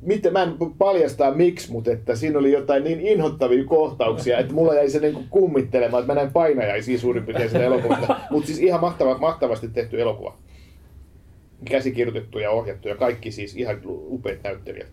mitä, 0.00 0.30
mä 0.30 0.42
en 0.42 0.54
paljastaa 0.78 1.34
miksi, 1.34 1.72
mutta 1.72 1.90
että 1.90 2.16
siinä 2.16 2.38
oli 2.38 2.52
jotain 2.52 2.84
niin 2.84 3.00
inhottavia 3.00 3.64
kohtauksia, 3.64 4.38
että 4.38 4.54
mulla 4.54 4.74
jäi 4.74 4.90
se 4.90 5.00
niin 5.00 5.14
kuin 5.14 5.26
kummittelemaan, 5.30 6.00
että 6.00 6.12
mä 6.12 6.20
näin 6.20 6.32
painajaisia 6.32 6.98
suurin 6.98 7.24
piirtein 7.26 7.50
sitä 7.50 7.64
elokuvasta. 7.64 8.16
Mutta 8.30 8.46
siis 8.46 8.58
ihan 8.58 8.80
mahtava, 8.80 9.18
mahtavasti 9.18 9.68
tehty 9.68 10.00
elokuva. 10.00 10.38
Käsikirjoitettu 11.64 12.38
ja 12.38 12.50
ohjattu 12.50 12.88
ja 12.88 12.96
kaikki 12.96 13.32
siis 13.32 13.56
ihan 13.56 13.80
upeat 13.86 14.38
näyttelijät. 14.44 14.88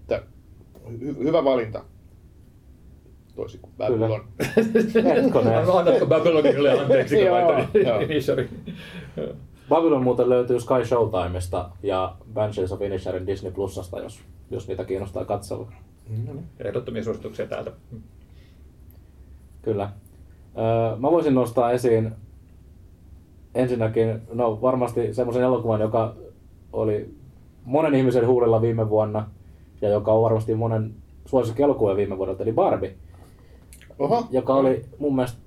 Että 0.00 0.22
hy- 0.88 1.18
hyvä 1.18 1.44
valinta. 1.44 1.84
Toisin 3.34 3.60
kuin 3.60 3.72
Babylon. 3.78 4.24
Hetkonen. 5.04 5.54
Annatko 5.58 6.06
Babylonille 6.06 6.80
anteeksi, 6.80 7.16
kun 7.16 7.82
joo. 7.82 8.00
Inisherin? 8.00 8.48
Babylon 9.68 10.02
muuten 10.02 10.28
löytyy 10.28 10.60
Sky 10.60 10.84
Showtimesta 10.84 11.70
ja 11.82 12.16
Banshees 12.34 12.72
of 12.72 12.82
Inisherin 12.82 13.26
Disney 13.26 13.52
Plusasta, 13.52 14.00
jos, 14.00 14.20
jos 14.50 14.68
niitä 14.68 14.84
kiinnostaa 14.84 15.24
katsella. 15.24 15.72
Ehdottomia 16.58 17.04
suosituksia 17.04 17.46
täältä. 17.46 17.72
Kyllä. 19.62 19.90
Öö, 20.58 20.96
mä 20.96 21.10
voisin 21.10 21.34
nostaa 21.34 21.70
esiin 21.70 22.12
ensinnäkin, 23.54 24.22
no 24.32 24.58
varmasti 24.62 25.14
semmoisen 25.14 25.42
elokuvan, 25.42 25.80
joka 25.80 26.14
oli 26.72 27.14
monen 27.64 27.94
ihmisen 27.94 28.26
huulilla 28.26 28.62
viime 28.62 28.88
vuonna 28.88 29.30
ja 29.80 29.88
joka 29.88 30.12
on 30.12 30.22
varmasti 30.22 30.54
monen 30.54 30.94
suosikki 31.26 31.62
elokuva 31.62 31.96
viime 31.96 32.18
vuodelta, 32.18 32.42
eli 32.42 32.52
Barbie, 32.52 32.94
Oho. 33.98 34.26
joka 34.30 34.54
oli 34.54 34.84
mun 34.98 35.14
mielestä 35.14 35.38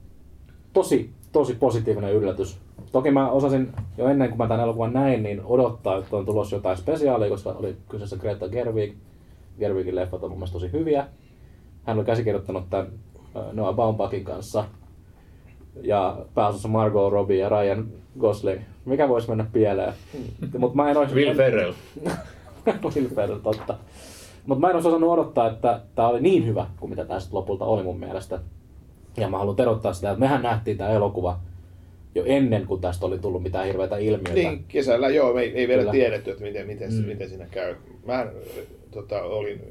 tosi, 0.74 1.10
tosi 1.32 1.54
positiivinen 1.54 2.14
yllätys. 2.14 2.60
Toki 2.92 3.12
mä 3.12 3.30
osasin 3.30 3.74
jo 3.98 4.08
ennen 4.08 4.30
kuin 4.30 4.38
mä 4.38 4.48
tämän 4.48 4.64
elokuvan 4.64 4.94
näin, 4.94 5.24
niin 5.24 5.42
odottaa, 5.46 5.98
että 5.98 6.18
on 6.18 6.26
tulossa 6.26 6.56
jotain 6.56 6.78
spesiaalia, 6.78 7.30
koska 7.30 7.50
oli 7.50 7.76
kyseessä 7.90 8.18
Greta 8.18 8.50
Gerwig. 8.50 8.94
Gerwigin 9.60 9.96
leffat 9.96 10.24
on 10.24 10.30
mun 10.30 10.40
mielestä 10.40 10.54
tosi 10.54 10.72
hyviä. 10.72 11.08
Hän 11.84 11.98
oli 11.98 12.06
käsikirjoittanut 12.06 12.70
tämän 12.70 12.88
Noah 13.54 13.76
Baumbachin 13.76 14.24
kanssa. 14.24 14.64
Ja 15.82 16.18
pääosassa 16.36 16.68
Margot 16.68 17.12
Robbie 17.12 17.38
ja 17.38 17.50
Ryan 17.50 17.88
Gosling. 18.20 18.62
Mikä 18.86 19.10
voisi 19.10 19.30
mennä 19.30 19.46
pieleen? 19.54 19.94
Mutta 20.58 20.76
mä 20.76 20.92
en 20.92 20.98
olisi... 20.98 21.16
Will 21.16 21.36
Ferrell. 21.36 21.74
Will 22.96 23.10
Ferrell, 23.16 23.40
totta. 23.40 23.76
Mutta 24.46 24.62
mä 24.62 24.70
en 24.70 24.76
olisi 24.76 24.88
osannut 24.88 25.10
odottaa, 25.10 25.50
että 25.50 25.82
tämä 25.96 26.08
oli 26.08 26.22
niin 26.22 26.46
hyvä 26.46 26.66
kuin 26.80 26.90
mitä 26.90 27.06
tämä 27.06 27.20
lopulta 27.32 27.66
oli 27.66 27.84
mun 27.84 28.00
mielestä. 28.00 28.40
Ja 29.18 29.30
mä 29.30 29.38
haluan 29.38 29.56
terottaa 29.56 29.94
sitä, 29.94 30.10
että 30.10 30.20
mehän 30.20 30.42
nähtiin 30.42 30.78
tämä 30.78 30.90
elokuva 30.90 31.40
jo 32.16 32.24
ennen 32.26 32.66
kuin 32.66 32.82
tästä 32.82 33.06
oli 33.06 33.20
tullut 33.20 33.44
mitään 33.44 33.66
hirveitä 33.66 33.98
ilmiöitä. 33.98 34.34
Niin, 34.34 34.66
kesällä 34.68 35.10
joo, 35.10 35.34
me 35.34 35.42
ei, 35.42 35.52
ei 35.56 35.68
vielä 35.68 35.82
Kyllä. 35.82 35.92
tiedetty, 35.92 36.32
että 36.32 36.44
miten, 36.44 36.68
miten, 36.68 36.94
Mm. 36.94 37.06
miten 37.06 37.30
siinä 37.30 37.46
käy. 37.52 37.76
Mä 38.06 38.28
tota, 38.92 39.24
olin 39.24 39.62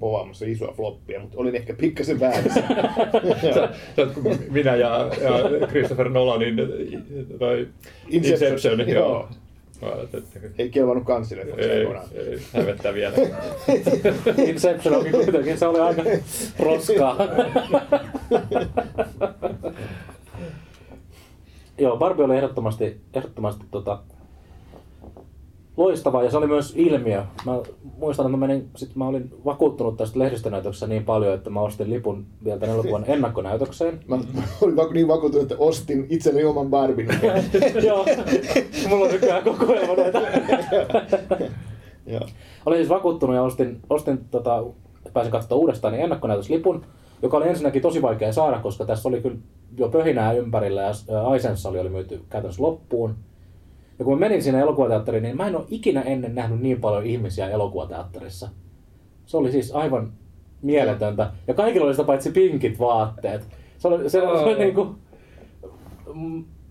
povaamassa 0.00 0.44
isoa 0.48 0.72
floppia, 0.76 1.20
mutta 1.20 1.38
olin 1.38 1.56
ehkä 1.56 1.74
pikkasen 1.74 2.20
väärässä. 2.20 2.62
Sä, 3.54 3.68
sä 3.96 4.06
minä 4.50 4.76
ja, 4.76 5.10
ja 5.60 5.66
Christopher 5.66 6.08
Nolanin 6.08 6.56
tai 7.38 7.68
Inception, 8.08 8.52
Inception. 8.52 8.88
joo. 8.88 9.28
joo. 9.82 10.06
Ei 10.58 10.70
kelvannut 10.70 11.04
kansille 11.04 11.42
Ei, 11.56 11.84
kokonaan. 11.84 12.08
ei, 12.14 12.38
hävettää 12.52 12.94
vielä. 12.94 13.14
Inception 14.48 14.94
onkin 14.94 15.12
kuitenkin, 15.12 15.58
se 15.58 15.66
oli 15.66 15.80
aika 15.80 16.02
roskaa. 16.58 17.16
Joo, 21.78 21.96
Barbie 21.96 22.24
oli 22.24 22.36
ehdottomasti, 22.36 23.00
ehdottomasti 23.14 23.64
tota, 23.70 23.98
loistava 25.76 26.22
ja 26.22 26.30
se 26.30 26.36
oli 26.36 26.46
myös 26.46 26.72
ilmiö. 26.76 27.24
Mä 27.46 27.52
muistan, 27.98 28.26
että 28.26 28.36
mä, 28.36 28.46
menin, 28.46 28.70
sit 28.76 28.96
mä 28.96 29.06
olin 29.06 29.30
vakuuttunut 29.44 29.96
tästä 29.96 30.18
lehdistönäytöksessä 30.18 30.86
niin 30.86 31.04
paljon, 31.04 31.34
että 31.34 31.50
mä 31.50 31.60
ostin 31.60 31.90
lipun 31.90 32.26
vielä 32.44 32.58
tämän 32.58 32.74
elokuvan 32.74 33.04
ennakkonäytökseen. 33.06 34.00
Mä 34.08 34.18
olin 34.60 34.76
vaku- 34.76 34.92
niin 34.92 35.08
vakuutunut, 35.08 35.42
että 35.42 35.64
ostin 35.64 36.06
itselleni 36.10 36.44
oman 36.44 36.70
Barbin. 36.70 37.08
Joo, 37.86 38.06
mulla 38.88 39.04
on 39.04 39.10
nykyään 39.12 39.44
koko 39.44 39.72
ajan 39.72 39.96
näitä. 39.96 40.20
Olin 42.66 42.78
siis 42.78 42.88
vakuuttunut 42.88 43.36
ja 43.36 43.42
ostin, 43.42 43.80
ostin 43.90 44.24
tota, 44.30 44.64
pääsin 45.12 45.32
katsomaan 45.32 45.60
uudestaan 45.60 45.92
niin 45.92 46.04
ennakkonäytöslipun, 46.04 46.84
joka 47.22 47.36
oli 47.36 47.48
ensinnäkin 47.48 47.82
tosi 47.82 48.02
vaikea 48.02 48.32
saada, 48.32 48.58
koska 48.58 48.84
tässä 48.84 49.08
oli 49.08 49.20
kyllä 49.20 49.36
jo 49.78 49.88
pöhinää 49.88 50.32
ympärillä 50.32 50.82
ja 50.82 50.90
ä, 51.16 51.22
Aisensa 51.28 51.68
oli, 51.68 51.88
myyty 51.88 52.20
käytännössä 52.30 52.62
loppuun. 52.62 53.14
Ja 53.98 54.04
kun 54.04 54.14
mä 54.14 54.20
menin 54.20 54.42
sinne 54.42 54.60
elokuvateatteriin, 54.60 55.22
niin 55.22 55.36
mä 55.36 55.46
en 55.46 55.56
ole 55.56 55.64
ikinä 55.68 56.02
ennen 56.02 56.34
nähnyt 56.34 56.60
niin 56.60 56.80
paljon 56.80 57.06
ihmisiä 57.06 57.48
elokuvateatterissa. 57.50 58.48
Se 59.26 59.36
oli 59.36 59.52
siis 59.52 59.72
aivan 59.74 60.12
mieletöntä. 60.62 61.30
Ja 61.48 61.54
kaikilla 61.54 61.86
oli 61.86 61.94
sitä 61.94 62.04
paitsi 62.06 62.30
pinkit 62.30 62.78
vaatteet. 62.78 63.42
Se 63.78 63.88
oli, 63.88 64.02
se, 64.02 64.08
se 64.10 64.22
oli 64.22 64.52
Oh. 64.52 64.58
niin 64.58 64.74
kuin, 64.74 64.88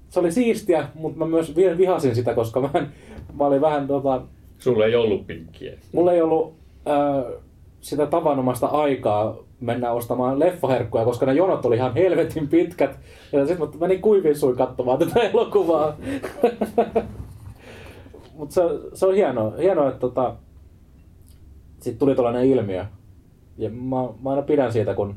se 0.10 0.20
oli 0.20 0.32
siistiä, 0.32 0.88
mutta 0.96 1.20
mä 1.20 1.26
myös 1.26 1.56
vi- 1.56 1.78
vihasin 1.78 2.16
sitä, 2.16 2.34
koska 2.34 2.62
mä, 2.62 2.70
en, 2.74 2.88
mä 3.34 3.46
olin 3.46 3.62
vähän 3.62 3.88
tota, 3.88 4.22
Sulla 4.58 4.86
ei 4.86 4.96
ollut 4.96 5.28
pinkkiä. 5.28 5.74
mulla 5.94 6.14
ei 6.14 6.22
ollut 6.22 6.54
äh, 6.88 7.34
sitä 7.82 8.06
tavanomaista 8.06 8.68
aikaa 8.68 9.38
mennä 9.60 9.92
ostamaan 9.92 10.40
leffaherkkuja, 10.40 11.06
koska 11.06 11.26
ne 11.26 11.34
jonot 11.34 11.66
oli 11.66 11.76
ihan 11.76 11.94
helvetin 11.94 12.48
pitkät. 12.48 13.00
Ja 13.32 13.46
sitten 13.48 13.68
mä 13.68 13.74
menin 13.80 14.02
kuivin 14.02 14.38
suin 14.38 14.58
katsomaan 14.58 15.00
tätä 15.00 15.20
elokuvaa. 15.34 15.98
Mutta 18.34 18.56
se, 18.56 18.62
se 18.94 19.06
on 19.06 19.16
hienoa, 19.16 19.52
hienoa 19.58 19.88
että 19.88 20.00
tota, 20.00 20.36
sitten 21.80 22.00
tuli 22.00 22.16
tällainen 22.16 22.46
ilmiö. 22.46 22.86
Ja 23.58 23.70
mä, 23.70 23.96
mä 24.24 24.30
aina 24.30 24.42
pidän 24.42 24.74
siitä, 24.74 24.94
kun 24.94 25.16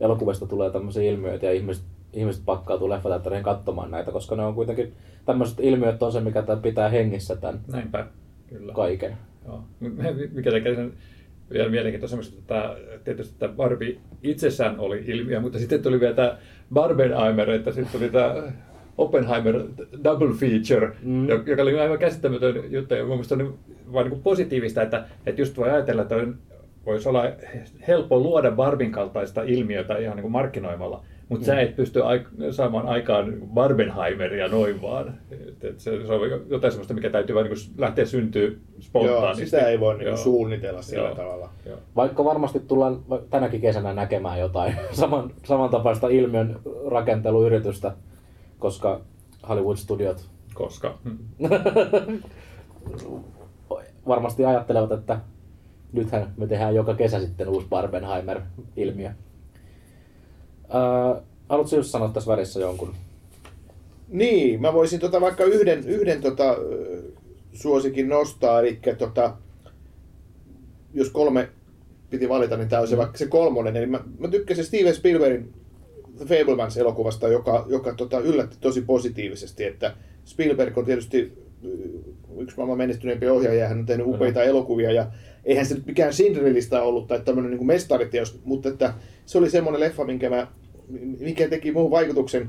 elokuvista 0.00 0.46
tulee 0.46 0.70
tämmöisiä 0.70 1.02
ilmiöitä 1.02 1.46
ja 1.46 1.52
ihmiset, 1.52 1.84
ihmiset 2.12 2.42
pakkautuu 2.44 2.88
leffateatteriin 2.88 3.42
katsomaan 3.42 3.90
näitä, 3.90 4.12
koska 4.12 4.36
ne 4.36 4.42
on 4.42 4.54
kuitenkin, 4.54 4.92
tämmöiset 5.24 5.60
ilmiöt 5.60 6.02
on 6.02 6.12
se, 6.12 6.20
mikä 6.20 6.44
pitää 6.62 6.88
hengissä 6.88 7.36
tämän 7.36 7.60
Näinpä, 7.72 8.06
kyllä. 8.46 8.72
kaiken. 8.72 9.16
Joo. 9.46 9.62
Mikä 10.34 10.50
tekee 10.50 10.74
sen 10.74 10.92
vielä 11.52 11.68
mielenkiintoisemmaksi, 11.70 12.38
että 12.38 12.76
tietysti 13.04 13.34
tämä 13.38 13.52
Barbie 13.54 13.96
itsessään 14.22 14.80
oli 14.80 15.04
ilmiö, 15.06 15.40
mutta 15.40 15.58
sitten 15.58 15.82
tuli 15.82 16.00
vielä 16.00 16.14
tämä 16.14 16.36
Barbenheimer, 16.74 17.50
että 17.50 17.72
sitten 17.72 17.98
tuli 18.00 18.10
tämä 18.10 18.34
Oppenheimer 18.98 19.60
double 20.04 20.34
feature, 20.34 20.92
Mm. 21.02 21.28
joka 21.28 21.62
oli 21.62 21.80
aivan 21.80 21.98
käsittämätön 21.98 22.72
juttu. 22.72 22.94
Ja 22.94 23.04
mun 23.04 23.10
mielestä 23.12 23.34
on 23.34 23.58
vaan 23.92 24.10
niin 24.10 24.22
positiivista, 24.22 24.82
että, 24.82 25.04
että 25.26 25.40
just 25.40 25.56
voi 25.56 25.70
ajatella, 25.70 26.02
että 26.02 26.16
on, 26.16 26.36
voisi 26.86 27.08
olla 27.08 27.24
helppo 27.88 28.18
luoda 28.18 28.50
Barbin 28.50 28.92
kaltaista 28.92 29.42
ilmiötä 29.42 29.96
ihan 29.98 30.16
niin 30.16 30.22
kuin 30.22 30.32
markkinoimalla, 30.32 31.04
mutta 31.28 31.42
mm. 31.42 31.46
sä 31.46 31.60
et 31.60 31.76
pysty 31.76 32.00
aik- 32.00 32.52
saamaan 32.52 32.86
aikaan 32.86 33.30
niin 33.30 33.48
Barbenheimeria 33.48 34.48
noin 34.48 34.82
vaan. 34.82 35.18
Et, 35.30 35.64
et 35.64 35.80
se, 35.80 36.06
se 36.06 36.12
on 36.12 36.20
jotain 36.48 36.72
sellaista, 36.72 36.94
mikä 36.94 37.10
täytyy 37.10 37.34
vaan 37.34 37.46
niin 37.46 37.56
lähteä 37.78 38.04
syntyä 38.04 38.42
Joo, 38.42 38.56
spontaanisti. 38.80 39.44
sitä 39.44 39.68
ei 39.68 39.80
voi 39.80 39.94
niinku 39.94 40.08
Joo. 40.08 40.16
suunnitella 40.16 40.82
sillä 40.82 41.08
Joo. 41.08 41.14
tavalla. 41.14 41.48
Joo. 41.66 41.78
Vaikka 41.96 42.24
varmasti 42.24 42.60
tullaan 42.60 43.02
tänäkin 43.30 43.60
kesänä 43.60 43.94
näkemään 43.94 44.40
jotain 44.40 44.74
saman, 44.92 45.30
samantapaista 45.44 46.08
ilmiön 46.08 46.60
rakenteluyritystä, 46.90 47.92
koska 48.58 49.00
Hollywood 49.48 49.76
Studiot 49.76 50.34
Koska. 50.54 50.98
Hmm. 51.04 51.18
varmasti 54.06 54.44
ajattelevat, 54.44 54.92
että 54.92 55.20
nythän 55.92 56.32
me 56.36 56.46
tehdään 56.46 56.74
joka 56.74 56.94
kesä 56.94 57.20
sitten 57.20 57.48
uusi 57.48 57.66
Barbenheimer-ilmiö. 57.70 59.10
Haluatko 61.48 61.76
just 61.76 61.90
sanoa 61.90 62.08
tässä 62.08 62.30
värissä 62.30 62.60
jonkun? 62.60 62.94
Niin, 64.08 64.60
mä 64.60 64.72
voisin 64.72 65.00
tota 65.00 65.20
vaikka 65.20 65.44
yhden, 65.44 65.88
yhden 65.88 66.20
tota, 66.20 66.56
suosikin 67.52 68.08
nostaa, 68.08 68.60
eli 68.60 68.78
tota, 68.98 69.36
jos 70.94 71.10
kolme 71.10 71.48
piti 72.10 72.28
valita, 72.28 72.56
niin 72.56 72.68
tämä 72.68 72.82
on 72.82 72.88
se 72.88 72.96
vaikka 72.96 73.18
se 73.18 73.26
kolmonen. 73.26 73.76
Eli 73.76 73.86
mä, 73.86 74.00
mä 74.18 74.28
tykkäsin 74.28 74.64
Steven 74.64 74.94
Spielbergin 74.94 75.52
The 76.16 76.24
Fablemans-elokuvasta, 76.24 77.28
joka, 77.28 77.66
joka 77.68 77.94
tota, 77.94 78.18
yllätti 78.18 78.56
tosi 78.60 78.80
positiivisesti, 78.80 79.64
että 79.64 79.96
Spielberg 80.24 80.78
on 80.78 80.84
tietysti 80.84 81.32
yksi 82.38 82.56
maailman 82.56 82.78
menestyneempiä 82.78 83.32
ohjaajia, 83.32 83.68
hän 83.68 83.78
on 83.78 83.86
tehnyt 83.86 84.06
upeita 84.06 84.42
elokuvia 84.42 84.92
ja 84.92 85.06
eihän 85.44 85.66
se 85.66 85.74
nyt 85.74 85.86
mikään 85.86 86.12
Schindlerista 86.12 86.82
ollut 86.82 87.06
tai 87.06 87.20
tämmöinen 87.20 87.50
niin 87.50 87.66
mestariteos, 87.66 88.40
mutta 88.44 88.68
että 88.68 88.94
se 89.26 89.38
oli 89.38 89.50
semmoinen 89.50 89.80
leffa, 89.80 90.04
minkä 90.04 90.30
mä, 90.30 90.46
mikä 91.20 91.48
teki 91.48 91.72
muun 91.72 91.90
vaikutuksen 91.90 92.48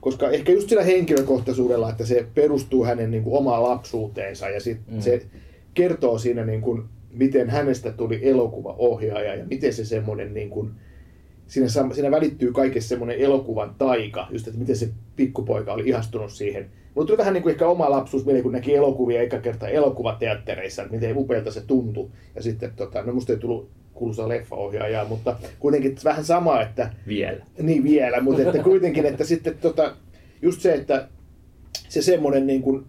koska 0.00 0.30
ehkä 0.30 0.52
just 0.52 0.68
sillä 0.68 0.82
henkilökohtaisuudella, 0.82 1.90
että 1.90 2.06
se 2.06 2.26
perustuu 2.34 2.84
hänen 2.84 3.10
niin 3.10 3.22
kuin, 3.22 3.38
omaan 3.38 3.62
lapsuuteensa 3.62 4.48
ja 4.48 4.60
sit 4.60 4.78
Mm. 4.90 5.00
se 5.00 5.26
kertoo 5.74 6.18
siinä, 6.18 6.44
niin 6.44 6.60
kuin, 6.60 6.82
miten 7.10 7.50
hänestä 7.50 7.92
tuli 7.92 8.28
elokuvaohjaaja 8.28 9.34
ja 9.34 9.44
miten 9.44 9.72
se 9.72 9.84
semmoinen, 9.84 10.34
niin 10.34 10.50
kuin, 10.50 10.70
siinä, 11.46 11.68
siinä 11.68 12.10
välittyy 12.10 12.52
kaikessa 12.52 12.88
semmoinen 12.88 13.18
elokuvan 13.18 13.74
taika, 13.78 14.26
just 14.30 14.46
että 14.46 14.58
miten 14.60 14.76
se 14.76 14.88
pikkupoika 15.16 15.72
oli 15.72 15.88
ihastunut 15.88 16.32
siihen. 16.32 16.70
Mulla 16.94 17.06
tuli 17.06 17.18
vähän 17.18 17.34
niin 17.34 17.42
kuin 17.42 17.50
ehkä 17.50 17.66
oma 17.66 17.90
lapsuus 17.90 18.24
mieleen, 18.24 18.42
kun 18.42 18.52
näki 18.52 18.74
elokuvia 18.74 19.22
eka 19.22 19.38
kertaa 19.38 19.68
elokuvateattereissa, 19.68 20.82
että 20.82 20.94
miten 20.94 21.16
upealta 21.16 21.50
se 21.50 21.60
tuntui. 21.60 22.08
Ja 22.34 22.42
sitten, 22.42 22.72
tota, 22.76 23.02
no 23.02 23.12
musta 23.12 23.32
ei 23.32 23.38
tullut 23.38 23.70
kuuluisa 23.94 24.28
leffaohjaajaa, 24.28 25.04
mutta 25.04 25.36
kuitenkin 25.58 25.96
vähän 26.04 26.24
sama, 26.24 26.62
että 26.62 26.92
Vielä. 27.06 27.46
niin 27.62 27.84
vielä, 27.84 28.20
mutta 28.20 28.42
että 28.42 28.62
kuitenkin, 28.62 29.06
että 29.06 29.24
sitten 29.24 29.58
tota, 29.60 29.96
just 30.42 30.60
se, 30.60 30.74
että 30.74 31.08
se 31.88 32.02
semmoinen 32.02 32.46
niin 32.46 32.62
kuin, 32.62 32.84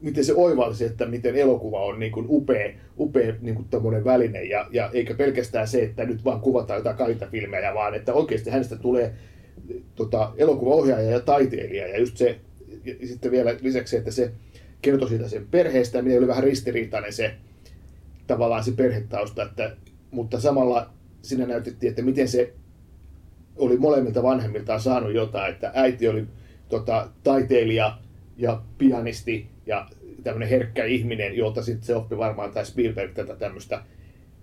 miten 0.00 0.24
se 0.24 0.34
oivalsi, 0.34 0.84
että 0.84 1.06
miten 1.06 1.36
elokuva 1.36 1.84
on 1.84 1.98
niin 1.98 2.12
kuin 2.12 2.26
upea, 2.28 2.70
upea 2.98 3.34
niin 3.40 3.54
kuin 3.54 4.04
väline 4.04 4.44
ja, 4.44 4.66
ja 4.70 4.90
eikä 4.92 5.14
pelkästään 5.14 5.68
se, 5.68 5.82
että 5.82 6.04
nyt 6.04 6.24
vaan 6.24 6.40
kuvataan 6.40 6.78
jotain 6.78 6.96
kalintafilmejä, 6.96 7.74
vaan 7.74 7.94
että 7.94 8.12
oikeasti 8.12 8.50
hänestä 8.50 8.76
tulee 8.76 9.14
tota, 9.94 10.32
elokuvaohjaaja 10.36 11.10
ja 11.10 11.20
taiteilija 11.20 11.88
ja 11.88 11.98
just 11.98 12.16
se, 12.16 12.38
ja 12.84 13.06
sitten 13.06 13.30
vielä 13.30 13.56
lisäksi, 13.60 13.96
että 13.96 14.10
se 14.10 14.32
kertoi 14.82 15.08
siitä 15.08 15.28
sen 15.28 15.46
perheestä 15.50 15.98
ja 15.98 16.18
oli 16.18 16.26
vähän 16.26 16.44
ristiriitainen 16.44 17.12
se 17.12 17.34
tavallaan 18.26 18.64
se 18.64 18.72
perhetausta, 18.72 19.42
että, 19.42 19.76
mutta 20.10 20.40
samalla 20.40 20.90
siinä 21.22 21.46
näytettiin, 21.46 21.90
että 21.90 22.02
miten 22.02 22.28
se 22.28 22.52
oli 23.56 23.76
molemmilta 23.76 24.22
vanhemmiltaan 24.22 24.80
saanut 24.80 25.14
jotain, 25.14 25.54
että 25.54 25.72
äiti 25.74 26.08
oli 26.08 26.26
tota, 26.68 27.10
taiteilija 27.22 27.98
ja 28.36 28.62
pianisti 28.78 29.46
ja 29.66 29.88
tämmöinen 30.22 30.48
herkkä 30.48 30.84
ihminen, 30.84 31.36
jolta 31.36 31.62
sitten 31.62 31.86
se 31.86 31.96
oppi 31.96 32.18
varmaan 32.18 32.52
tai 32.52 32.66
Spielberg 32.66 33.12
tätä 33.14 33.36
tämmöistä 33.36 33.82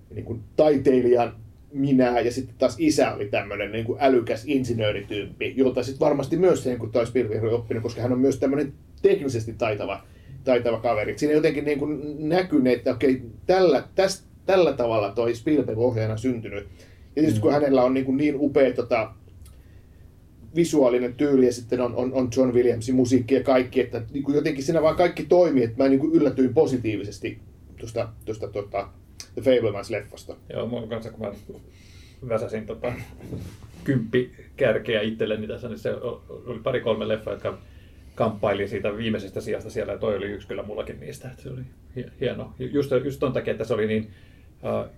niin 0.09 0.43
taiteilijan 0.55 1.35
minää 1.73 2.19
ja 2.19 2.31
sitten 2.31 2.55
taas 2.57 2.75
isä 2.79 3.13
oli 3.13 3.25
tämmöinen 3.25 3.71
niin 3.71 3.85
kuin 3.85 3.97
älykäs 4.01 4.43
insinöörityyppi, 4.45 5.53
jolta 5.57 5.83
sitten 5.83 5.99
varmasti 5.99 6.37
myös 6.37 6.63
se, 6.63 6.69
niin 6.69 6.79
kuin 6.79 6.91
toi 6.91 7.07
Spielberg 7.07 7.43
oli 7.43 7.53
oppinut, 7.53 7.83
koska 7.83 8.01
hän 8.01 8.11
on 8.11 8.19
myös 8.19 8.39
tämmöinen 8.39 8.73
teknisesti 9.01 9.53
taitava, 9.53 10.03
taitava 10.43 10.79
kaveri. 10.79 11.17
Siinä 11.17 11.33
jotenkin 11.33 11.65
niin 11.65 11.79
kuin 11.79 12.29
näkyy, 12.29 12.61
että 12.65 12.91
okei, 12.91 13.21
tällä, 13.45 13.83
täs, 13.95 14.25
tällä 14.45 14.73
tavalla 14.73 15.11
toi 15.11 15.35
Spielberg 15.35 15.77
ohjaajana 15.77 16.17
syntynyt. 16.17 16.67
Ja 17.15 17.21
tietysti 17.21 17.39
kun 17.39 17.51
hänellä 17.51 17.83
on 17.83 17.93
niin, 17.93 18.05
kuin 18.05 18.17
niin 18.17 18.35
upea 18.39 18.73
tota, 18.73 19.13
visuaalinen 20.55 21.13
tyyli 21.13 21.45
ja 21.45 21.53
sitten 21.53 21.81
on, 21.81 21.95
on, 21.95 22.13
on 22.13 22.29
John 22.37 22.53
Williamsin 22.53 22.95
musiikki 22.95 23.35
ja 23.35 23.43
kaikki, 23.43 23.81
että 23.81 24.01
niin 24.13 24.23
kuin 24.23 24.35
jotenkin 24.35 24.63
siinä 24.63 24.81
vaan 24.81 24.95
kaikki 24.95 25.25
toimii, 25.25 25.63
että 25.63 25.83
mä 25.83 25.89
niin 25.89 25.99
kuin 25.99 26.13
yllätyin 26.13 26.53
positiivisesti 26.53 27.39
tuosta, 27.79 28.09
tuosta 28.25 28.47
tota, 28.47 28.89
The 29.35 29.41
Fablemans-leffasta. 29.41 30.35
Joo, 30.53 30.67
mun 30.67 30.89
kanssa 30.89 31.11
kun 31.11 31.25
mä 31.25 31.31
väsäsin 32.29 32.65
tota, 32.65 32.93
kymppi 33.83 34.31
kärkeä 34.57 35.01
itselleni 35.01 35.47
tässä, 35.47 35.67
niin 35.67 35.79
se 35.79 35.93
oli 36.45 36.59
pari-kolme 36.63 37.07
leffaa, 37.07 37.33
jotka 37.33 37.57
kamppaili 38.15 38.67
siitä 38.67 38.97
viimeisestä 38.97 39.41
sijasta 39.41 39.69
siellä, 39.69 39.93
ja 39.93 39.99
toi 39.99 40.17
oli 40.17 40.25
yksi 40.25 40.47
kyllä 40.47 40.63
mullakin 40.63 40.99
niistä. 40.99 41.29
Että 41.29 41.43
se 41.43 41.49
oli 41.49 41.61
hie- 41.95 42.11
hieno. 42.21 42.53
Just, 42.59 42.91
just 43.03 43.19
ton 43.19 43.33
takia, 43.33 43.51
että 43.51 43.63
se 43.63 43.73
oli 43.73 43.87
niin 43.87 44.11
uh, 44.63 44.89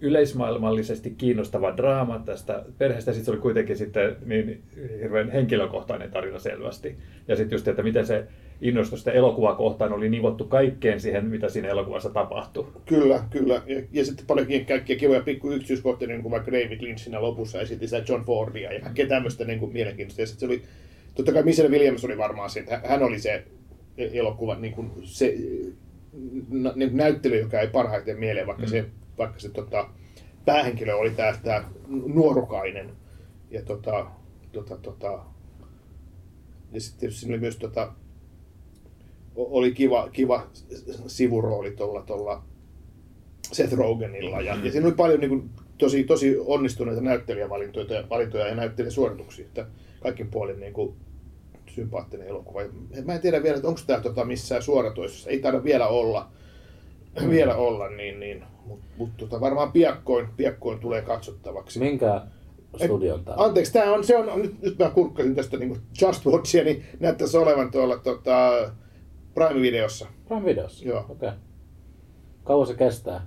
yleismaailmallisesti 0.00 1.10
kiinnostava 1.10 1.76
draama 1.76 2.18
tästä 2.18 2.64
perheestä, 2.78 3.12
sitten 3.12 3.24
se 3.24 3.30
oli 3.30 3.40
kuitenkin 3.40 3.76
sitten 3.76 4.16
niin 4.24 4.62
hirveän 5.00 5.30
henkilökohtainen 5.30 6.10
tarina 6.10 6.38
selvästi. 6.38 6.96
Ja 7.28 7.36
sitten 7.36 7.56
just, 7.56 7.68
että 7.68 7.82
miten 7.82 8.06
se 8.06 8.26
innostus 8.60 9.00
sitä 9.00 9.12
elokuvaa 9.12 9.54
kohtaan 9.54 9.92
oli 9.92 10.08
nivottu 10.08 10.44
kaikkeen 10.44 11.00
siihen, 11.00 11.26
mitä 11.26 11.48
siinä 11.48 11.68
elokuvassa 11.68 12.10
tapahtui. 12.10 12.66
Kyllä, 12.86 13.24
kyllä. 13.30 13.62
Ja, 13.66 13.82
ja 13.92 14.04
sitten 14.04 14.26
paljonkin 14.26 14.66
kaikkia 14.66 14.96
kivoja 14.96 15.20
pikku 15.20 15.50
yksityiskohtia, 15.50 16.08
niin 16.08 16.22
kuin 16.22 16.32
vaikka 16.32 16.52
David 16.52 16.80
Lynch 16.80 17.02
siinä 17.02 17.22
lopussa 17.22 17.60
esitti 17.60 17.88
sitä 17.88 18.04
John 18.08 18.24
Fordia 18.24 18.72
ja 18.72 18.80
kaikkea 18.80 19.06
tämmöistä 19.06 19.44
niin 19.44 19.58
kuin 19.58 19.72
mielenkiintoista. 19.72 20.22
Ja 20.22 20.26
sitten 20.26 20.48
se 20.48 20.54
oli, 20.54 20.62
totta 21.14 21.32
kai 21.32 21.42
Michelle 21.42 21.70
Williams 21.70 22.04
oli 22.04 22.18
varmaan 22.18 22.50
se, 22.50 22.60
että 22.60 22.80
hän 22.84 23.02
oli 23.02 23.18
se 23.18 23.44
elokuva, 23.98 24.54
niin 24.54 24.72
kuin 24.72 24.90
se 25.02 25.34
nä, 26.50 26.72
niin 26.76 26.88
kuin 26.90 26.98
näyttely, 26.98 27.40
joka 27.40 27.60
ei 27.60 27.68
parhaiten 27.68 28.18
mieleen, 28.18 28.46
vaikka 28.46 28.62
Mm. 28.62 28.68
se, 28.68 28.84
vaikka 29.18 29.38
se 29.38 29.48
tota, 29.48 29.88
päähenkilö 30.44 30.94
oli 30.94 31.10
tämä, 31.10 31.34
tämä 31.42 31.64
nuorukainen. 31.88 32.90
Ja 33.50 33.62
tota, 33.62 34.06
tota, 34.52 34.76
tota, 34.76 35.18
ja 36.72 36.80
sitten 36.80 37.12
siinä 37.12 37.32
oli 37.34 37.40
myös 37.40 37.56
tota, 37.56 37.92
oli 39.38 39.72
kiva, 39.72 40.08
kiva 40.12 40.46
sivurooli 41.06 41.70
tuolla, 41.70 42.02
tuolla 42.02 42.42
Seth 43.52 43.72
Rogenilla. 43.72 44.40
Ja, 44.40 44.56
ja 44.62 44.72
siinä 44.72 44.86
oli 44.86 44.94
paljon 44.94 45.20
niin 45.20 45.30
kuin, 45.30 45.50
tosi, 45.78 46.04
tosi 46.04 46.36
onnistuneita 46.46 47.00
näyttelijävalintoja 47.00 48.04
valintoja 48.10 48.46
ja 48.46 48.54
näyttelijäsuorituksia. 48.54 49.44
Että 49.46 49.66
kaikin 50.00 50.30
puolin 50.30 50.60
niin 50.60 50.72
kuin, 50.72 50.94
sympaattinen 51.78 52.28
elokuva. 52.28 52.62
Ja 52.62 52.68
Mä 53.04 53.14
en 53.14 53.20
tiedä 53.20 53.42
vielä, 53.42 53.56
että 53.56 53.68
onko 53.68 53.80
tämä 53.86 54.00
tota, 54.00 54.24
missään 54.24 54.62
suoratoistossa. 54.62 55.30
Ei 55.30 55.40
taida 55.40 55.64
vielä 55.64 55.88
olla, 55.88 56.28
vielä 57.30 57.54
olla 57.56 57.88
niin, 57.88 58.20
niin. 58.20 58.44
mutta 58.66 58.86
mut, 58.98 59.16
tota, 59.16 59.40
varmaan 59.40 59.72
piakkoin, 59.72 60.28
piakkoin 60.36 60.78
tulee 60.78 61.02
katsottavaksi. 61.02 61.78
Minkä 61.78 62.22
studion 62.84 63.24
täällä. 63.24 63.44
Anteeksi, 63.44 63.72
tää 63.72 63.92
on, 63.92 64.04
se 64.04 64.16
on, 64.16 64.42
nyt, 64.42 64.62
nyt 64.62 64.78
mä 64.78 64.90
kurkkasin 64.90 65.34
tästä 65.34 65.56
niin 65.56 65.80
Just 66.02 66.26
Watchia, 66.26 66.64
niin 66.64 66.84
näyttäisi 67.00 67.36
olevan 67.36 67.70
tuolla 67.70 67.96
tota, 67.96 68.70
Prime-videossa. 69.38 70.06
Prime 70.28 70.44
Videossa? 70.44 70.88
Joo. 70.88 70.98
Okei. 71.00 71.14
Okay. 71.28 71.32
Kauan 72.44 72.66
se 72.66 72.74
kestää? 72.74 73.26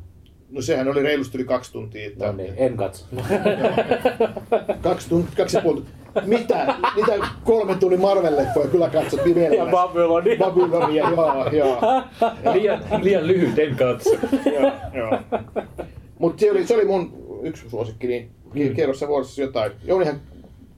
No 0.50 0.62
sehän 0.62 0.88
oli 0.88 1.04
reilusti 1.04 1.38
yli 1.38 1.46
kaksi 1.46 1.72
tuntia. 1.72 2.08
Että, 2.08 2.26
No 2.26 2.32
niin, 2.32 2.54
en 2.58 2.78
katso. 2.78 3.06
Kaksi, 4.82 5.10
tuntia, 5.10 5.36
kaksi 5.38 5.58
ja 5.58 5.62
puoli 5.64 5.82
tuntia. 5.82 6.40
Mitä? 6.40 6.76
Mitä 6.96 7.28
kolmen 7.44 7.80
tunnin 7.80 8.00
Marvel-leffoja 8.00 8.68
kyllä 8.68 8.90
katsottiin 8.90 9.36
vielä? 9.36 9.56
ja 9.56 9.66
Babyloni. 9.66 10.38
Babylonia, 10.38 11.10
joo, 11.10 11.50
joo. 11.50 11.82
Liian, 12.54 12.84
liian 13.02 13.28
lyhyt, 13.28 13.60
en 13.60 13.76
katso. 13.76 14.10
joo, 14.46 14.72
joo. 14.94 15.20
Mutta 16.20 16.40
se 16.40 16.52
oli, 16.52 16.68
se 16.68 16.76
oli 16.76 16.86
mun 16.86 17.14
yksi 17.44 17.70
suosikki, 17.70 18.08
niin 18.08 18.32
mm. 18.54 18.76
kerro 18.76 18.94
sä 18.94 19.08
vuorossa 19.08 19.42
jotain. 19.42 19.72
Jounihan 19.84 20.22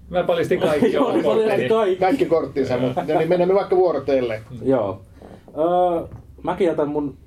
Mä 0.09 0.23
paljastin 0.23 0.59
kaikki 0.59 0.93
Joo, 0.93 1.11
niin 1.11 1.23
paljastin 1.23 1.49
korttini. 1.49 1.69
kaikki. 1.69 1.99
kaikki 1.99 2.25
korttinsa, 2.25 2.77
mutta 2.77 3.03
niin 3.03 3.29
mennään 3.29 3.47
me 3.47 3.55
vaikka 3.55 3.75
vuorotelle. 3.75 4.41
Joo. 4.63 5.01
Öö, 5.57 6.07
mäkin 6.43 6.67
jätän 6.67 6.89
mun 6.89 7.17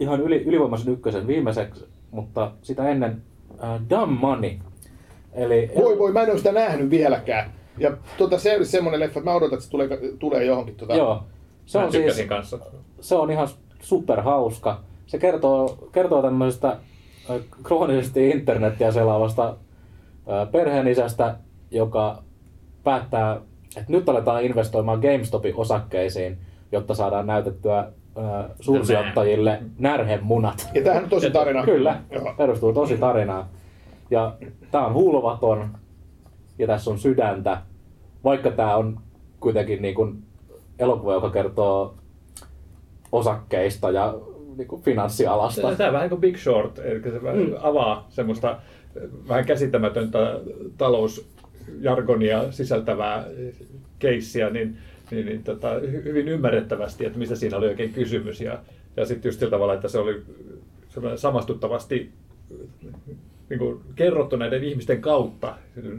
ihan 0.00 0.20
yli, 0.20 0.42
ylivoimaisen 0.42 0.92
ykkösen 0.92 1.26
viimeiseksi, 1.26 1.84
mutta 2.10 2.52
sitä 2.62 2.88
ennen 2.88 3.22
äh, 3.64 3.80
Dumb 3.90 4.20
Money. 4.20 4.50
Eli, 5.32 5.70
Voi 5.76 5.98
voi, 5.98 6.12
mä 6.12 6.22
en 6.22 6.30
ole 6.30 6.38
sitä 6.38 6.52
nähnyt 6.52 6.90
vieläkään. 6.90 7.52
Ja 7.78 7.96
tota, 8.18 8.38
se 8.38 8.56
oli 8.56 8.64
semmonen 8.64 9.00
leffa, 9.00 9.20
että 9.20 9.30
mä 9.30 9.36
odotan, 9.36 9.54
että 9.54 9.64
se 9.64 9.70
tulee, 9.70 9.88
tulee 10.18 10.44
johonkin. 10.44 10.74
Tota. 10.74 10.94
Joo. 10.94 11.22
Se 11.66 11.78
Mä 11.78 11.84
on, 11.84 11.92
siis, 11.92 12.02
tykkäsin 12.02 12.28
kanssa. 12.28 12.58
se 13.00 13.14
on 13.14 13.30
ihan 13.30 13.48
superhauska. 13.80 14.80
Se 15.06 15.18
kertoo, 15.18 15.88
kertoo 15.92 16.22
tämmöisestä 16.22 16.68
äh, 16.68 17.36
kroonisesti 17.62 18.30
internettiä 18.30 18.92
selaavasta 18.92 19.48
äh, 19.48 20.50
perheenisästä, 20.52 21.36
joka 21.70 22.22
päättää, 22.84 23.40
että 23.76 23.92
nyt 23.92 24.08
aletaan 24.08 24.44
investoimaan 24.44 25.00
GameStopin 25.00 25.56
osakkeisiin, 25.56 26.38
jotta 26.72 26.94
saadaan 26.94 27.26
näytettyä 27.26 27.78
äh, 27.78 28.50
suursijoittajille 28.60 29.62
närhemunat. 29.78 30.70
Ja 30.74 30.82
tämähän 30.82 31.04
on 31.04 31.10
tosi 31.10 31.30
tarina. 31.30 31.64
Kyllä, 31.64 32.00
Joo. 32.10 32.34
perustuu 32.36 32.72
tosi 32.72 32.96
tarinaan. 32.96 33.44
Ja 34.10 34.34
tää 34.70 34.86
on 34.86 34.94
hulvaton 34.94 35.68
ja 36.58 36.66
tässä 36.66 36.90
on 36.90 36.98
sydäntä, 36.98 37.62
vaikka 38.24 38.50
tää 38.50 38.76
on 38.76 39.00
kuitenkin 39.40 39.82
niin 39.82 39.94
kuin 39.94 40.22
elokuva, 40.78 41.14
joka 41.14 41.30
kertoo 41.30 41.94
osakkeista 43.12 43.90
ja 43.90 44.14
niin 44.56 44.68
kuin 44.68 44.82
finanssialasta. 44.82 45.74
Tämä 45.76 45.88
on 45.88 45.94
vähän 45.94 46.08
kuin 46.08 46.20
Big 46.20 46.36
Short, 46.36 46.78
eli 46.78 47.02
se 47.02 47.18
mm. 47.18 47.54
avaa 47.60 48.06
semmoista 48.08 48.58
vähän 49.28 49.46
käsittämätöntä 49.46 50.40
talousjargonia 50.78 52.52
sisältävää 52.52 53.24
keissiä, 53.98 54.50
niin, 54.50 54.78
niin, 55.12 55.26
niin 55.26 55.42
tota, 55.42 55.78
hy- 55.80 56.04
hyvin 56.04 56.28
ymmärrettävästi, 56.28 57.04
että 57.06 57.18
mistä 57.18 57.36
siinä 57.36 57.56
oli 57.56 57.68
oikein 57.68 57.92
kysymys. 57.92 58.40
Ja, 58.40 58.58
ja 58.96 59.06
sitten 59.06 59.28
just 59.28 59.38
sillä 59.38 59.50
tavalla, 59.50 59.74
että 59.74 59.88
se 59.88 59.98
oli 59.98 60.22
samastuttavasti 61.16 62.10
niin 63.50 63.58
kuin 63.58 63.80
kerrottu 63.94 64.36
näiden 64.36 64.64
ihmisten 64.64 65.00
kautta, 65.00 65.54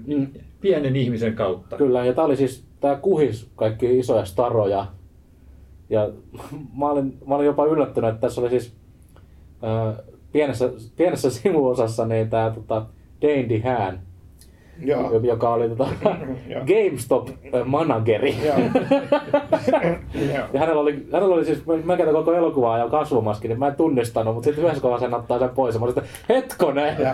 Mm. 0.08 0.28
pienen 0.62 0.96
ihmisen 0.96 1.36
kautta. 1.36 1.78
Kyllä, 1.78 2.06
ja 2.06 2.14
tää 2.14 2.26
oli 2.26 2.36
siis, 2.38 2.64
tää 2.80 2.96
kuhis 2.96 3.48
kaikki 3.56 4.00
isoja 4.00 4.26
staroja. 4.26 4.86
Ja 5.90 6.10
mä 6.80 6.90
olin, 6.90 7.18
mä 7.28 7.36
olin 7.36 7.46
jopa 7.46 7.66
yllättynyt, 7.66 8.10
että 8.10 8.22
tässä 8.22 8.42
oli 8.42 8.50
siis 8.50 8.74
ää, 9.62 9.96
pienessä, 10.32 10.70
pienessä 10.96 11.30
sivuosassa 11.30 12.06
niin 12.06 12.30
tää 12.30 12.52
tota, 12.52 12.86
Dane 13.22 13.50
DeHaan, 13.50 14.00
Joo. 14.80 15.20
joka 15.20 15.54
oli 15.54 15.70
tota. 15.70 15.88
GameStop-manageri. 16.66 18.36
Ja 20.54 20.60
hänellä 20.60 20.82
oli, 20.82 21.08
hänellä 21.14 21.36
oli 21.36 21.46
siis, 21.46 21.64
mä 21.84 21.98
käytän 21.98 22.16
koko 22.16 22.34
elokuvaa 22.34 22.78
ja 22.78 22.90
kasvomaski, 22.90 23.48
niin 23.48 23.60
mä 23.60 23.68
en 23.68 23.76
tunnistanut, 23.76 24.34
mutta 24.34 24.46
sitten 24.46 24.64
yhdessä 24.64 24.82
kohdassa 24.82 25.06
hän 25.06 25.20
ottaa 25.20 25.40
sen 25.40 25.50
pois 25.50 25.76
ja 25.76 25.80
mä 25.80 25.86
olin, 25.86 26.00
että 26.00 26.10
hetkonen! 26.30 26.98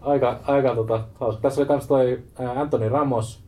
Aika, 0.00 0.40
aika 0.46 0.74
tota, 0.74 1.04
hauska. 1.14 1.42
Tässä 1.42 1.60
oli 1.60 1.68
kans 1.68 1.86
toi 1.86 2.22
Anthony 2.56 2.88
Ramos, 2.88 3.44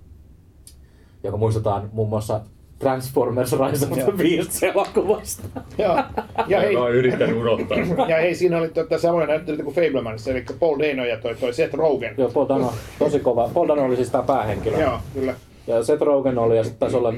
joka 1.24 1.36
muistetaan 1.36 1.90
muun 1.92 2.08
muassa 2.08 2.40
Transformers 2.78 3.52
Rise 3.52 3.86
of 3.86 3.92
the 3.92 4.12
Beasts 4.12 4.62
elokuvasta. 4.62 5.48
Joo. 5.78 6.02
Ja 6.46 6.60
hei, 6.60 6.74
Mä 6.74 6.80
oon 6.80 6.94
yrittänyt 6.94 7.36
unohtaa. 7.36 7.78
ja 8.08 8.16
hei, 8.16 8.34
siinä 8.34 8.58
oli 8.58 8.68
tota, 8.68 8.98
samoja 8.98 9.26
näyttelijöitä 9.26 9.64
kuin 9.64 9.74
Fablemanissa, 9.74 10.30
eli 10.30 10.44
Paul 10.60 10.78
Dano 10.78 11.04
ja 11.04 11.16
toi, 11.16 11.34
toi 11.34 11.54
Seth 11.54 11.74
Rogen. 11.74 12.14
Joo, 12.18 12.30
Paul 12.30 12.48
Dano, 12.48 12.72
tosi 12.98 13.20
kova. 13.20 13.50
Paul 13.54 13.68
Dano 13.68 13.84
oli 13.84 13.96
siis 13.96 14.10
tää 14.10 14.22
päähenkilö. 14.22 14.80
Joo, 14.80 14.98
kyllä. 15.14 15.34
Ja 15.66 15.82
Seth 15.84 16.02
Rogen 16.02 16.38
oli 16.38 16.56
ja 16.56 16.64
sitten 16.64 16.80
taisi 16.80 16.96
olla 16.96 17.08
äh, 17.08 17.16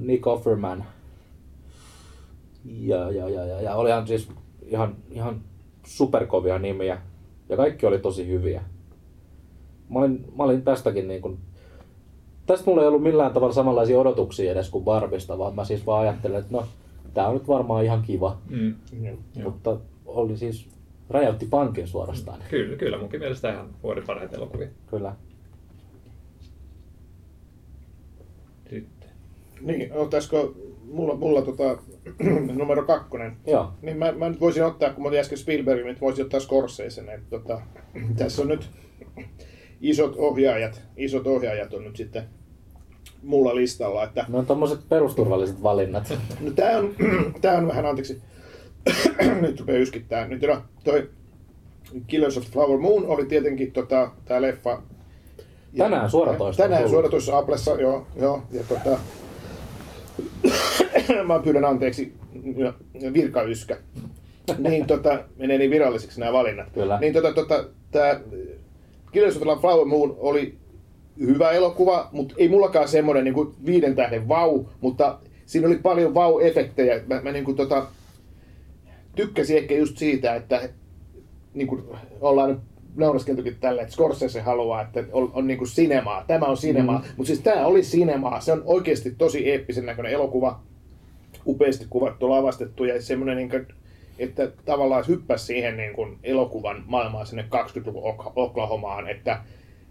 Nick 0.00 0.26
Offerman. 0.26 0.84
Ja, 2.64 3.10
ja, 3.10 3.28
ja, 3.28 3.44
ja, 3.44 3.60
ja 3.60 3.74
olihan 3.74 4.06
siis 4.06 4.28
ihan, 4.66 4.96
ihan 5.10 5.40
superkovia 5.86 6.58
nimiä. 6.58 6.98
Ja 7.48 7.56
kaikki 7.56 7.86
oli 7.86 7.98
tosi 7.98 8.28
hyviä. 8.28 8.62
Mä 9.88 9.98
olin, 9.98 10.24
mä 10.36 10.44
olin 10.44 10.62
tästäkin 10.62 11.08
niin 11.08 11.22
kuin, 11.22 11.38
tästä 12.50 12.70
mulla 12.70 12.82
ei 12.82 12.88
ollut 12.88 13.02
millään 13.02 13.32
tavalla 13.32 13.54
samanlaisia 13.54 13.98
odotuksia 13.98 14.52
edes 14.52 14.70
kuin 14.70 14.84
Barbista, 14.84 15.38
vaan 15.38 15.54
mä 15.54 15.64
siis 15.64 15.86
vaan 15.86 16.02
ajattelin, 16.02 16.38
että 16.38 16.52
no, 16.52 16.66
tää 17.14 17.28
on 17.28 17.34
nyt 17.34 17.48
varmaan 17.48 17.84
ihan 17.84 18.02
kiva. 18.02 18.38
Mm. 18.48 18.74
Mutta 19.42 19.76
oli 20.06 20.36
siis, 20.36 20.68
räjäytti 21.10 21.46
pankin 21.46 21.86
suorastaan. 21.86 22.42
Kyllä, 22.50 22.76
kyllä, 22.76 22.98
munkin 22.98 23.20
mielestä 23.20 23.52
ihan 23.52 23.68
vuoden 23.82 24.04
parhaita 24.06 24.36
elokuvia. 24.36 24.68
Kyllä. 24.86 25.14
Sitten. 28.70 29.10
Niin, 29.60 29.92
ottaisiko 29.92 30.54
mulla, 30.84 31.14
mulla 31.14 31.42
tota, 31.42 31.78
numero 32.58 32.86
kakkonen? 32.86 33.36
Joo. 33.46 33.72
Niin 33.82 33.96
mä, 33.96 34.12
mä 34.12 34.28
nyt 34.28 34.40
voisin 34.40 34.64
ottaa, 34.64 34.90
kun 34.90 35.02
mä 35.02 35.08
olin 35.08 35.20
äsken 35.20 35.38
Spielbergin, 35.38 35.86
niin 35.86 36.00
voisin 36.00 36.24
ottaa 36.24 36.40
Scorsesen. 36.40 37.08
Että, 37.08 37.30
tota, 37.30 37.60
tässä 38.18 38.42
on 38.42 38.48
nyt 38.48 38.70
isot 39.80 40.16
ohjaajat, 40.16 40.82
isot 40.96 41.26
ohjaajat 41.26 41.74
on 41.74 41.84
nyt 41.84 41.96
sitten 41.96 42.39
mulla 43.22 43.54
listalla. 43.54 44.04
Että, 44.04 44.24
Ne 44.28 44.38
on 44.38 44.46
tommoset 44.46 44.80
perusturvalliset 44.88 45.62
valinnat. 45.62 46.18
no 46.40 46.50
tää 46.50 46.78
on, 46.78 46.94
tää 47.40 47.56
on 47.58 47.68
vähän, 47.68 47.86
anteeksi, 47.86 48.20
nyt 49.40 49.60
rupeaa 49.60 49.78
yskittää. 49.78 50.28
Nyt 50.28 50.42
no, 50.42 50.62
toi 50.84 51.10
Killers 52.06 52.36
of 52.38 52.44
Flower 52.44 52.78
Moon 52.78 53.06
oli 53.06 53.26
tietenkin 53.26 53.72
tota, 53.72 54.10
tää 54.24 54.42
leffa. 54.42 54.82
Ja- 55.72 55.84
Tänään 55.84 56.10
suoratoisto 56.10 56.62
on 56.62 56.68
Tänään 56.68 56.82
tullut. 56.82 56.90
suoratoistossa 56.96 57.38
Applessa, 57.38 57.80
joo. 57.80 58.06
joo 58.16 58.42
ja 58.52 58.62
tota, 58.68 58.98
mä 61.26 61.38
pyydän 61.44 61.64
anteeksi 61.64 62.12
virkayskä. 63.12 63.76
niin 64.58 64.86
tota, 64.86 65.24
menee 65.36 65.58
niin 65.58 65.70
virallisiksi 65.70 66.20
nämä 66.20 66.32
valinnat. 66.32 66.70
Kyllä. 66.74 67.00
Niin 67.00 67.12
tota, 67.12 67.32
tota 67.32 67.64
tää 67.90 68.20
Killers 69.12 69.36
of 69.36 69.42
the 69.42 69.60
Flower 69.60 69.84
Moon 69.86 70.16
oli 70.18 70.58
hyvä 71.18 71.50
elokuva, 71.50 72.08
mutta 72.12 72.34
ei 72.38 72.48
mullakaan 72.48 72.88
semmoinen 72.88 73.24
niin 73.24 73.34
kuin 73.34 73.54
viiden 73.66 73.96
tähden 73.96 74.28
vau, 74.28 74.64
mutta 74.80 75.18
siinä 75.46 75.66
oli 75.66 75.76
paljon 75.76 76.14
vau-efektejä. 76.14 77.02
Mä, 77.06 77.20
mä 77.20 77.32
niin 77.32 77.44
kuin, 77.44 77.56
tota, 77.56 77.86
tykkäsin 79.16 79.56
ehkä 79.56 79.74
just 79.74 79.98
siitä, 79.98 80.34
että 80.34 80.68
niin 81.54 81.68
kuin 81.68 81.82
ollaan 82.20 82.60
nauraskeltukin 82.96 83.56
tälle, 83.60 83.82
että 83.82 83.94
Scorsese 83.94 84.40
haluaa, 84.40 84.82
että 84.82 85.04
on, 85.12 85.30
on 85.34 85.46
niin 85.46 85.58
kuin 85.58 85.68
sinemaa. 85.68 86.24
Tämä 86.26 86.46
on 86.46 86.56
sinemaa. 86.56 86.98
Mm. 86.98 87.04
Mutta 87.16 87.26
siis 87.26 87.40
tämä 87.40 87.66
oli 87.66 87.82
sinemaa. 87.82 88.40
Se 88.40 88.52
on 88.52 88.62
oikeasti 88.64 89.14
tosi 89.18 89.50
eeppisen 89.50 89.86
näköinen 89.86 90.12
elokuva. 90.12 90.60
Upeasti 91.46 91.86
kuvattu, 91.90 92.30
lavastettu 92.30 92.84
ja 92.84 93.02
semmoinen, 93.02 93.36
niin 93.36 93.50
kuin, 93.50 93.66
että 94.18 94.52
tavallaan 94.64 95.04
hyppäsi 95.08 95.46
siihen 95.46 95.76
niin 95.76 95.92
kuin 95.92 96.18
elokuvan 96.22 96.84
maailmaan 96.86 97.26
sinne 97.26 97.42
20-luvun 97.42 98.02
Ok- 98.02 98.32
Oklahomaan, 98.36 99.08
että, 99.08 99.40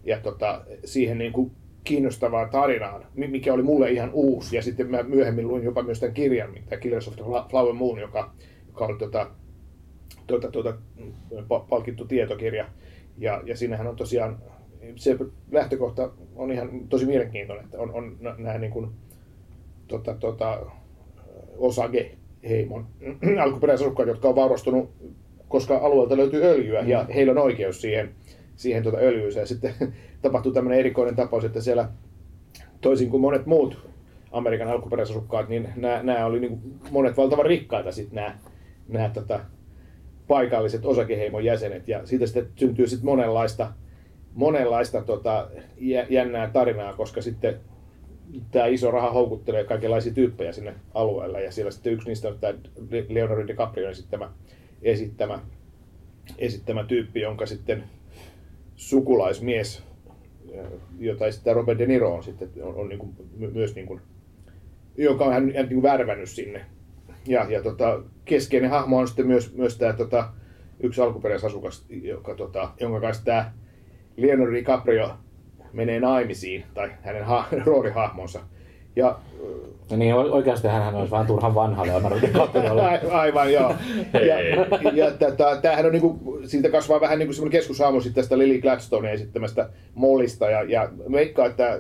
ja 0.04 0.20
tota, 0.20 0.62
siihen 0.86 1.18
niin 1.18 1.34
kuin 1.34 1.52
kiinnostavaan 1.84 2.50
tarinaan, 2.50 3.06
mi- 3.16 3.28
mikä 3.28 3.54
oli 3.54 3.64
mulle 3.64 3.92
ihan 3.92 4.10
uusi. 4.14 4.56
Ja 4.56 4.62
sitten 4.62 4.92
mä 4.92 5.04
myöhemmin 5.04 5.48
luin 5.48 5.64
jopa 5.64 5.84
myös 5.84 6.00
tämän 6.00 6.14
kirjan, 6.14 6.54
tämä 6.70 6.80
Killers 6.80 7.08
of 7.08 7.16
the 7.16 7.24
Flower 7.50 7.74
Moon, 7.74 8.00
joka, 8.00 8.32
joka 8.68 8.86
oli 8.86 8.98
tota, 8.98 9.28
tuota, 10.28 10.74
pa- 11.32 11.66
palkittu 11.70 12.06
tietokirja. 12.06 12.66
Ja, 13.18 13.42
ja 13.46 13.58
siinähän 13.58 13.88
on 13.88 13.96
tosiaan, 13.96 14.38
se 14.96 15.18
lähtökohta 15.52 16.12
on 16.36 16.52
ihan 16.52 16.70
tosi 16.90 17.06
mielenkiintoinen, 17.06 17.66
että 17.66 17.78
on, 17.80 17.94
on 17.94 18.18
nä- 18.20 18.36
nämä 18.38 18.58
niin 18.58 18.72
kuin, 18.72 18.90
tota, 19.88 20.14
tota, 20.14 20.60
Osage-heimon 21.58 22.86
alkuperäisasukkaat, 23.44 24.10
jotka 24.10 24.30
on 24.30 24.36
vaurastunut, 24.36 24.90
koska 25.48 25.78
alueelta 25.78 26.18
löytyy 26.18 26.44
öljyä 26.44 26.82
ja 26.82 27.06
heillä 27.16 27.32
on 27.32 27.38
oikeus 27.38 27.82
siihen, 27.82 28.10
siihen 28.60 28.84
tuota 28.84 28.98
öljyyn. 28.98 29.36
Ja 29.36 29.46
sitten 29.46 29.74
tapahtuu 30.22 30.52
tämmöinen 30.52 30.80
erikoinen 30.80 31.16
tapaus, 31.16 31.46
että 31.46 31.62
siellä 31.62 31.90
toisin 32.82 33.10
kuin 33.10 33.22
monet 33.22 33.46
muut 33.46 33.90
Amerikan 34.32 34.68
alkuperäisasukkaat, 34.68 35.50
niin 35.50 35.70
nämä, 35.76 36.04
nämä 36.04 36.26
oli 36.26 36.40
niin 36.40 36.62
monet 36.92 37.18
valtavan 37.18 37.46
rikkaita 37.46 37.92
sitten 37.92 38.16
nämä, 38.16 38.38
nämä 38.88 39.10
tota, 39.10 39.40
paikalliset 40.28 40.86
osakeheimon 40.86 41.46
jäsenet. 41.46 41.88
Ja 41.88 42.06
siitä 42.06 42.26
sitten 42.26 42.48
syntyy 42.56 42.88
sitten 42.88 43.06
monenlaista 43.06 43.74
monenlaista 44.34 45.02
tota, 45.02 45.50
jä- 45.78 46.08
jännää 46.10 46.50
tarinaa, 46.50 46.94
koska 46.94 47.22
sitten 47.22 47.60
tämä 48.52 48.66
iso 48.66 48.92
raha 48.92 49.12
houkuttelee 49.12 49.64
kaikenlaisia 49.64 50.14
tyyppejä 50.14 50.52
sinne 50.52 50.76
alueelle. 50.94 51.44
Ja 51.44 51.52
siellä 51.52 51.72
sitten 51.72 51.94
yksi 51.94 52.08
niistä 52.08 52.28
on 52.28 52.40
tämä 52.40 52.54
Leonardo 53.10 53.48
DiCaprio 53.48 53.90
esittämä, 53.90 54.32
esittämä, 54.82 55.40
esittämä 56.38 56.84
tyyppi, 56.84 57.22
jonka 57.22 57.46
sitten 57.46 57.84
sukulaismies, 58.80 59.84
jota 61.00 61.28
esittää 61.28 61.54
Robert 61.54 61.80
De 61.80 61.86
Niro 61.86 62.14
on 62.14 62.24
sitten 62.24 62.50
on, 62.62 62.76
on 62.76 62.90
niin 62.90 63.00
kuin, 63.00 63.14
my- 63.38 63.52
myös 63.52 63.76
niin 63.76 63.88
kuin, 63.88 64.02
joka 64.98 65.26
on 65.26 65.34
hän, 65.34 65.54
hän 65.56 65.70
niin 65.70 65.82
värvännyt 65.82 66.30
sinne. 66.30 66.66
Ja, 67.28 67.46
ja 67.50 67.64
tota, 67.64 68.04
keskeinen 68.26 68.70
hahmo 68.70 68.98
on 68.98 69.08
sitten 69.08 69.28
myös, 69.28 69.54
myös 69.54 69.78
tämä 69.78 69.94
tota, 69.94 70.30
yksi 70.80 71.02
alkuperäisasukas, 71.02 71.86
joka, 71.90 72.36
tota, 72.36 72.72
jonka 72.80 73.02
kanssa 73.02 73.26
tämä 73.26 73.52
Leonardo 74.18 74.54
DiCaprio 74.54 75.18
menee 75.74 76.00
naimisiin, 76.00 76.64
tai 76.74 76.92
hänen 77.02 77.26
ha- 77.26 77.48
roolihahmonsa. 77.66 78.40
Ja 79.00 79.20
Ja 79.92 79.98
niin 79.98 80.16
oikeasti 80.16 80.68
hän 80.68 80.96
olisi 80.96 81.12
vähän 81.12 81.28
turhan 81.28 81.56
vanha 81.56 81.86
Leonardo 81.86 82.22
DiCaprio. 82.22 82.74
Ai- 82.74 83.12
Aivan, 83.12 83.54
joo. 83.54 83.74
Ja, 84.14 84.42
ja 84.94 85.12
tätä, 85.12 85.60
tämähän 85.62 85.86
on 85.86 85.92
niinku, 85.92 86.40
siitä 86.46 86.70
kasvaa 86.70 87.02
vähän 87.02 87.20
niinku 87.20 87.34
semmoinen 87.34 87.60
keskushahmo 87.60 88.02
sitten 88.02 88.24
tästä 88.24 88.38
Lily 88.38 88.62
Gladstone 88.62 89.14
esittämästä 89.14 89.70
Mollista. 89.94 90.50
Ja, 90.50 90.64
ja 90.64 90.90
veikkaa, 91.12 91.46
että 91.46 91.74
äh, 91.74 91.80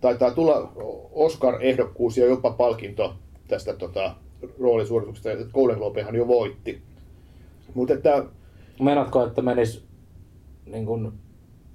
taitaa 0.00 0.30
tulla 0.30 0.72
Oscar-ehdokkuus 1.12 2.16
ja 2.18 2.26
jopa 2.26 2.50
palkinto 2.50 3.14
tästä 3.48 3.72
tota, 3.72 4.14
roolisuorituksesta. 4.60 5.32
että 5.32 5.44
Golden 5.54 5.78
Globehan 5.78 6.14
jo 6.16 6.28
voitti. 6.28 6.82
Mutta 7.74 7.94
että, 7.94 8.24
Meinaatko, 8.80 9.26
että 9.26 9.42
menis 9.42 9.84
niin 10.66 10.86
kuin 10.86 11.12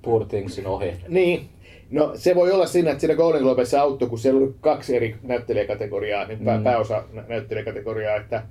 Poor 0.01 0.25
Thingsin 0.25 0.67
ohi? 0.67 0.93
niin, 1.07 1.49
no 1.91 2.11
se 2.15 2.35
voi 2.35 2.51
olla 2.51 2.65
siinä, 2.65 2.91
että 2.91 3.01
siinä 3.01 3.15
Golden 3.15 3.41
Globessa 3.41 3.81
auttoi, 3.81 4.09
kun 4.09 4.19
siellä 4.19 4.41
oli 4.41 4.53
kaksi 4.61 4.95
eri 4.95 5.15
näyttelijäkategoriaa, 5.23 6.25
niin 6.27 6.39
pää, 6.39 6.57
Mm. 6.57 6.63
pääosa 6.63 7.03
nä- 7.13 7.25
näyttelijäkategoriaa, 7.27 8.15
että 8.15 8.43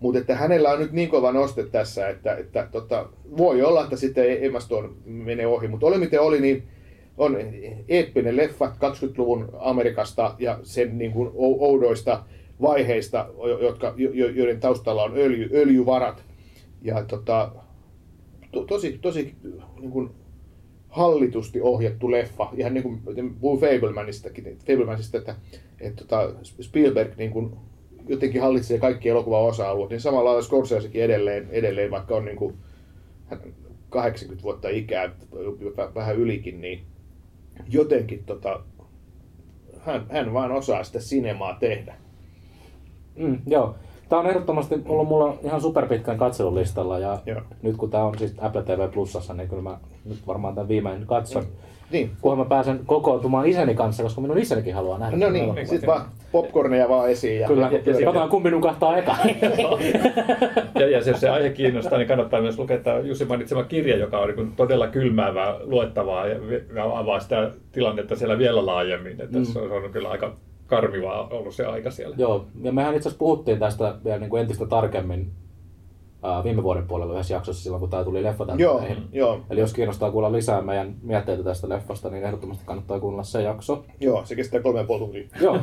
mutta 0.00 0.18
että 0.20 0.36
hänellä 0.36 0.70
on 0.70 0.78
nyt 0.78 0.92
niin 0.92 1.08
kova 1.08 1.32
noste 1.32 1.66
tässä, 1.66 2.08
että, 2.08 2.34
että 2.36 2.68
tota, 2.72 3.08
voi 3.36 3.62
olla, 3.62 3.84
että 3.84 3.96
sitten 3.96 4.44
Emma 4.44 4.60
Stone 4.60 4.88
menee 5.04 5.46
ohi, 5.46 5.68
mutta 5.68 5.86
oli 5.86 5.98
miten 5.98 6.20
oli, 6.20 6.40
niin 6.40 6.62
on 7.18 7.36
eeppinen 7.88 8.36
leffa 8.36 8.72
20-luvun 8.80 9.48
Amerikasta 9.58 10.34
ja 10.38 10.58
sen 10.62 10.98
niin 10.98 11.12
kuin 11.12 11.28
ou- 11.28 11.60
oudoista 11.60 12.22
vaiheista, 12.62 13.26
jo- 13.48 13.58
jotka, 13.58 13.94
jo- 13.96 14.10
jo- 14.12 14.28
joiden 14.28 14.60
taustalla 14.60 15.02
on 15.02 15.12
öljy, 15.16 15.50
öljyvarat. 15.52 16.24
Ja 16.82 17.04
tota, 17.04 17.52
to, 18.52 18.64
tosi, 18.64 18.98
tosi 19.02 19.34
niin 19.80 19.90
kuin 19.90 20.10
hallitusti 20.96 21.60
ohjattu 21.60 22.10
leffa. 22.10 22.48
Ihan 22.56 22.74
niin 22.74 22.82
kuin 22.82 23.00
puhun 23.40 23.60
Fablemanistakin, 23.60 24.58
Fablemanista, 24.66 25.18
että, 25.18 25.34
että 25.80 26.04
tota 26.04 26.34
Spielberg 26.42 27.16
niin 27.16 27.30
kuin 27.30 27.50
jotenkin 28.08 28.40
hallitsee 28.40 28.78
kaikki 28.78 29.08
elokuvan 29.08 29.42
osa-alueet, 29.42 29.90
niin 29.90 30.00
samalla 30.00 30.24
lailla 30.30 30.42
Scorsesekin 30.42 31.02
edelleen, 31.02 31.48
edelleen 31.50 31.90
vaikka 31.90 32.16
on 32.16 32.24
niin 32.24 32.36
kuin 32.36 32.54
hän- 33.26 33.54
80 33.90 34.42
vuotta 34.42 34.68
ikää, 34.68 35.06
vä- 35.36 35.94
vähän 35.94 36.16
ylikin, 36.16 36.60
niin 36.60 36.80
jotenkin 37.68 38.24
tota, 38.26 38.60
hän, 39.78 40.06
hän 40.10 40.32
vaan 40.32 40.52
osaa 40.52 40.84
sitä 40.84 41.00
sinemaa 41.00 41.54
tehdä. 41.60 41.94
Mm, 43.16 43.38
joo. 43.46 43.74
Tämä 44.08 44.20
on 44.20 44.26
ehdottomasti 44.26 44.74
ollut 44.88 45.08
mulla 45.08 45.34
ihan 45.44 45.60
superpitkän 45.60 46.18
katselulistalla 46.18 46.98
ja 46.98 47.18
Joo. 47.26 47.40
nyt 47.62 47.76
kun 47.76 47.90
tämä 47.90 48.04
on 48.04 48.18
siis 48.18 48.34
Apple 48.40 48.62
TV 48.62 48.88
Plusassa, 48.88 49.34
niin 49.34 49.48
kyllä 49.48 49.62
mä 49.62 49.78
nyt 50.04 50.18
varmaan 50.26 50.54
tämän 50.54 50.68
viimein 50.68 51.06
katson. 51.06 51.44
Niin. 51.90 52.10
Kunhan 52.20 52.38
mä 52.38 52.44
pääsen 52.44 52.80
kokoontumaan 52.86 53.46
isäni 53.46 53.74
kanssa, 53.74 54.02
koska 54.02 54.20
minun 54.20 54.38
isänikin 54.38 54.74
haluaa 54.74 54.98
nähdä. 54.98 55.16
No 55.16 55.30
niin, 55.30 55.44
elokuvan. 55.44 55.66
sitten 55.66 55.86
vaan 55.86 56.06
popcorneja 56.32 56.88
vaan 56.88 57.10
esiin. 57.10 57.40
Ja, 57.40 57.48
Kyllä, 57.48 57.68
ja, 57.72 57.78
ja, 57.78 57.82
katsotaan 58.04 58.28
kumpi 58.28 58.50
nukahtaa 58.50 58.96
eka. 58.96 59.16
Ja, 60.74 60.88
ja 60.90 60.98
jos 61.06 61.20
se 61.20 61.28
aihe 61.28 61.50
kiinnostaa, 61.50 61.98
niin 61.98 62.08
kannattaa 62.08 62.40
myös 62.40 62.58
lukea 62.58 62.78
tämä 62.78 62.98
Jussi 62.98 63.24
mainitsema 63.24 63.64
kirja, 63.64 63.96
joka 63.96 64.18
on 64.18 64.28
niin 64.28 64.52
todella 64.56 64.86
kylmäävää 64.88 65.54
luettavaa 65.60 66.26
ja, 66.26 66.36
ja 66.74 66.98
avaa 66.98 67.20
sitä 67.20 67.50
tilannetta 67.72 68.16
siellä 68.16 68.38
vielä 68.38 68.66
laajemmin. 68.66 69.20
Että 69.20 69.38
Mm. 69.38 69.44
se, 69.44 69.58
on, 69.58 69.68
se 69.68 69.74
on 69.74 69.92
kyllä 69.92 70.08
aika 70.10 70.32
karmivaa 70.66 71.28
ollut 71.28 71.54
se 71.54 71.66
aika 71.66 71.90
siellä. 71.90 72.16
Joo, 72.18 72.46
ja 72.62 72.72
mehän 72.72 72.94
itse 72.94 73.08
asiassa 73.08 73.18
puhuttiin 73.18 73.58
tästä 73.58 73.94
vielä 74.04 74.18
niin 74.18 74.30
kuin 74.30 74.40
entistä 74.42 74.66
tarkemmin 74.66 75.30
ää, 76.22 76.44
viime 76.44 76.62
vuoden 76.62 76.86
puolella 76.86 77.12
yhdessä 77.12 77.34
jaksossa 77.34 77.62
silloin, 77.62 77.80
kun 77.80 77.90
tämä 77.90 78.04
tuli 78.04 78.18
Joo, 78.18 78.28
leffatäytteihin. 78.28 78.96
joo, 79.12 79.40
Eli 79.50 79.60
jos 79.60 79.72
kiinnostaa 79.74 80.10
kuulla 80.10 80.32
lisää 80.32 80.62
meidän 80.62 80.94
mietteitä 81.02 81.42
tästä 81.42 81.68
leffasta, 81.68 82.10
niin 82.10 82.24
ehdottomasti 82.24 82.62
kannattaa 82.66 83.00
kuunnella 83.00 83.22
se 83.24 83.42
jakso. 83.42 83.84
joo, 84.00 84.24
se 84.24 84.34
kestää 84.36 84.60
kolme 84.60 84.78
ja 84.78 84.84
puoli 84.84 85.00
tuntia. 85.00 85.28
Joo, 85.40 85.54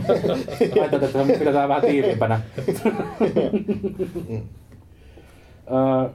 ajattelin, 0.79 1.03
että 1.05 1.23
me 1.23 1.33
pidetään 1.39 1.69
vähän 1.69 1.81
tiiviimpänä. 1.83 2.41
Öö, 5.71 6.09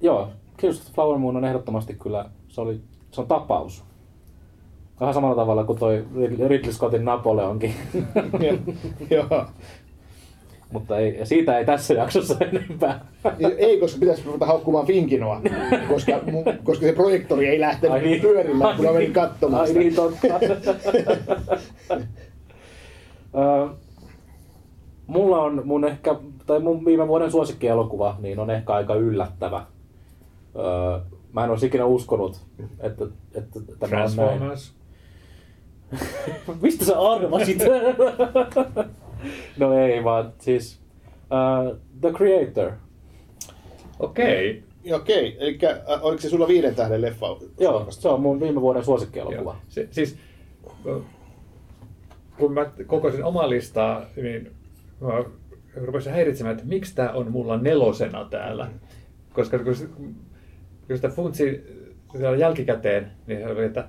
joo, 0.00 0.28
the 0.56 0.68
Flower 0.94 1.18
Moon 1.18 1.36
on 1.36 1.44
ehdottomasti 1.44 1.94
kyllä, 1.94 2.30
se, 2.48 2.60
oli, 2.60 2.80
se 3.10 3.20
on 3.20 3.26
tapaus. 3.26 3.84
Vähän 5.00 5.14
samalla 5.14 5.36
tavalla 5.36 5.64
kuin 5.64 5.78
toi 5.78 6.04
Rid- 6.16 6.48
Ridley 6.48 6.72
Scottin 6.72 7.04
Napoleonkin. 7.04 7.74
joo. 9.10 9.44
Mutta 10.72 10.98
ei, 10.98 11.18
ja 11.18 11.26
siitä 11.26 11.58
ei 11.58 11.64
tässä 11.64 11.94
jaksossa 11.94 12.36
enempää. 12.52 13.06
Ei, 13.58 13.80
koska 13.80 14.00
pitäisi 14.00 14.22
ruveta 14.26 14.46
haukkumaan 14.46 14.86
Finkinoa, 14.86 15.40
koska, 15.88 16.12
mu- 16.12 16.56
koska 16.64 16.86
se 16.86 16.92
projektori 16.92 17.46
ei 17.48 17.60
lähtenyt 17.60 18.20
pyörimään, 18.20 18.76
kun 18.76 18.84
mä 18.84 18.92
menin 18.92 19.12
katsomaan 19.12 19.60
Ai 19.60 19.66
sitä. 19.68 19.78
niin, 19.80 19.94
totta. 19.94 20.26
Öö, 23.38 23.68
Mulla 25.06 25.42
on 25.42 25.62
mun 25.64 25.84
ehkä, 25.84 26.14
tai 26.46 26.60
mun 26.60 26.84
viime 26.84 27.08
vuoden 27.08 27.30
suosikkielokuva, 27.30 28.16
niin 28.20 28.38
on 28.38 28.50
ehkä 28.50 28.72
aika 28.72 28.94
yllättävä. 28.94 29.64
Öö, 30.56 30.98
Mä 31.32 31.44
en 31.44 31.50
olisi 31.50 31.66
ikinä 31.66 31.84
uskonut, 31.84 32.40
että, 32.80 33.04
että 33.34 33.60
tämä 33.78 34.04
on 34.04 34.10
näin. 34.16 34.40
Mistä 36.62 36.84
sä 36.84 37.00
arvasit? 37.00 37.58
no 39.58 39.78
ei 39.78 40.04
vaan, 40.04 40.32
siis 40.38 40.80
uh, 41.20 41.78
The 42.00 42.12
Creator. 42.12 42.72
Okei. 43.98 44.62
Joo, 44.84 44.98
Okei, 44.98 45.36
eli 45.40 45.58
äh, 45.64 46.04
oliko 46.04 46.22
se 46.22 46.28
sulla 46.28 46.48
viiden 46.48 46.74
tähden 46.74 47.02
leffa? 47.02 47.26
Joo, 47.60 47.86
se 47.90 48.08
on 48.08 48.20
mun 48.20 48.40
viime 48.40 48.60
vuoden 48.60 48.84
suosikkielokuva. 48.84 49.56
Se, 49.68 49.88
siis, 49.90 50.18
kun 52.38 52.52
mä 52.52 52.70
kokosin 52.86 53.24
omaa 53.24 53.50
listaa, 53.50 54.06
niin 54.16 54.50
mä 55.00 55.24
rupesin 55.74 56.12
häiritsemään, 56.12 56.56
että 56.56 56.68
miksi 56.68 56.94
tämä 56.94 57.10
on 57.10 57.30
mulla 57.30 57.56
nelosena 57.56 58.24
täällä. 58.30 58.68
Koska 59.32 59.58
kun, 59.58 59.74
kun 60.86 60.96
sitä 60.96 61.08
funtsi 61.08 61.64
jälkikäteen, 62.38 63.10
niin 63.26 63.38
se 63.38 63.46
oli, 63.46 63.64
että 63.64 63.88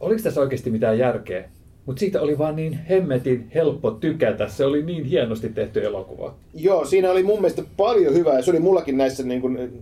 oliko 0.00 0.22
tässä 0.22 0.40
oikeasti 0.40 0.70
mitään 0.70 0.98
järkeä. 0.98 1.48
Mutta 1.86 2.00
siitä 2.00 2.20
oli 2.20 2.38
vaan 2.38 2.56
niin 2.56 2.72
hemmetin 2.72 3.50
helppo 3.54 3.90
tykätä. 3.90 4.48
Se 4.48 4.64
oli 4.64 4.82
niin 4.82 5.04
hienosti 5.04 5.48
tehty 5.48 5.84
elokuva. 5.84 6.34
Joo, 6.54 6.84
siinä 6.84 7.10
oli 7.10 7.22
mun 7.22 7.40
mielestä 7.40 7.62
paljon 7.76 8.14
hyvää 8.14 8.36
ja 8.36 8.42
se 8.42 8.50
oli 8.50 8.60
mullakin 8.60 8.96
näissä 8.96 9.22
niin 9.22 9.40
kuin, 9.40 9.72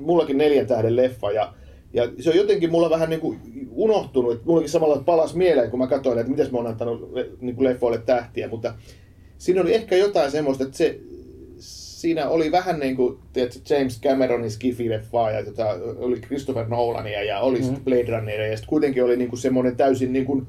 mullakin 0.00 0.38
neljän 0.38 0.66
tähden 0.66 0.96
leffa 0.96 1.32
ja, 1.32 1.52
ja 1.92 2.08
se 2.20 2.30
on 2.30 2.36
jotenkin 2.36 2.70
mulla 2.70 2.90
vähän 2.90 3.10
niin 3.10 3.20
kuin 3.20 3.40
unohtunut, 3.70 4.32
että 4.32 4.46
mullakin 4.46 4.70
samalla 4.70 5.02
palas 5.06 5.34
mieleen, 5.34 5.70
kun 5.70 5.78
mä 5.78 5.86
katsoin, 5.86 6.18
että 6.18 6.30
miten 6.30 6.48
mä 6.52 6.58
oon 6.58 6.66
antanut 6.66 7.12
niin 7.40 7.56
kuin 7.56 7.68
leffoille 7.68 7.98
tähtiä, 8.06 8.48
mutta 8.48 8.74
siinä 9.38 9.60
oli 9.60 9.74
ehkä 9.74 9.96
jotain 9.96 10.30
semmoista, 10.30 10.64
että 10.64 10.76
se, 10.76 11.00
siinä 12.06 12.28
oli 12.28 12.52
vähän 12.52 12.80
niin 12.80 12.96
kuin 12.96 13.18
tiedätkö, 13.32 13.74
James 13.74 14.00
Cameronin 14.00 14.50
skifi-leffaa 14.50 15.30
ja 15.30 15.44
tota, 15.44 15.66
oli 15.96 16.20
Christopher 16.20 16.68
Nolania 16.68 17.22
ja 17.22 17.40
oli 17.40 17.60
mm. 17.60 17.84
Blade 17.84 18.16
Runneria 18.16 18.46
ja 18.46 18.56
sitten 18.56 18.68
kuitenkin 18.68 19.04
oli 19.04 19.16
niin 19.16 19.28
kuin 19.28 19.40
semmoinen 19.40 19.76
täysin 19.76 20.12
niin 20.12 20.24
kuin 20.24 20.46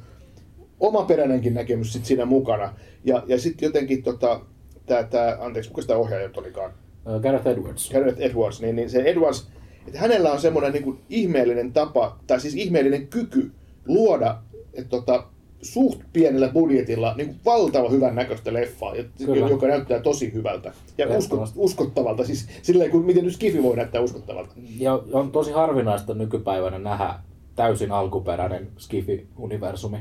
omaperäinenkin 0.80 1.54
näkemys 1.54 1.94
sit 1.94 2.06
siinä 2.06 2.26
mukana. 2.26 2.74
Ja, 3.04 3.24
ja 3.28 3.40
sitten 3.40 3.68
jotenkin 3.68 4.04
tota, 4.04 4.42
tää, 4.86 5.04
tää, 5.04 5.38
anteeksi, 5.40 5.70
kuka 5.70 5.82
sitä 5.82 5.98
ohjaaja 5.98 6.28
nyt 6.28 6.38
olikaan? 6.38 6.72
Uh, 7.06 7.22
Gareth 7.22 7.48
Edwards. 7.48 7.92
Gareth 7.92 8.22
Edwards, 8.22 8.62
niin, 8.62 8.76
niin 8.76 8.90
se 8.90 9.02
Edwards, 9.02 9.50
että 9.88 10.00
hänellä 10.00 10.32
on 10.32 10.42
semmoinen 10.42 10.74
niin 10.74 10.84
kuin 10.84 11.00
ihmeellinen 11.10 11.74
tapa, 11.74 12.20
tai 12.28 12.40
siis 12.40 12.56
ihmeellinen 12.56 13.08
kyky 13.08 13.52
luoda 13.88 14.42
että 14.78 14.90
tota, 14.90 15.24
suht 15.62 16.00
pienellä 16.14 16.50
budjetilla 16.50 17.14
niin 17.18 17.28
kuin 17.28 17.40
valtava 17.46 17.90
hyvän 17.90 18.16
näköistä 18.16 18.54
leffaa, 18.54 18.94
Kyllä. 19.26 19.50
joka 19.50 19.68
näyttää 19.68 20.00
tosi 20.00 20.34
hyvältä 20.34 20.72
ja 20.98 21.18
usko, 21.18 21.48
uskottavalta. 21.56 22.26
Siis 22.26 22.48
silleen, 22.62 22.92
kuin 22.92 23.06
miten 23.06 23.24
nyt 23.24 23.34
Skifi 23.34 23.64
voi 23.64 23.76
näyttää 23.76 24.02
uskottavalta. 24.02 24.52
Ja 24.80 25.00
on 25.14 25.32
tosi 25.32 25.52
harvinaista 25.52 26.14
nykypäivänä 26.14 26.80
nähdä 26.80 27.14
täysin 27.56 27.92
alkuperäinen 27.92 28.68
Skifi-universumi. 28.78 29.98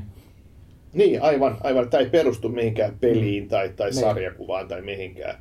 Niin, 0.92 1.22
aivan, 1.22 1.56
aivan. 1.62 1.90
Tämä 1.90 2.00
ei 2.00 2.10
perustu 2.10 2.48
mihinkään 2.48 2.96
peliin 3.00 3.48
tai, 3.48 3.68
tai 3.76 3.90
Niin. 3.90 4.00
sarjakuvaan 4.00 4.68
tai 4.68 4.82
mihinkään. 4.82 5.34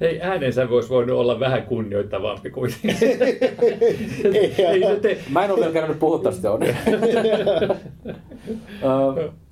Ei 0.00 0.20
äänensä 0.20 0.70
voisi 0.70 0.88
voinut 0.88 1.18
olla 1.18 1.40
vähän 1.40 1.62
kunnioittavampi 1.62 2.50
kuin. 2.50 2.72
Ei 4.68 4.80
se 4.80 4.98
te... 5.02 5.18
Mä 5.30 5.44
en 5.44 5.50
ole 5.50 5.60
vielä 5.60 5.72
käynyt 5.72 5.98
puhua 5.98 6.18
tästä 6.18 6.52
on. 6.52 6.60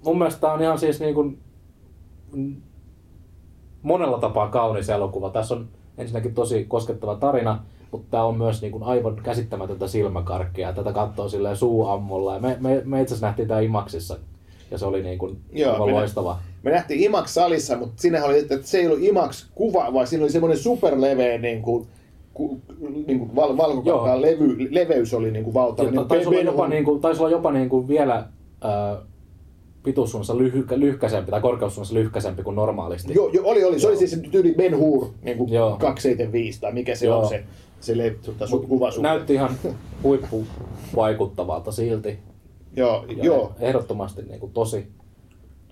Mun 0.05 0.19
mielestä 0.19 0.53
on 0.53 0.63
ihan 0.63 0.79
siis 0.79 1.01
niin 1.01 1.15
kuin, 1.15 1.39
monella 3.83 4.19
tapaa 4.19 4.49
kaunis 4.49 4.89
elokuva. 4.89 5.31
Tässä 5.31 5.55
on 5.55 5.69
ensinnäkin 5.99 6.35
tosi 6.35 6.65
koskettava 6.65 7.17
tarina, 7.17 7.65
mutta 7.91 8.07
tämä 8.11 8.25
on 8.25 8.39
myös 8.39 8.63
niin 8.63 8.73
kuin 8.73 8.85
aivan 8.85 9.17
käsittämätöntä 9.17 9.87
silmäkarkkia. 9.87 10.73
Tätä 10.73 10.93
katsoo 10.93 11.29
silleen 11.29 11.57
suuammolla. 11.57 12.35
Ja 12.35 12.41
me, 12.41 12.57
me, 12.61 12.83
me 12.85 13.01
itse 13.01 13.15
asiassa 13.15 13.27
nähtiin 13.27 13.49
tämä 13.49 13.61
Imaksissa 13.61 14.17
ja 14.71 14.79
se 14.79 14.87
oli 14.87 15.03
niin 15.03 15.19
kuin 15.19 15.41
Joo, 15.53 15.73
aivan 15.73 15.89
me 15.89 15.93
nä- 15.93 15.99
loistava. 15.99 16.39
Me 16.65 16.71
nähtiin 16.71 17.01
IMAX-salissa, 17.01 17.77
mutta 17.79 18.03
siinähän 18.03 18.29
oli, 18.29 18.39
että 18.39 18.59
se 18.63 18.79
ei 18.79 18.87
ollut 18.87 19.03
IMAX-kuva, 19.03 19.93
vaan 19.95 20.07
siinä 20.07 20.25
oli 20.25 20.33
semmoinen 20.33 20.59
superleveä 20.59 21.39
niin 21.39 21.63
kuin, 21.63 21.87
ku, 22.35 22.61
niin 23.07 23.19
kuin 23.19 23.37
val, 23.37 23.57
valkokankaan 23.57 24.23
levy, 24.23 24.69
leveys 24.71 25.15
oli 25.15 25.31
niin 25.31 25.45
kuin 25.45 25.55
valtava. 25.55 25.91
Niin 25.91 26.09
taisi, 26.09 26.29
olla 26.29 26.41
jopa, 26.41 26.69
niin 26.69 26.85
kuin, 26.85 27.01
taisi 27.01 27.21
olla 27.21 27.31
jopa 27.31 27.53
niin 27.53 27.69
kuin 27.69 27.89
vielä 27.89 28.15
äh, 28.17 28.99
pituussuunnassa 29.83 30.39
lyhkä, 30.39 30.79
lyhkäisempi 30.79 31.31
tai 31.31 31.41
korkeussuunnassa 31.41 31.95
lyhkäisempi 31.95 32.43
kuin 32.43 32.57
normaalisti. 32.57 33.15
Joo, 33.15 33.29
jo, 33.29 33.43
oli, 33.45 33.65
oli. 33.65 33.81
Se 33.81 33.87
oli 33.87 33.95
Joo. 33.95 33.99
siis 33.99 34.11
se 34.11 34.21
tyyli 34.31 34.55
Ben 34.55 34.79
Hur, 34.79 35.07
niin 35.23 35.39
kuin 35.39 35.53
Joo. 35.53 35.71
275 35.71 36.61
tai 36.61 36.73
mikä 36.73 36.95
se 36.95 37.07
Joo. 37.07 37.19
on 37.19 37.29
se, 37.29 37.45
se 37.81 37.99
le, 37.99 38.17
tota, 38.25 38.47
su, 38.47 38.57
Mut 38.57 38.69
kuvasuhde. 38.69 39.09
näytti 39.09 39.35
ihan 39.35 39.51
huippu 40.03 40.45
vaikuttavalta 40.97 41.73
silti. 41.73 42.19
Joo, 42.77 43.05
Ja 43.17 43.25
joo. 43.25 43.53
Ehdottomasti 43.61 44.23
niin 44.23 44.41
kuin 44.41 44.53
tosi, 44.53 44.87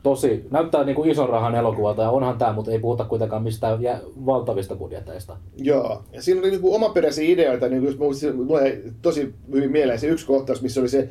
tosi, 0.03 0.45
näyttää 0.51 0.85
niin 0.85 0.97
kuin 0.97 1.11
ison 1.11 1.29
rahan 1.29 1.55
elokuvalta 1.55 2.03
ja 2.03 2.11
onhan 2.11 2.39
tämä, 2.39 2.53
mutta 2.53 2.71
ei 2.71 2.79
puhuta 2.79 3.05
kuitenkaan 3.05 3.43
mistään 3.43 3.83
jä- 3.83 4.01
valtavista 4.27 4.77
budjeteista. 4.77 5.37
Joo, 5.59 6.03
ja 6.13 6.23
siinä 6.23 6.41
oli 6.41 6.51
niinku 6.51 6.75
omaperäisiä 6.75 7.31
ideoita, 7.33 7.69
niin 7.69 7.85
just 7.85 7.99
muistin, 7.99 8.37
mulle 8.37 8.79
tosi 9.03 9.35
hyvin 9.53 9.73
mieleen 9.73 9.99
se 9.99 10.07
yksi 10.07 10.27
kohtaus, 10.27 10.63
missä 10.63 10.81
oli 10.81 10.89
se 10.89 11.09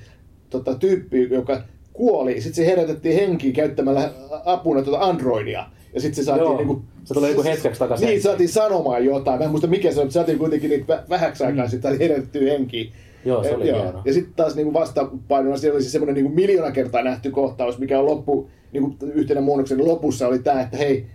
tota, 0.49 0.75
tyyppi, 0.75 1.27
joka 1.31 1.61
kuoli, 1.93 2.33
sitten 2.41 2.65
se 2.65 2.65
herätettiin 2.71 3.15
henkiin 3.15 3.53
käyttämällä 3.53 4.09
apuna 4.45 4.81
tuota 4.81 5.05
Androidia. 5.05 5.65
Ja 5.93 6.01
sitten 6.01 6.15
se 6.15 6.23
saatiin 6.25 6.45
Joo, 6.45 6.57
niinku... 6.57 6.81
se 7.03 7.13
tuli 7.13 7.25
niinku 7.25 7.43
hetkeksi 7.43 7.79
takaisin 7.79 8.07
Niin, 8.07 8.21
saatiin 8.21 8.49
sanomaan 8.49 9.05
jotain. 9.05 9.39
Mä 9.39 9.43
en 9.45 9.49
muista 9.51 9.67
mikä 9.67 9.91
se 9.91 9.99
on, 9.99 10.05
mutta 10.05 10.13
saatiin 10.13 10.37
kuitenkin 10.37 10.69
niitä 10.69 10.95
vä- 10.97 11.09
vähäksi 11.09 11.43
aikaa 11.43 11.65
Mm. 11.65 11.69
sitten 11.69 11.99
herätettyä 11.99 12.51
henkiin. 12.51 12.91
Joo, 13.25 13.43
se 13.43 13.55
oli 13.55 13.67
ja. 13.67 13.93
Ja 14.05 14.13
sitten 14.13 14.33
taas 14.35 14.55
niinku 14.55 14.73
vastapainona 14.73 15.57
siellä 15.57 15.75
oli 15.75 15.83
se 15.83 15.89
semmoinen 15.89 16.15
niinku 16.15 16.35
miljoona 16.35 16.71
kertaa 16.71 17.03
nähty 17.03 17.31
kohtaus, 17.31 17.79
mikä 17.79 17.99
on 17.99 18.05
loppu, 18.05 18.49
niinku 18.74 18.95
yhtenä 19.13 19.41
muunnoksen 19.41 19.88
lopussa 19.88 20.28
oli 20.28 20.39
tämä, 20.39 20.61
että 20.61 20.78
hei, 20.78 21.05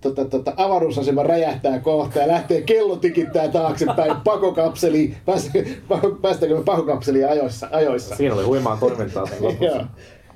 tota, 0.00 0.24
tota, 0.24 0.52
avaruusasema 0.56 1.22
räjähtää 1.22 1.78
kohta 1.78 2.18
ja 2.18 2.28
lähtee 2.28 2.62
kello 2.62 2.96
tikittää 2.96 3.48
taaksepäin 3.48 4.16
pakokapseliin, 4.24 5.16
päästä- 5.26 5.58
pako- 5.88 6.18
päästäänkö 6.22 6.58
me 6.58 6.64
pakokapseliin 6.64 7.28
ajoissa. 7.28 7.68
ajoissa. 7.72 8.16
Siinä 8.16 8.34
oli 8.34 8.44
huimaa 8.44 8.76
toimintaa 8.76 9.26
sen 9.26 9.42
lopussa. 9.44 9.86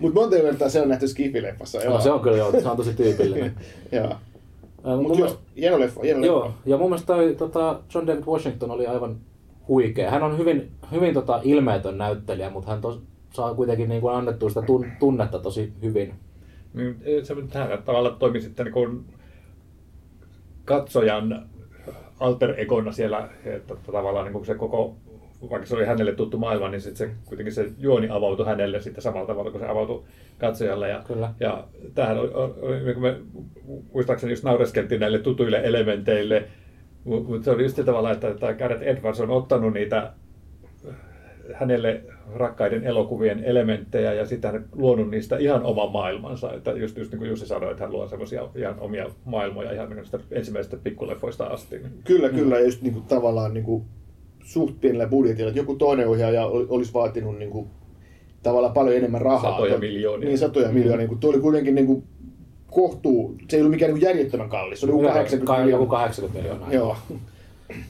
Mutta 0.00 0.20
monta 0.20 0.36
kertaa 0.36 0.68
se 0.68 0.80
on 0.80 0.88
nähty 0.88 1.06
Skifi-leffassa. 1.06 1.84
No, 1.90 2.00
se 2.00 2.10
on 2.10 2.20
kyllä 2.20 2.36
joo, 2.36 2.60
se 2.60 2.68
on 2.68 2.76
tosi 2.76 2.94
tyypillinen. 2.94 3.54
Joo. 3.92 4.14
Mutta 5.02 5.14
mielestä- 5.14 5.38
hieno 5.56 5.80
leffa, 5.80 6.00
hieno 6.02 6.24
Joo, 6.26 6.44
leffa. 6.44 6.58
ja 6.66 6.76
mun 6.76 6.90
mielestä 6.90 7.06
toi, 7.06 7.34
tota, 7.38 7.80
John 7.94 8.06
David 8.06 8.24
Washington 8.24 8.70
oli 8.70 8.86
aivan 8.86 9.16
huikea. 9.68 10.10
Hän 10.10 10.22
on 10.22 10.38
hyvin, 10.38 10.70
hyvin 10.92 11.14
tota, 11.14 11.40
ilmeetön 11.44 11.98
näyttelijä, 11.98 12.50
mutta 12.50 12.70
hän 12.70 12.80
tos, 12.80 13.00
saa 13.32 13.54
kuitenkin 13.54 13.88
niin 13.88 14.00
kuin 14.00 14.14
annettua 14.14 14.48
sitä 14.48 14.62
tun, 14.62 14.86
tunnetta 15.00 15.38
tosi 15.38 15.72
hyvin. 15.82 16.14
Niin, 16.74 16.96
se 17.22 17.34
tähän 17.52 17.82
tavallaan 17.82 18.16
toimi 18.16 18.40
sitten 18.40 18.66
niin 18.66 19.04
katsojan 20.64 21.48
alter 22.20 22.54
egona 22.60 22.92
siellä, 22.92 23.28
että 23.44 23.74
tavallaan 23.92 24.32
niin 24.32 24.44
se 24.44 24.54
koko, 24.54 24.96
vaikka 25.50 25.66
se 25.66 25.74
oli 25.74 25.84
hänelle 25.84 26.12
tuttu 26.12 26.38
maailma, 26.38 26.68
niin 26.68 26.80
sitten 26.80 27.08
se, 27.08 27.14
kuitenkin 27.24 27.54
se 27.54 27.70
juoni 27.78 28.08
avautui 28.10 28.46
hänelle 28.46 28.80
sitten 28.80 29.02
samalla 29.02 29.26
tavalla 29.26 29.50
kuin 29.50 29.60
se 29.60 29.68
avautui 29.68 30.04
katsojalle. 30.38 30.88
Ja, 30.88 31.02
Kyllä. 31.06 31.30
ja 31.40 31.64
tähän 31.94 32.18
oli, 32.18 32.30
oli, 32.34 32.84
niin 32.84 33.00
me 33.00 33.16
muistaakseni 33.92 34.32
just 34.32 34.44
naureskeltiin 34.44 35.00
näille 35.00 35.18
tutuille 35.18 35.60
elementeille, 35.64 36.48
mutta 37.04 37.44
se 37.44 37.50
oli 37.50 37.62
just 37.62 37.76
se 37.76 37.84
tavalla, 37.84 38.10
että, 38.10 38.28
että 38.28 38.54
Gareth 38.54 38.82
Edwards 38.82 39.20
on 39.20 39.30
ottanut 39.30 39.72
niitä 39.72 40.12
hänelle 41.54 42.02
rakkaiden 42.34 42.84
elokuvien 42.84 43.44
elementtejä 43.44 44.12
ja 44.12 44.26
sitten 44.26 44.52
hän 44.52 44.64
luonut 44.72 45.10
niistä 45.10 45.36
ihan 45.38 45.62
oman 45.62 45.92
maailmansa. 45.92 46.52
Että 46.52 46.70
just, 46.70 46.96
just 46.98 47.10
niin 47.12 47.18
kuin 47.18 47.28
Jussi 47.28 47.46
sanoi, 47.46 47.70
että 47.70 47.84
hän 47.84 47.92
luo 47.92 48.08
semmoisia 48.08 48.48
ihan 48.56 48.74
omia 48.80 49.06
maailmoja 49.24 49.72
ihan 49.72 49.90
niin 49.90 50.04
kuin 50.10 50.22
ensimmäisestä 50.30 50.76
pikkuleffoista 50.76 51.44
asti. 51.44 51.78
Niin. 51.78 51.92
Kyllä, 52.04 52.28
kyllä. 52.28 52.58
Ja 52.58 52.64
just 52.64 52.82
niinku, 52.82 53.00
tavallaan 53.08 53.54
niinku, 53.54 53.84
suht 54.44 54.80
pienellä 54.80 55.06
budjetilla. 55.06 55.48
Että 55.48 55.60
joku 55.60 55.74
toinen 55.74 56.08
ohjaaja 56.08 56.46
ol- 56.46 56.66
olisi 56.68 56.94
vaatinut 56.94 57.38
niinku, 57.38 57.66
tavallaan 58.42 58.74
paljon 58.74 58.96
enemmän 58.96 59.20
rahaa. 59.22 59.50
Satoja 59.50 59.72
Tuo- 59.72 59.80
miljoonia. 59.80 60.28
Niin, 60.28 60.38
satoja 60.38 60.68
Mm. 60.68 60.74
miljoonia. 60.74 61.06
Niin, 61.06 61.18
tuo 61.18 61.30
oli 61.30 61.40
kuitenkin 61.40 61.74
niinku, 61.74 62.04
kohtuu, 62.70 63.34
se 63.48 63.56
ei 63.56 63.60
ollut 63.62 63.70
mikään 63.70 63.92
niinku 63.94 64.06
järjettömän 64.06 64.48
kallis. 64.48 64.80
Se 64.80 64.86
oli 64.86 64.92
joku 64.92 65.02
80 65.04 65.46
Ka- 65.46 65.58
joku 65.58 65.64
miljoonaa. 65.66 65.98
80 65.98 66.38
miljoonaa. 66.38 66.72
Joo, 66.72 66.96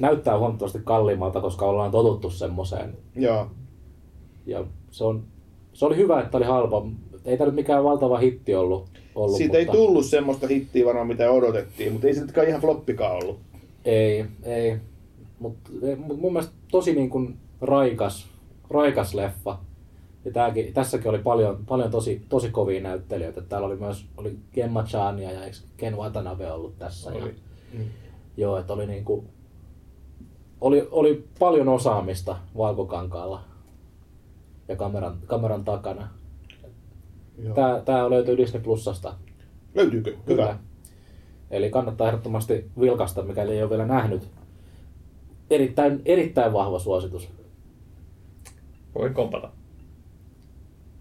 Näyttää 0.01 0.39
huomattavasti 0.39 0.79
kalliimmalta, 0.85 1.41
koska 1.41 1.65
ollaan 1.67 1.91
totuttu 1.91 2.31
semmoiseen. 2.31 2.95
Ja 4.47 4.65
se, 4.91 5.05
on, 5.05 5.25
se 5.73 5.85
oli 5.85 5.97
hyvä, 5.97 6.21
että 6.21 6.37
oli 6.37 6.45
halpa. 6.45 6.87
Ei 7.25 7.39
tämä 7.39 7.47
nyt 7.47 7.55
mikään 7.55 7.85
valtava 7.85 8.19
hitti 8.19 8.55
ollut. 8.55 8.89
ollut 9.15 9.37
Siitä 9.37 9.59
ei 9.59 9.65
mutta 9.65 9.79
tullut 9.79 10.05
semmoista 10.05 10.47
hittiä 10.47 10.87
varmaan 10.87 11.07
mitä 11.07 11.31
odotettiin, 11.31 11.93
mutta 11.93 12.07
ei 12.07 12.15
se 12.15 12.21
nytkään 12.21 12.49
ihan 12.49 12.61
floppikaan 12.61 13.17
ollut. 13.23 13.39
Ei, 13.85 14.25
ei. 14.43 14.77
Mutta 15.39 15.71
mut 15.97 16.21
mun 16.21 16.33
mielestä 16.33 16.55
tosi 16.71 16.95
niin 16.95 17.11
kuin 17.11 17.37
raikas, 17.61 18.27
raikas 18.71 19.15
leffa. 19.15 19.59
Ja 20.25 20.33
tääkin, 20.33 20.73
tässäkin 20.75 21.09
oli 21.09 21.19
paljon, 21.19 21.59
paljon 21.69 21.91
tosi, 21.91 22.23
tosi 22.29 22.51
kovia 22.51 22.81
näyttelijöitä. 22.81 23.43
Täällä 23.43 23.67
oli 23.67 23.77
myös 23.77 24.07
oli 24.17 24.37
Gemma 24.55 24.83
Chania 24.83 25.33
ja 25.33 25.41
Ken 25.77 25.97
Watanabe 25.97 26.53
ollut 26.53 26.79
tässä. 26.79 27.11
Ja, 27.11 27.25
Oli. 27.25 27.35
joo, 28.37 28.59
että 28.59 28.73
oli 28.73 28.87
niinku, 28.87 29.25
oli, 30.61 30.89
oli 30.91 31.25
paljon 31.39 31.69
osaamista 31.69 32.37
Valkokankaalla 32.57 33.54
ja 34.69 34.77
kameran, 34.77 35.19
kameran 35.27 35.65
takana. 35.65 36.09
Joo. 37.39 37.55
Tää, 37.55 37.81
tää 37.81 38.11
löytyy 38.11 38.37
Disney 38.37 38.63
Plusasta. 38.63 39.15
Löytyykö? 39.75 40.17
Hyvä. 40.29 40.59
Eli 41.51 41.71
kannattaa 41.71 42.07
ehdottomasti 42.09 42.71
vilkasta, 42.81 43.23
mikäli 43.23 43.53
ei 43.53 43.63
ole 43.63 43.71
vielä 43.71 43.87
nähnyt. 43.87 44.29
Erittäin, 45.51 46.03
erittäin 46.05 46.53
vahva 46.53 46.79
suositus, 46.79 47.29
Voin 48.95 49.15
kompata. 49.15 49.51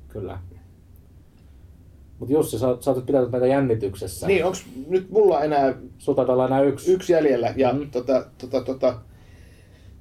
kyllä. 0.10 0.40
Mutta 2.20 2.34
Jussi, 2.34 2.60
sä, 2.60 2.78
sä 2.80 2.92
oot 2.92 3.06
pitänyt 3.06 3.32
meitä 3.32 3.48
jännityksessä. 3.48 4.28
Niin, 4.28 4.46
onks 4.46 4.66
nyt 4.88 5.10
mulla 5.10 5.42
enää 5.44 5.74
Sulla 5.98 6.16
taitaa 6.16 6.34
olla 6.34 6.46
enää 6.48 6.62
yksi. 6.62 6.94
yksi 6.94 7.14
jäljellä. 7.14 7.54
Ja 7.58 7.74
Mhm. 7.74 7.90
tota, 7.92 8.26
tota, 8.38 8.62
tota, 8.62 9.00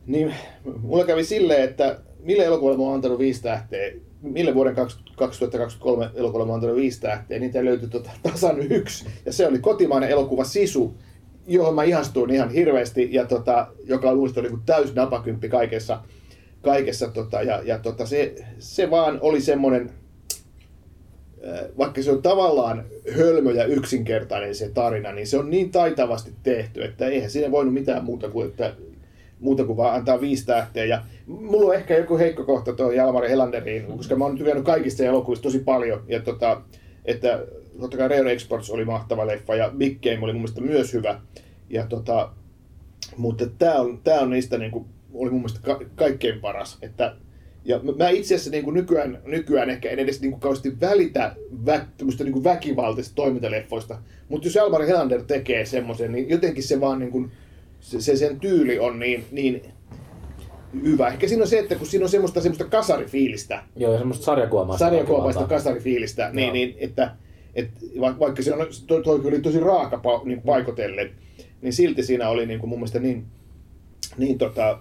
niin 0.07 0.35
mulla 0.83 1.05
kävi 1.05 1.25
silleen, 1.25 1.65
että 1.65 2.01
mille 2.23 2.45
elokuvalle 2.45 2.79
mä 2.79 2.95
antanut 2.95 3.19
viisi 3.19 3.43
tähteä, 3.43 3.93
mille 4.23 4.55
vuoden 4.55 4.77
20- 4.77 5.13
2023 5.17 6.11
elokuvalle 6.15 6.49
mä 6.49 6.55
antanut 6.55 6.77
viisi 6.77 7.01
tähteä, 7.01 7.39
niitä 7.39 7.65
löytyi 7.65 7.89
tota, 7.89 8.11
tasan 8.23 8.61
yksi. 8.61 9.07
Ja 9.27 9.33
se 9.33 9.47
oli 9.47 9.59
kotimainen 9.59 10.11
elokuva 10.11 10.45
Sisu, 10.45 10.95
johon 11.47 11.75
mä 11.75 11.83
ihastuin 11.85 12.31
ihan 12.31 12.51
hirveästi, 12.51 13.09
ja 13.13 13.27
tota, 13.27 13.67
joka 13.85 14.15
muista 14.15 14.41
oli 14.41 14.49
kuin 14.49 14.63
täys 14.67 14.95
napakymppi 14.95 15.49
kaikessa. 15.49 16.01
kaikessa 16.63 17.09
tota, 17.09 17.43
ja, 17.43 17.63
ja 17.65 17.79
tota, 17.79 18.07
se, 18.07 18.35
se 18.59 18.91
vaan 18.91 19.19
oli 19.21 19.41
semmoinen, 19.41 19.91
äh, 21.49 21.61
vaikka 21.79 22.03
se 22.03 22.13
on 22.13 22.23
tavallaan 22.23 22.85
hölmö 23.17 23.53
ja 23.53 23.65
yksinkertainen 23.65 24.55
se 24.55 24.69
tarina, 24.69 25.13
niin 25.13 25.27
se 25.27 25.39
on 25.39 25.51
niin 25.51 25.71
taitavasti 25.71 26.33
tehty, 26.43 26.85
että 26.85 27.07
eihän 27.07 27.31
siinä 27.31 27.51
voinut 27.51 27.75
mitään 27.75 28.05
muuta 28.05 28.29
kuin, 28.29 28.49
että, 28.49 28.75
muuta 29.43 29.65
kuin 29.65 29.77
vaan 29.77 29.95
antaa 29.95 30.21
viisi 30.21 30.47
tähteä. 30.47 30.85
Ja 30.85 31.03
mulla 31.27 31.69
on 31.69 31.75
ehkä 31.75 31.99
joku 31.99 32.19
heikko 32.19 32.45
kohta 32.45 32.73
tuo 32.73 32.93
Jalmari 32.93 33.29
Helanderiin, 33.29 33.87
koska 33.87 34.17
mä 34.17 34.25
oon 34.25 34.39
tykännyt 34.39 34.65
kaikista 34.65 35.05
elokuvista 35.05 35.43
tosi 35.43 35.59
paljon. 35.59 36.05
Ja 36.09 36.21
tota, 36.21 36.63
että 37.05 37.43
totta 37.81 37.97
kai 37.97 38.09
Rare 38.09 38.33
Exports 38.33 38.71
oli 38.71 38.85
mahtava 38.85 39.27
leffa 39.27 39.55
ja 39.55 39.71
Big 39.77 40.01
Game 40.03 40.19
oli 40.21 40.33
mun 40.33 40.43
mielestä 40.43 40.61
myös 40.61 40.93
hyvä. 40.93 41.21
Ja 41.71 41.87
tota, 41.87 42.31
mutta 43.17 43.47
tämä 43.59 43.75
on, 43.75 44.01
tää 44.05 44.21
on 44.21 44.31
niistä 44.31 44.59
niinku, 44.59 44.87
oli 45.15 45.31
mun 45.31 45.41
mielestä 45.41 45.61
ka- 45.63 45.81
kaikkein 45.95 46.41
paras. 46.41 46.79
Että, 46.83 47.17
ja 47.65 47.81
mä- 47.99 48.09
itse 48.09 48.35
asiassa 48.35 48.51
niinku 48.51 48.71
nykyään, 48.71 49.19
nykyään 49.27 49.71
ehkä 49.71 49.91
en 49.91 49.99
edes 49.99 50.21
niinku 50.21 50.39
kauheasti 50.39 50.81
välitä 50.81 51.35
vä, 51.67 51.87
niinku 52.25 52.45
väkivaltaisista 52.45 53.17
toimintaleffoista. 53.17 53.99
Mutta 54.29 54.47
jos 54.47 54.57
Almari 54.57 54.87
Helander 54.87 55.23
tekee 55.23 55.65
semmoisen, 55.65 56.13
niin 56.13 56.29
jotenkin 56.29 56.63
se 56.63 56.81
vaan 56.81 56.99
niinku, 56.99 57.29
se, 57.83 58.01
se, 58.01 58.17
sen 58.17 58.41
tyyli 58.41 58.79
on 58.79 58.99
niin, 58.99 59.25
niin 59.31 59.63
hyvä. 60.83 61.09
Ehkä 61.09 61.29
siinä 61.29 61.43
on 61.43 61.49
se, 61.49 61.59
että 61.59 61.75
kun 61.75 61.87
siinä 61.87 62.05
on 62.05 62.09
semmoista, 62.11 62.41
semmoista 62.41 62.65
kasarifiilistä, 62.65 63.63
Joo, 63.77 63.93
ja 63.93 63.99
semmoista 63.99 64.25
sarjakuomaista. 64.25 64.85
sarjakuopaista 64.85 65.41
väkivaltaa. 65.41 65.59
kasarifiilistä, 65.59 66.31
niin, 66.33 66.47
Joo. 66.47 66.53
niin 66.53 66.75
että, 66.79 67.15
et 67.55 67.69
va- 68.01 68.19
vaikka 68.19 68.43
se 68.43 68.55
on, 68.55 68.67
toi, 68.87 69.03
toi 69.03 69.21
oli 69.25 69.41
tosi 69.41 69.61
raaka 69.61 70.01
niin 70.25 70.43
paikotellen, 70.43 71.11
niin 71.63 71.73
silti 71.73 72.03
siinä 72.03 72.29
oli 72.29 72.47
niin 72.47 72.61
kuin 72.61 72.71
mun 72.71 72.79
mielestä 72.79 72.99
niin, 72.99 73.25
niin 74.19 74.39
tota, 74.39 74.79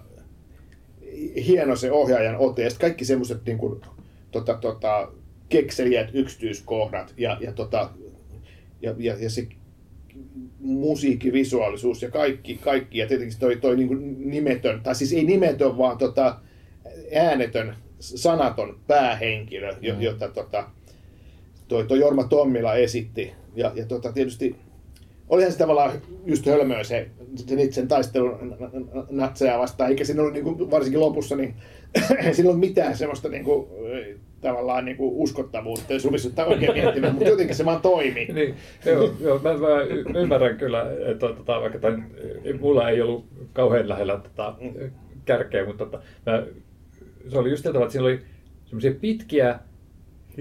hieno 1.46 1.76
se 1.76 1.92
ohjaajan 1.92 2.36
ote. 2.36 2.62
Ja 2.62 2.70
kaikki 2.80 3.04
semmoiset 3.04 3.44
niin 3.46 3.58
kuin, 3.58 3.80
tota, 4.30 4.54
tota, 4.54 5.08
kekseliät 5.48 6.10
yksityiskohdat 6.14 7.14
ja, 7.16 7.38
ja, 7.40 7.52
tota, 7.52 7.90
ja, 8.82 8.94
ja, 8.98 9.16
ja 9.18 9.30
se 9.30 9.46
musiikki, 10.60 11.32
visuaalisuus 11.32 12.02
ja 12.02 12.10
kaikki, 12.10 12.58
kaikki. 12.64 12.98
ja 12.98 13.06
tietenkin 13.06 13.38
toi, 13.38 13.56
toi 13.56 13.76
niin 13.76 13.88
kuin 13.88 14.30
nimetön, 14.30 14.80
tai 14.80 14.94
siis 14.94 15.12
ei 15.12 15.24
nimetön, 15.24 15.78
vaan 15.78 15.98
tota, 15.98 16.36
äänetön, 17.14 17.76
sanaton 18.00 18.78
päähenkilö, 18.86 19.72
mm. 19.72 20.00
jota 20.00 20.28
tota, 20.28 20.70
toi, 21.68 21.84
toi 21.86 22.00
Jorma 22.00 22.24
Tommila 22.24 22.74
esitti. 22.74 23.32
Ja, 23.54 23.72
ja 23.74 23.86
tota, 23.86 24.12
tietysti 24.12 24.56
olihan 25.28 25.52
se 25.52 25.58
tavallaan 25.58 25.92
just 26.26 26.46
hölmöä 26.46 26.84
se, 26.84 27.08
sen 27.46 27.58
itsen 27.58 27.88
taistelun 27.88 28.56
natseja 29.10 29.58
vastaan, 29.58 29.90
eikä 29.90 30.04
siinä 30.04 30.22
ollut, 30.22 30.34
niin 30.34 30.44
kuin, 30.44 30.70
varsinkin 30.70 31.00
lopussa, 31.00 31.36
niin 31.36 31.54
ei 32.24 32.34
siinä 32.34 32.48
ollut 32.48 32.60
mitään 32.60 32.96
semmoista 32.96 33.28
niin 33.28 33.44
kuin, 33.44 33.68
tavallaan 34.42 34.84
niin 34.84 34.96
kuin 34.96 35.14
uskottavuutta, 35.14 35.92
jos 35.92 36.04
rupesi 36.04 36.28
sitä 36.28 36.44
oikein 36.44 36.72
miettimään, 36.72 37.14
mutta 37.14 37.28
jotenkin 37.28 37.56
se 37.56 37.64
vaan 37.64 37.80
toimi. 37.80 38.24
Niin, 38.24 38.54
joo, 38.86 39.14
joo 39.20 39.38
mä, 39.38 39.52
mä, 39.52 40.20
ymmärrän 40.20 40.58
kyllä, 40.58 40.86
että 41.06 41.28
tota, 41.28 41.60
vaikka 41.60 41.78
tämän, 41.78 42.06
mulla 42.60 42.88
ei 42.88 43.00
ollut 43.00 43.24
kauhean 43.52 43.88
lähellä 43.88 44.18
tota, 44.18 44.54
kärkeä, 45.24 45.66
mutta 45.66 45.84
tota, 45.84 46.02
mä, 46.26 46.42
se 47.28 47.38
oli 47.38 47.50
just 47.50 47.62
tavalla, 47.62 47.84
että 47.84 47.92
siinä 47.92 48.06
oli 48.06 48.20
semmoisia 48.64 48.92
pitkiä, 49.00 49.58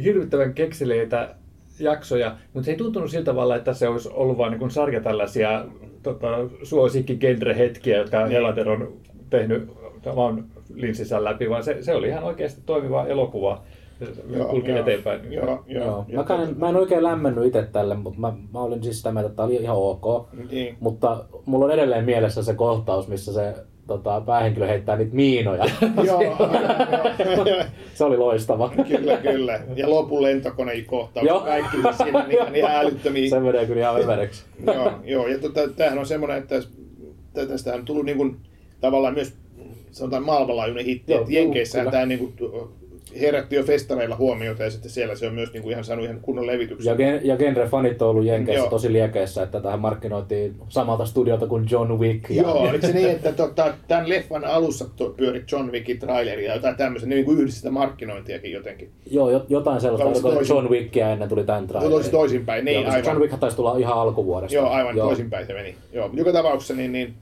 hirvittävän 0.03 0.53
kekseleitä 0.53 1.35
jaksoja, 1.79 2.35
mutta 2.53 2.65
se 2.65 2.71
ei 2.71 2.77
tuntunut 2.77 3.11
sillä 3.11 3.25
tavalla, 3.25 3.55
että 3.55 3.73
se 3.73 3.87
olisi 3.87 4.09
ollut 4.13 4.37
vain 4.37 4.59
niin 4.59 4.71
sarja 4.71 5.01
tällaisia 5.01 5.65
tota, 6.03 6.27
suosikki-genre-hetkiä, 6.63 7.97
jotka 7.97 8.25
Helater 8.25 8.69
on 8.69 8.93
tehnyt 9.29 9.69
oman 10.05 10.45
linssinsä 10.73 11.23
läpi, 11.23 11.49
vaan 11.49 11.63
se, 11.63 11.77
se 11.81 11.95
oli 11.95 12.07
ihan 12.07 12.23
oikeasti 12.23 12.61
toimiva 12.65 13.07
elokuva. 13.07 13.63
Se 14.05 14.21
kulki 14.49 14.71
eteenpäin. 14.71 15.33
Joo, 15.33 15.45
joo, 15.45 15.63
Joo. 15.67 16.05
joo. 16.07 16.25
Mä, 16.29 16.43
en, 16.43 16.55
mä 16.57 16.69
en 16.69 16.75
oikein 16.75 17.03
lämmennyt 17.03 17.45
itse 17.45 17.63
tälle, 17.71 17.95
mutta 17.95 18.19
mä, 18.19 18.33
mä 18.53 18.59
olin 18.59 18.83
siis 18.83 18.97
sitä 18.97 19.11
mieltä, 19.11 19.27
että 19.27 19.35
tämä 19.35 19.45
oli 19.45 19.55
ihan 19.55 19.77
ok. 19.77 20.27
Niin. 20.51 20.77
Mutta 20.79 21.25
mulla 21.45 21.65
on 21.65 21.71
edelleen 21.71 22.05
mielessä 22.05 22.43
se 22.43 22.53
kohtaus, 22.53 23.07
missä 23.07 23.33
se 23.33 23.53
tota, 23.87 24.21
päähenkilö 24.25 24.67
heittää 24.67 24.95
niitä 24.97 25.15
miinoja. 25.15 25.65
Joo, 26.07 26.21
joo, 26.21 26.37
joo. 27.45 27.63
se 27.93 28.03
oli 28.03 28.17
loistava. 28.17 28.71
Kyllä, 28.87 29.17
kyllä. 29.17 29.59
Ja 29.75 29.89
lopun 29.89 30.21
lentokonekohtaus. 30.21 31.27
Joo. 31.27 31.39
Kaikki 31.39 31.77
niin 31.77 31.93
siinä 31.93 32.19
on 32.23 32.31
ihan, 32.31 32.55
ihan 32.55 32.75
älyttömiä. 32.75 33.29
Se 33.29 33.39
menee 33.39 33.65
kyllä 33.65 33.81
ihan 33.81 34.01
övereksi. 34.03 34.43
joo, 34.65 34.91
joo, 35.03 35.27
ja 35.27 35.39
tota, 35.39 35.61
tämähän 35.67 35.99
on 35.99 36.05
semmoinen, 36.05 36.37
että 36.37 36.55
tä- 37.33 37.45
tästähän 37.45 37.79
on 37.79 37.85
tullut 37.85 38.05
niin 38.05 38.17
kuin, 38.17 38.37
tavallaan 38.81 39.13
myös 39.13 39.33
sanotaan 39.91 40.23
maailmanlaajuinen 40.25 40.85
hitti, 40.85 41.11
Joo, 41.11 41.21
että 41.21 41.33
Jenkeissähän 41.33 41.85
kyllä. 41.85 41.91
tämä 41.91 42.05
niin 42.05 42.19
kuin, 42.19 42.33
herätti 43.21 43.55
jo 43.55 43.63
festareilla 43.63 44.15
huomiota 44.15 44.63
ja 44.63 44.71
sitten 44.71 44.91
siellä 44.91 45.15
se 45.15 45.27
on 45.27 45.33
myös 45.33 45.53
niin 45.53 45.63
kuin 45.63 45.71
ihan 45.71 45.83
saanut 45.83 46.05
ihan 46.05 46.19
kunnon 46.21 46.47
levityksen. 46.47 46.91
Ja, 46.91 46.95
gen, 46.95 47.21
ja 47.23 47.35
genre-fanit 47.35 48.01
on 48.01 48.09
ollut 48.09 48.25
Jenkeissä 48.25 48.63
Joo. 48.63 48.69
tosi 48.69 48.93
liekeissä, 48.93 49.43
että 49.43 49.61
tähän 49.61 49.79
markkinoitiin 49.79 50.55
samalta 50.69 51.05
studiolta 51.05 51.47
kuin 51.47 51.67
John 51.71 51.99
Wick. 51.99 52.29
Ja, 52.29 52.41
Joo, 52.43 52.57
oliko 52.57 52.87
se 52.87 52.93
niin, 52.93 53.09
että 53.09 53.31
tota, 53.31 53.73
tämän 53.87 54.09
leffan 54.09 54.45
alussa 54.45 54.85
pyöri 55.17 55.43
John 55.51 55.71
Wickin 55.71 55.99
traileri 55.99 56.45
ja 56.45 56.55
jotain 56.55 56.75
tämmöistä, 56.75 57.09
niin 57.09 57.25
kuin 57.25 57.39
yhdistä 57.39 57.57
sitä 57.57 57.71
markkinointiakin 57.71 58.51
jotenkin. 58.51 58.89
Joo, 59.11 59.29
jo- 59.29 59.45
jotain 59.49 59.81
sellaista, 59.81 60.07
Oliko 60.07 60.31
toisin? 60.31 60.55
John 60.55 60.69
Wickia 60.69 61.11
ennen 61.11 61.29
tuli 61.29 61.43
tämän 61.43 61.67
traileri. 61.67 61.93
Tosi 61.93 62.11
toisinpäin, 62.11 62.65
niin 62.65 62.81
Joo, 62.81 62.91
aivan. 62.91 63.05
John 63.05 63.21
Wick 63.21 63.39
taisi 63.39 63.57
tulla 63.57 63.77
ihan 63.77 63.97
alkuvuodesta. 63.97 64.55
Joo, 64.55 64.69
aivan 64.69 64.95
toisinpäin 64.95 65.47
se 65.47 65.53
meni. 65.53 65.75
Joo, 65.93 66.09
joka 66.13 66.31
tapauksessa 66.31 66.73
niin, 66.73 66.91
niin 66.91 67.13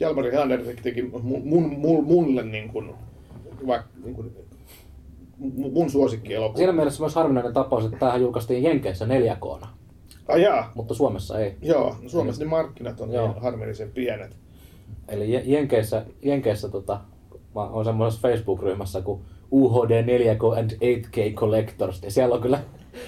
Jalmari 0.00 0.34
Hander 0.34 0.60
teki 0.82 1.02
mun, 1.02 1.22
mun, 1.44 1.62
mun, 1.78 2.04
mulle 2.04 2.42
niin 2.42 2.68
kuin, 2.68 2.90
vaikka, 3.66 3.88
niin 4.04 4.14
kuin, 4.14 4.32
mun 5.72 5.90
suosikkielokuva. 5.90 6.56
Siinä 6.56 6.72
mielessä 6.72 7.02
myös 7.02 7.14
harvinainen 7.14 7.52
tapaus, 7.52 7.84
että 7.84 7.96
tämähän 7.98 8.20
julkaistiin 8.20 8.62
Jenkeissä 8.62 9.06
4 9.06 9.36
k 9.36 9.66
Ai 10.28 10.42
jaa, 10.42 10.72
mutta 10.74 10.94
Suomessa 10.94 11.38
ei. 11.40 11.56
joo, 11.62 11.96
no 12.02 12.08
Suomessa 12.08 12.44
ne 12.44 12.50
markkinat 12.50 13.00
on 13.00 13.12
Joo. 13.12 13.28
niin 13.28 13.42
harmillisen 13.42 13.90
pienet. 13.90 14.36
Eli 15.08 15.32
Je- 15.38 15.42
Jenkeissä, 15.44 16.02
Jenkeissä 16.22 16.68
tota, 16.68 17.00
mä 17.54 17.62
oon 17.68 17.84
semmoisessa 17.84 18.28
Facebook-ryhmässä 18.28 19.00
kuin 19.02 19.20
UHD 19.52 20.02
4K 20.02 20.58
and 20.58 20.70
8K 20.70 21.34
Collectors. 21.34 22.02
Ja 22.02 22.10
siellä 22.10 22.34
on 22.34 22.40
kyllä 22.42 22.58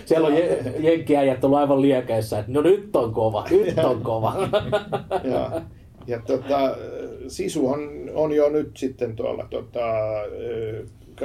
siellä 0.07 0.29
on 0.29 0.35
je- 0.35 0.74
jenkkiäijät 0.79 1.45
ollut 1.45 1.59
aivan 1.59 1.83
liekeissä, 1.83 2.39
että 2.39 2.53
no 2.53 2.61
nyt 2.61 2.97
on 2.97 3.12
kova, 3.12 3.45
nyt 3.51 3.79
on 3.91 4.03
kova. 4.03 4.35
ja, 5.24 5.61
ja 6.07 6.20
tota, 6.26 6.76
Sisu 7.29 7.68
on, 7.68 7.81
on 8.14 8.33
jo 8.33 8.49
nyt 8.49 8.76
sitten 8.76 9.16
tuolla 9.16 9.47
tota, 9.51 9.81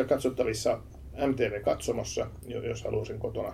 katsottavissa 0.08 0.80
MTV-katsomossa, 1.28 2.28
jo- 2.48 2.62
jos 2.64 2.84
haluaa 2.84 3.06
sen 3.06 3.20
kotona, 3.20 3.54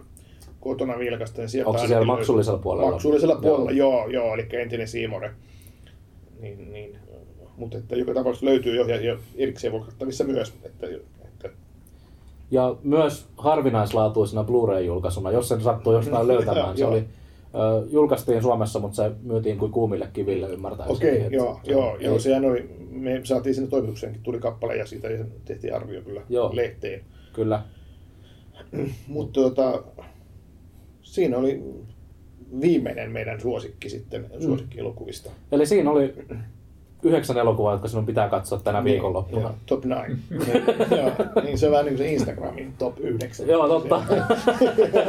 kotona 0.59 0.99
vilkaista. 0.99 1.41
Niin 1.41 1.49
sieltä 1.49 1.69
Onko 1.69 1.81
se 1.81 1.87
siellä 1.87 2.05
maksullisella 2.05 2.59
puolella? 2.59 2.91
Maksullisella 2.91 3.33
Joo. 3.33 3.41
puolella, 3.41 3.71
joo, 3.71 4.07
joo, 4.07 4.33
eli 4.33 4.47
entinen 4.51 4.87
Siimore. 4.87 5.31
Niin, 6.39 6.71
niin, 6.71 6.97
mutta 7.57 7.77
että 7.77 7.95
joka 7.95 8.13
tapauksessa 8.13 8.45
löytyy 8.45 8.75
jo, 8.75 8.85
ja, 8.87 9.01
ja 9.05 9.17
erikseen 9.37 9.71
vuokrattavissa 9.73 10.23
myös. 10.23 10.53
Että, 10.63 10.87
että, 11.25 11.49
Ja 12.51 12.75
myös 12.83 13.27
harvinaislaatuisena 13.37 14.43
Blu-ray-julkaisuna, 14.43 15.31
jos 15.31 15.47
sen 15.49 15.61
sattuu 15.61 15.93
jostain 15.93 16.27
löytämään. 16.33 16.77
Se 16.77 16.81
Joo. 16.83 16.91
oli, 16.91 16.99
ö, 16.99 17.87
julkaistiin 17.91 18.41
Suomessa, 18.41 18.79
mutta 18.79 18.95
se 18.95 19.11
myytiin 19.23 19.57
kuin 19.57 19.71
kuumille 19.71 20.09
kiville 20.13 20.47
ymmärtääkseni. 20.49 20.97
Okei, 20.97 21.21
Et 21.25 21.31
joo, 21.31 21.59
se- 21.63 21.71
joo, 21.71 21.97
ei- 21.97 22.05
joo, 22.05 22.19
sehän 22.19 22.45
oli, 22.45 22.69
me 22.89 23.21
saatiin 23.23 23.55
sinne 23.55 23.69
toimitukseenkin, 23.69 24.23
tuli 24.23 24.39
kappale 24.39 24.75
ja 24.75 24.85
siitä 24.85 25.07
tehtiin 25.45 25.75
arvio 25.75 26.01
kyllä 26.01 26.21
Joo. 26.29 26.49
lehteen. 26.53 27.01
Kyllä. 27.39 27.61
Mutta 29.07 29.41
tota, 29.41 29.83
siinä 31.01 31.37
oli 31.37 31.63
viimeinen 32.61 33.11
meidän 33.11 33.41
suosikki 33.41 33.89
sitten, 33.89 34.31
suosikkielokuvista. 34.39 35.31
Eli 35.51 35.65
siinä 35.65 35.91
oli 35.91 36.13
yhdeksän 37.03 37.37
elokuvaa, 37.37 37.73
jotka 37.73 37.87
sinun 37.87 38.05
pitää 38.05 38.29
katsoa 38.29 38.59
tänä 38.59 38.83
viikonloppuna. 38.83 39.41
Joo, 39.41 39.53
top 39.65 39.85
9. 39.85 40.19
niin, 40.29 40.99
joo, 40.99 41.11
niin 41.43 41.57
se 41.57 41.65
on 41.65 41.71
vähän 41.71 41.85
niin 41.85 41.95
kuin 41.95 42.07
se 42.07 42.13
Instagramin 42.13 42.73
top 42.77 42.99
9. 42.99 43.47
Joo, 43.47 43.67
totta. 43.67 44.03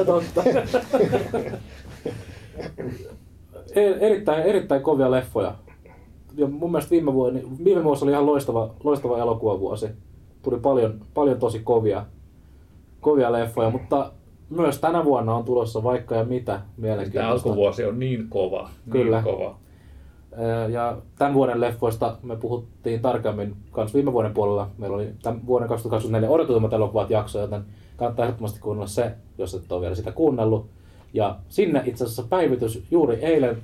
totta. 0.06 0.42
E- 3.74 4.06
erittäin, 4.06 4.42
erittäin 4.42 4.82
kovia 4.82 5.10
leffoja. 5.10 5.54
Ja 6.36 6.46
mun 6.46 6.70
mielestä 6.70 6.90
viime, 6.90 7.12
vuosi, 7.12 7.42
viime 7.64 7.84
vuosi 7.84 8.04
oli 8.04 8.12
ihan 8.12 8.26
loistava, 8.26 8.74
loistava 8.84 9.18
elokuvavuosi. 9.18 9.88
Tuli 10.42 10.58
paljon, 10.60 11.00
paljon 11.14 11.38
tosi 11.38 11.58
kovia, 11.58 12.06
kovia 13.00 13.32
leffoja, 13.32 13.70
mutta 13.70 14.12
myös 14.50 14.78
tänä 14.80 15.04
vuonna 15.04 15.34
on 15.34 15.44
tulossa 15.44 15.82
vaikka 15.82 16.14
ja 16.14 16.24
mitä 16.24 16.52
Tämä 16.52 16.64
mielenkiintoista. 16.76 17.48
alkuvuosi 17.48 17.84
on 17.84 17.98
niin 17.98 18.26
kova. 18.28 18.70
Kyllä. 18.90 19.22
Niin 19.22 19.34
kova. 19.36 19.56
Ja 20.68 20.96
tämän 21.18 21.34
vuoden 21.34 21.60
leffoista 21.60 22.16
me 22.22 22.36
puhuttiin 22.36 23.00
tarkemmin 23.00 23.56
myös 23.76 23.94
viime 23.94 24.12
vuoden 24.12 24.34
puolella. 24.34 24.70
Meillä 24.78 24.96
oli 24.96 25.08
tämän 25.22 25.46
vuoden 25.46 25.68
2024 25.68 26.30
odotetummat 26.30 26.72
elokuvat 26.72 27.10
jakso, 27.10 27.40
joten 27.40 27.62
kannattaa 27.96 28.24
ehdottomasti 28.24 28.60
kuunnella 28.60 28.86
se, 28.86 29.12
jos 29.38 29.54
et 29.54 29.72
ole 29.72 29.80
vielä 29.80 29.94
sitä 29.94 30.12
kuunnellut. 30.12 30.66
Ja 31.12 31.36
sinne 31.48 31.82
itse 31.84 32.04
asiassa 32.04 32.24
päivitys 32.28 32.82
juuri 32.90 33.14
eilen, 33.14 33.56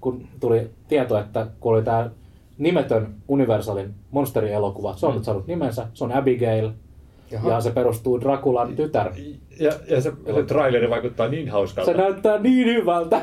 kun 0.00 0.28
tuli 0.40 0.70
tieto, 0.88 1.18
että 1.18 1.46
kun 1.60 1.74
oli 1.74 1.82
tämä 1.82 2.10
nimetön 2.58 3.14
Universalin 3.28 3.94
monsterielokuva, 4.10 4.96
se 4.96 5.06
on 5.06 5.14
nyt 5.14 5.24
saanut 5.24 5.46
nimensä, 5.46 5.86
se 5.94 6.04
on 6.04 6.12
Abigail, 6.12 6.70
Jaha. 7.30 7.50
ja 7.50 7.60
se 7.60 7.70
perustuu 7.70 8.20
Drakulan 8.20 8.76
tytär. 8.76 9.12
Ja, 9.60 9.72
ja 9.88 10.00
se, 10.00 10.12
se 10.34 10.42
traileri 10.42 10.90
vaikuttaa 10.90 11.28
niin 11.28 11.48
hauskalta. 11.48 11.90
Se 11.92 11.96
näyttää 11.96 12.38
niin 12.38 12.66
hyvältä. 12.66 13.20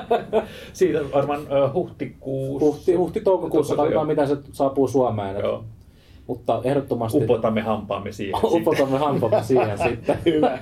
Siitä 0.72 0.98
varmaan 1.14 1.40
uh, 1.40 1.74
huhtikuussa. 1.74 2.66
Huhti, 2.66 2.94
huhti-toukokuussa, 2.94 3.74
Joo. 3.74 3.82
katsotaan 3.82 4.06
miten 4.06 4.28
se 4.28 4.36
saapuu 4.52 4.88
Suomeen. 4.88 5.36
Joo. 5.36 5.64
Mutta 6.26 6.60
ehdottomasti 6.64 7.24
Upotamme 7.24 7.60
hampaamme 7.60 8.12
siihen. 8.12 8.34
sitten. 8.40 8.62
upotamme 8.62 8.98
hampamme 8.98 9.42
siihen 9.42 9.78
sitten. 9.88 10.18
Hyvä. 10.24 10.58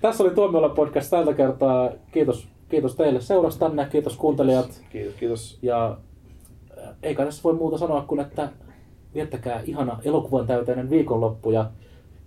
Tässä 0.00 0.24
oli 0.24 0.34
Tuomiolla 0.34 0.68
podcast 0.68 1.10
tältä 1.10 1.32
kertaa. 1.34 1.90
Kiitos, 2.12 2.48
kiitos 2.68 2.96
teille 2.96 3.20
seurastanne, 3.20 3.86
kiitos 3.92 4.16
kuuntelijat. 4.16 4.82
Kiitos, 4.90 5.14
kiitos. 5.14 5.58
Ja 5.62 5.96
eikä 7.02 7.24
tässä 7.24 7.42
voi 7.44 7.54
muuta 7.54 7.78
sanoa 7.78 8.02
kuin, 8.02 8.20
että 8.20 8.48
viettäkää 9.14 9.60
ihana 9.64 9.98
elokuvan 10.04 10.46
täyteinen 10.46 10.90
viikonloppu 10.90 11.50
ja 11.50 11.70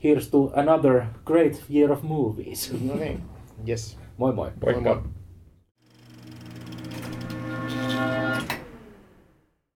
here's 0.03 0.29
to 0.31 0.51
another 0.55 1.01
great 1.25 1.63
year 1.73 1.91
of 1.91 2.03
movies. 2.03 2.73
No 2.87 2.95
niin, 2.95 3.19
yes. 3.67 3.97
Moi 4.17 4.33
moi. 4.33 4.51
Moikka. 4.63 4.81
Moi 4.81 4.95
moi. 4.95 5.03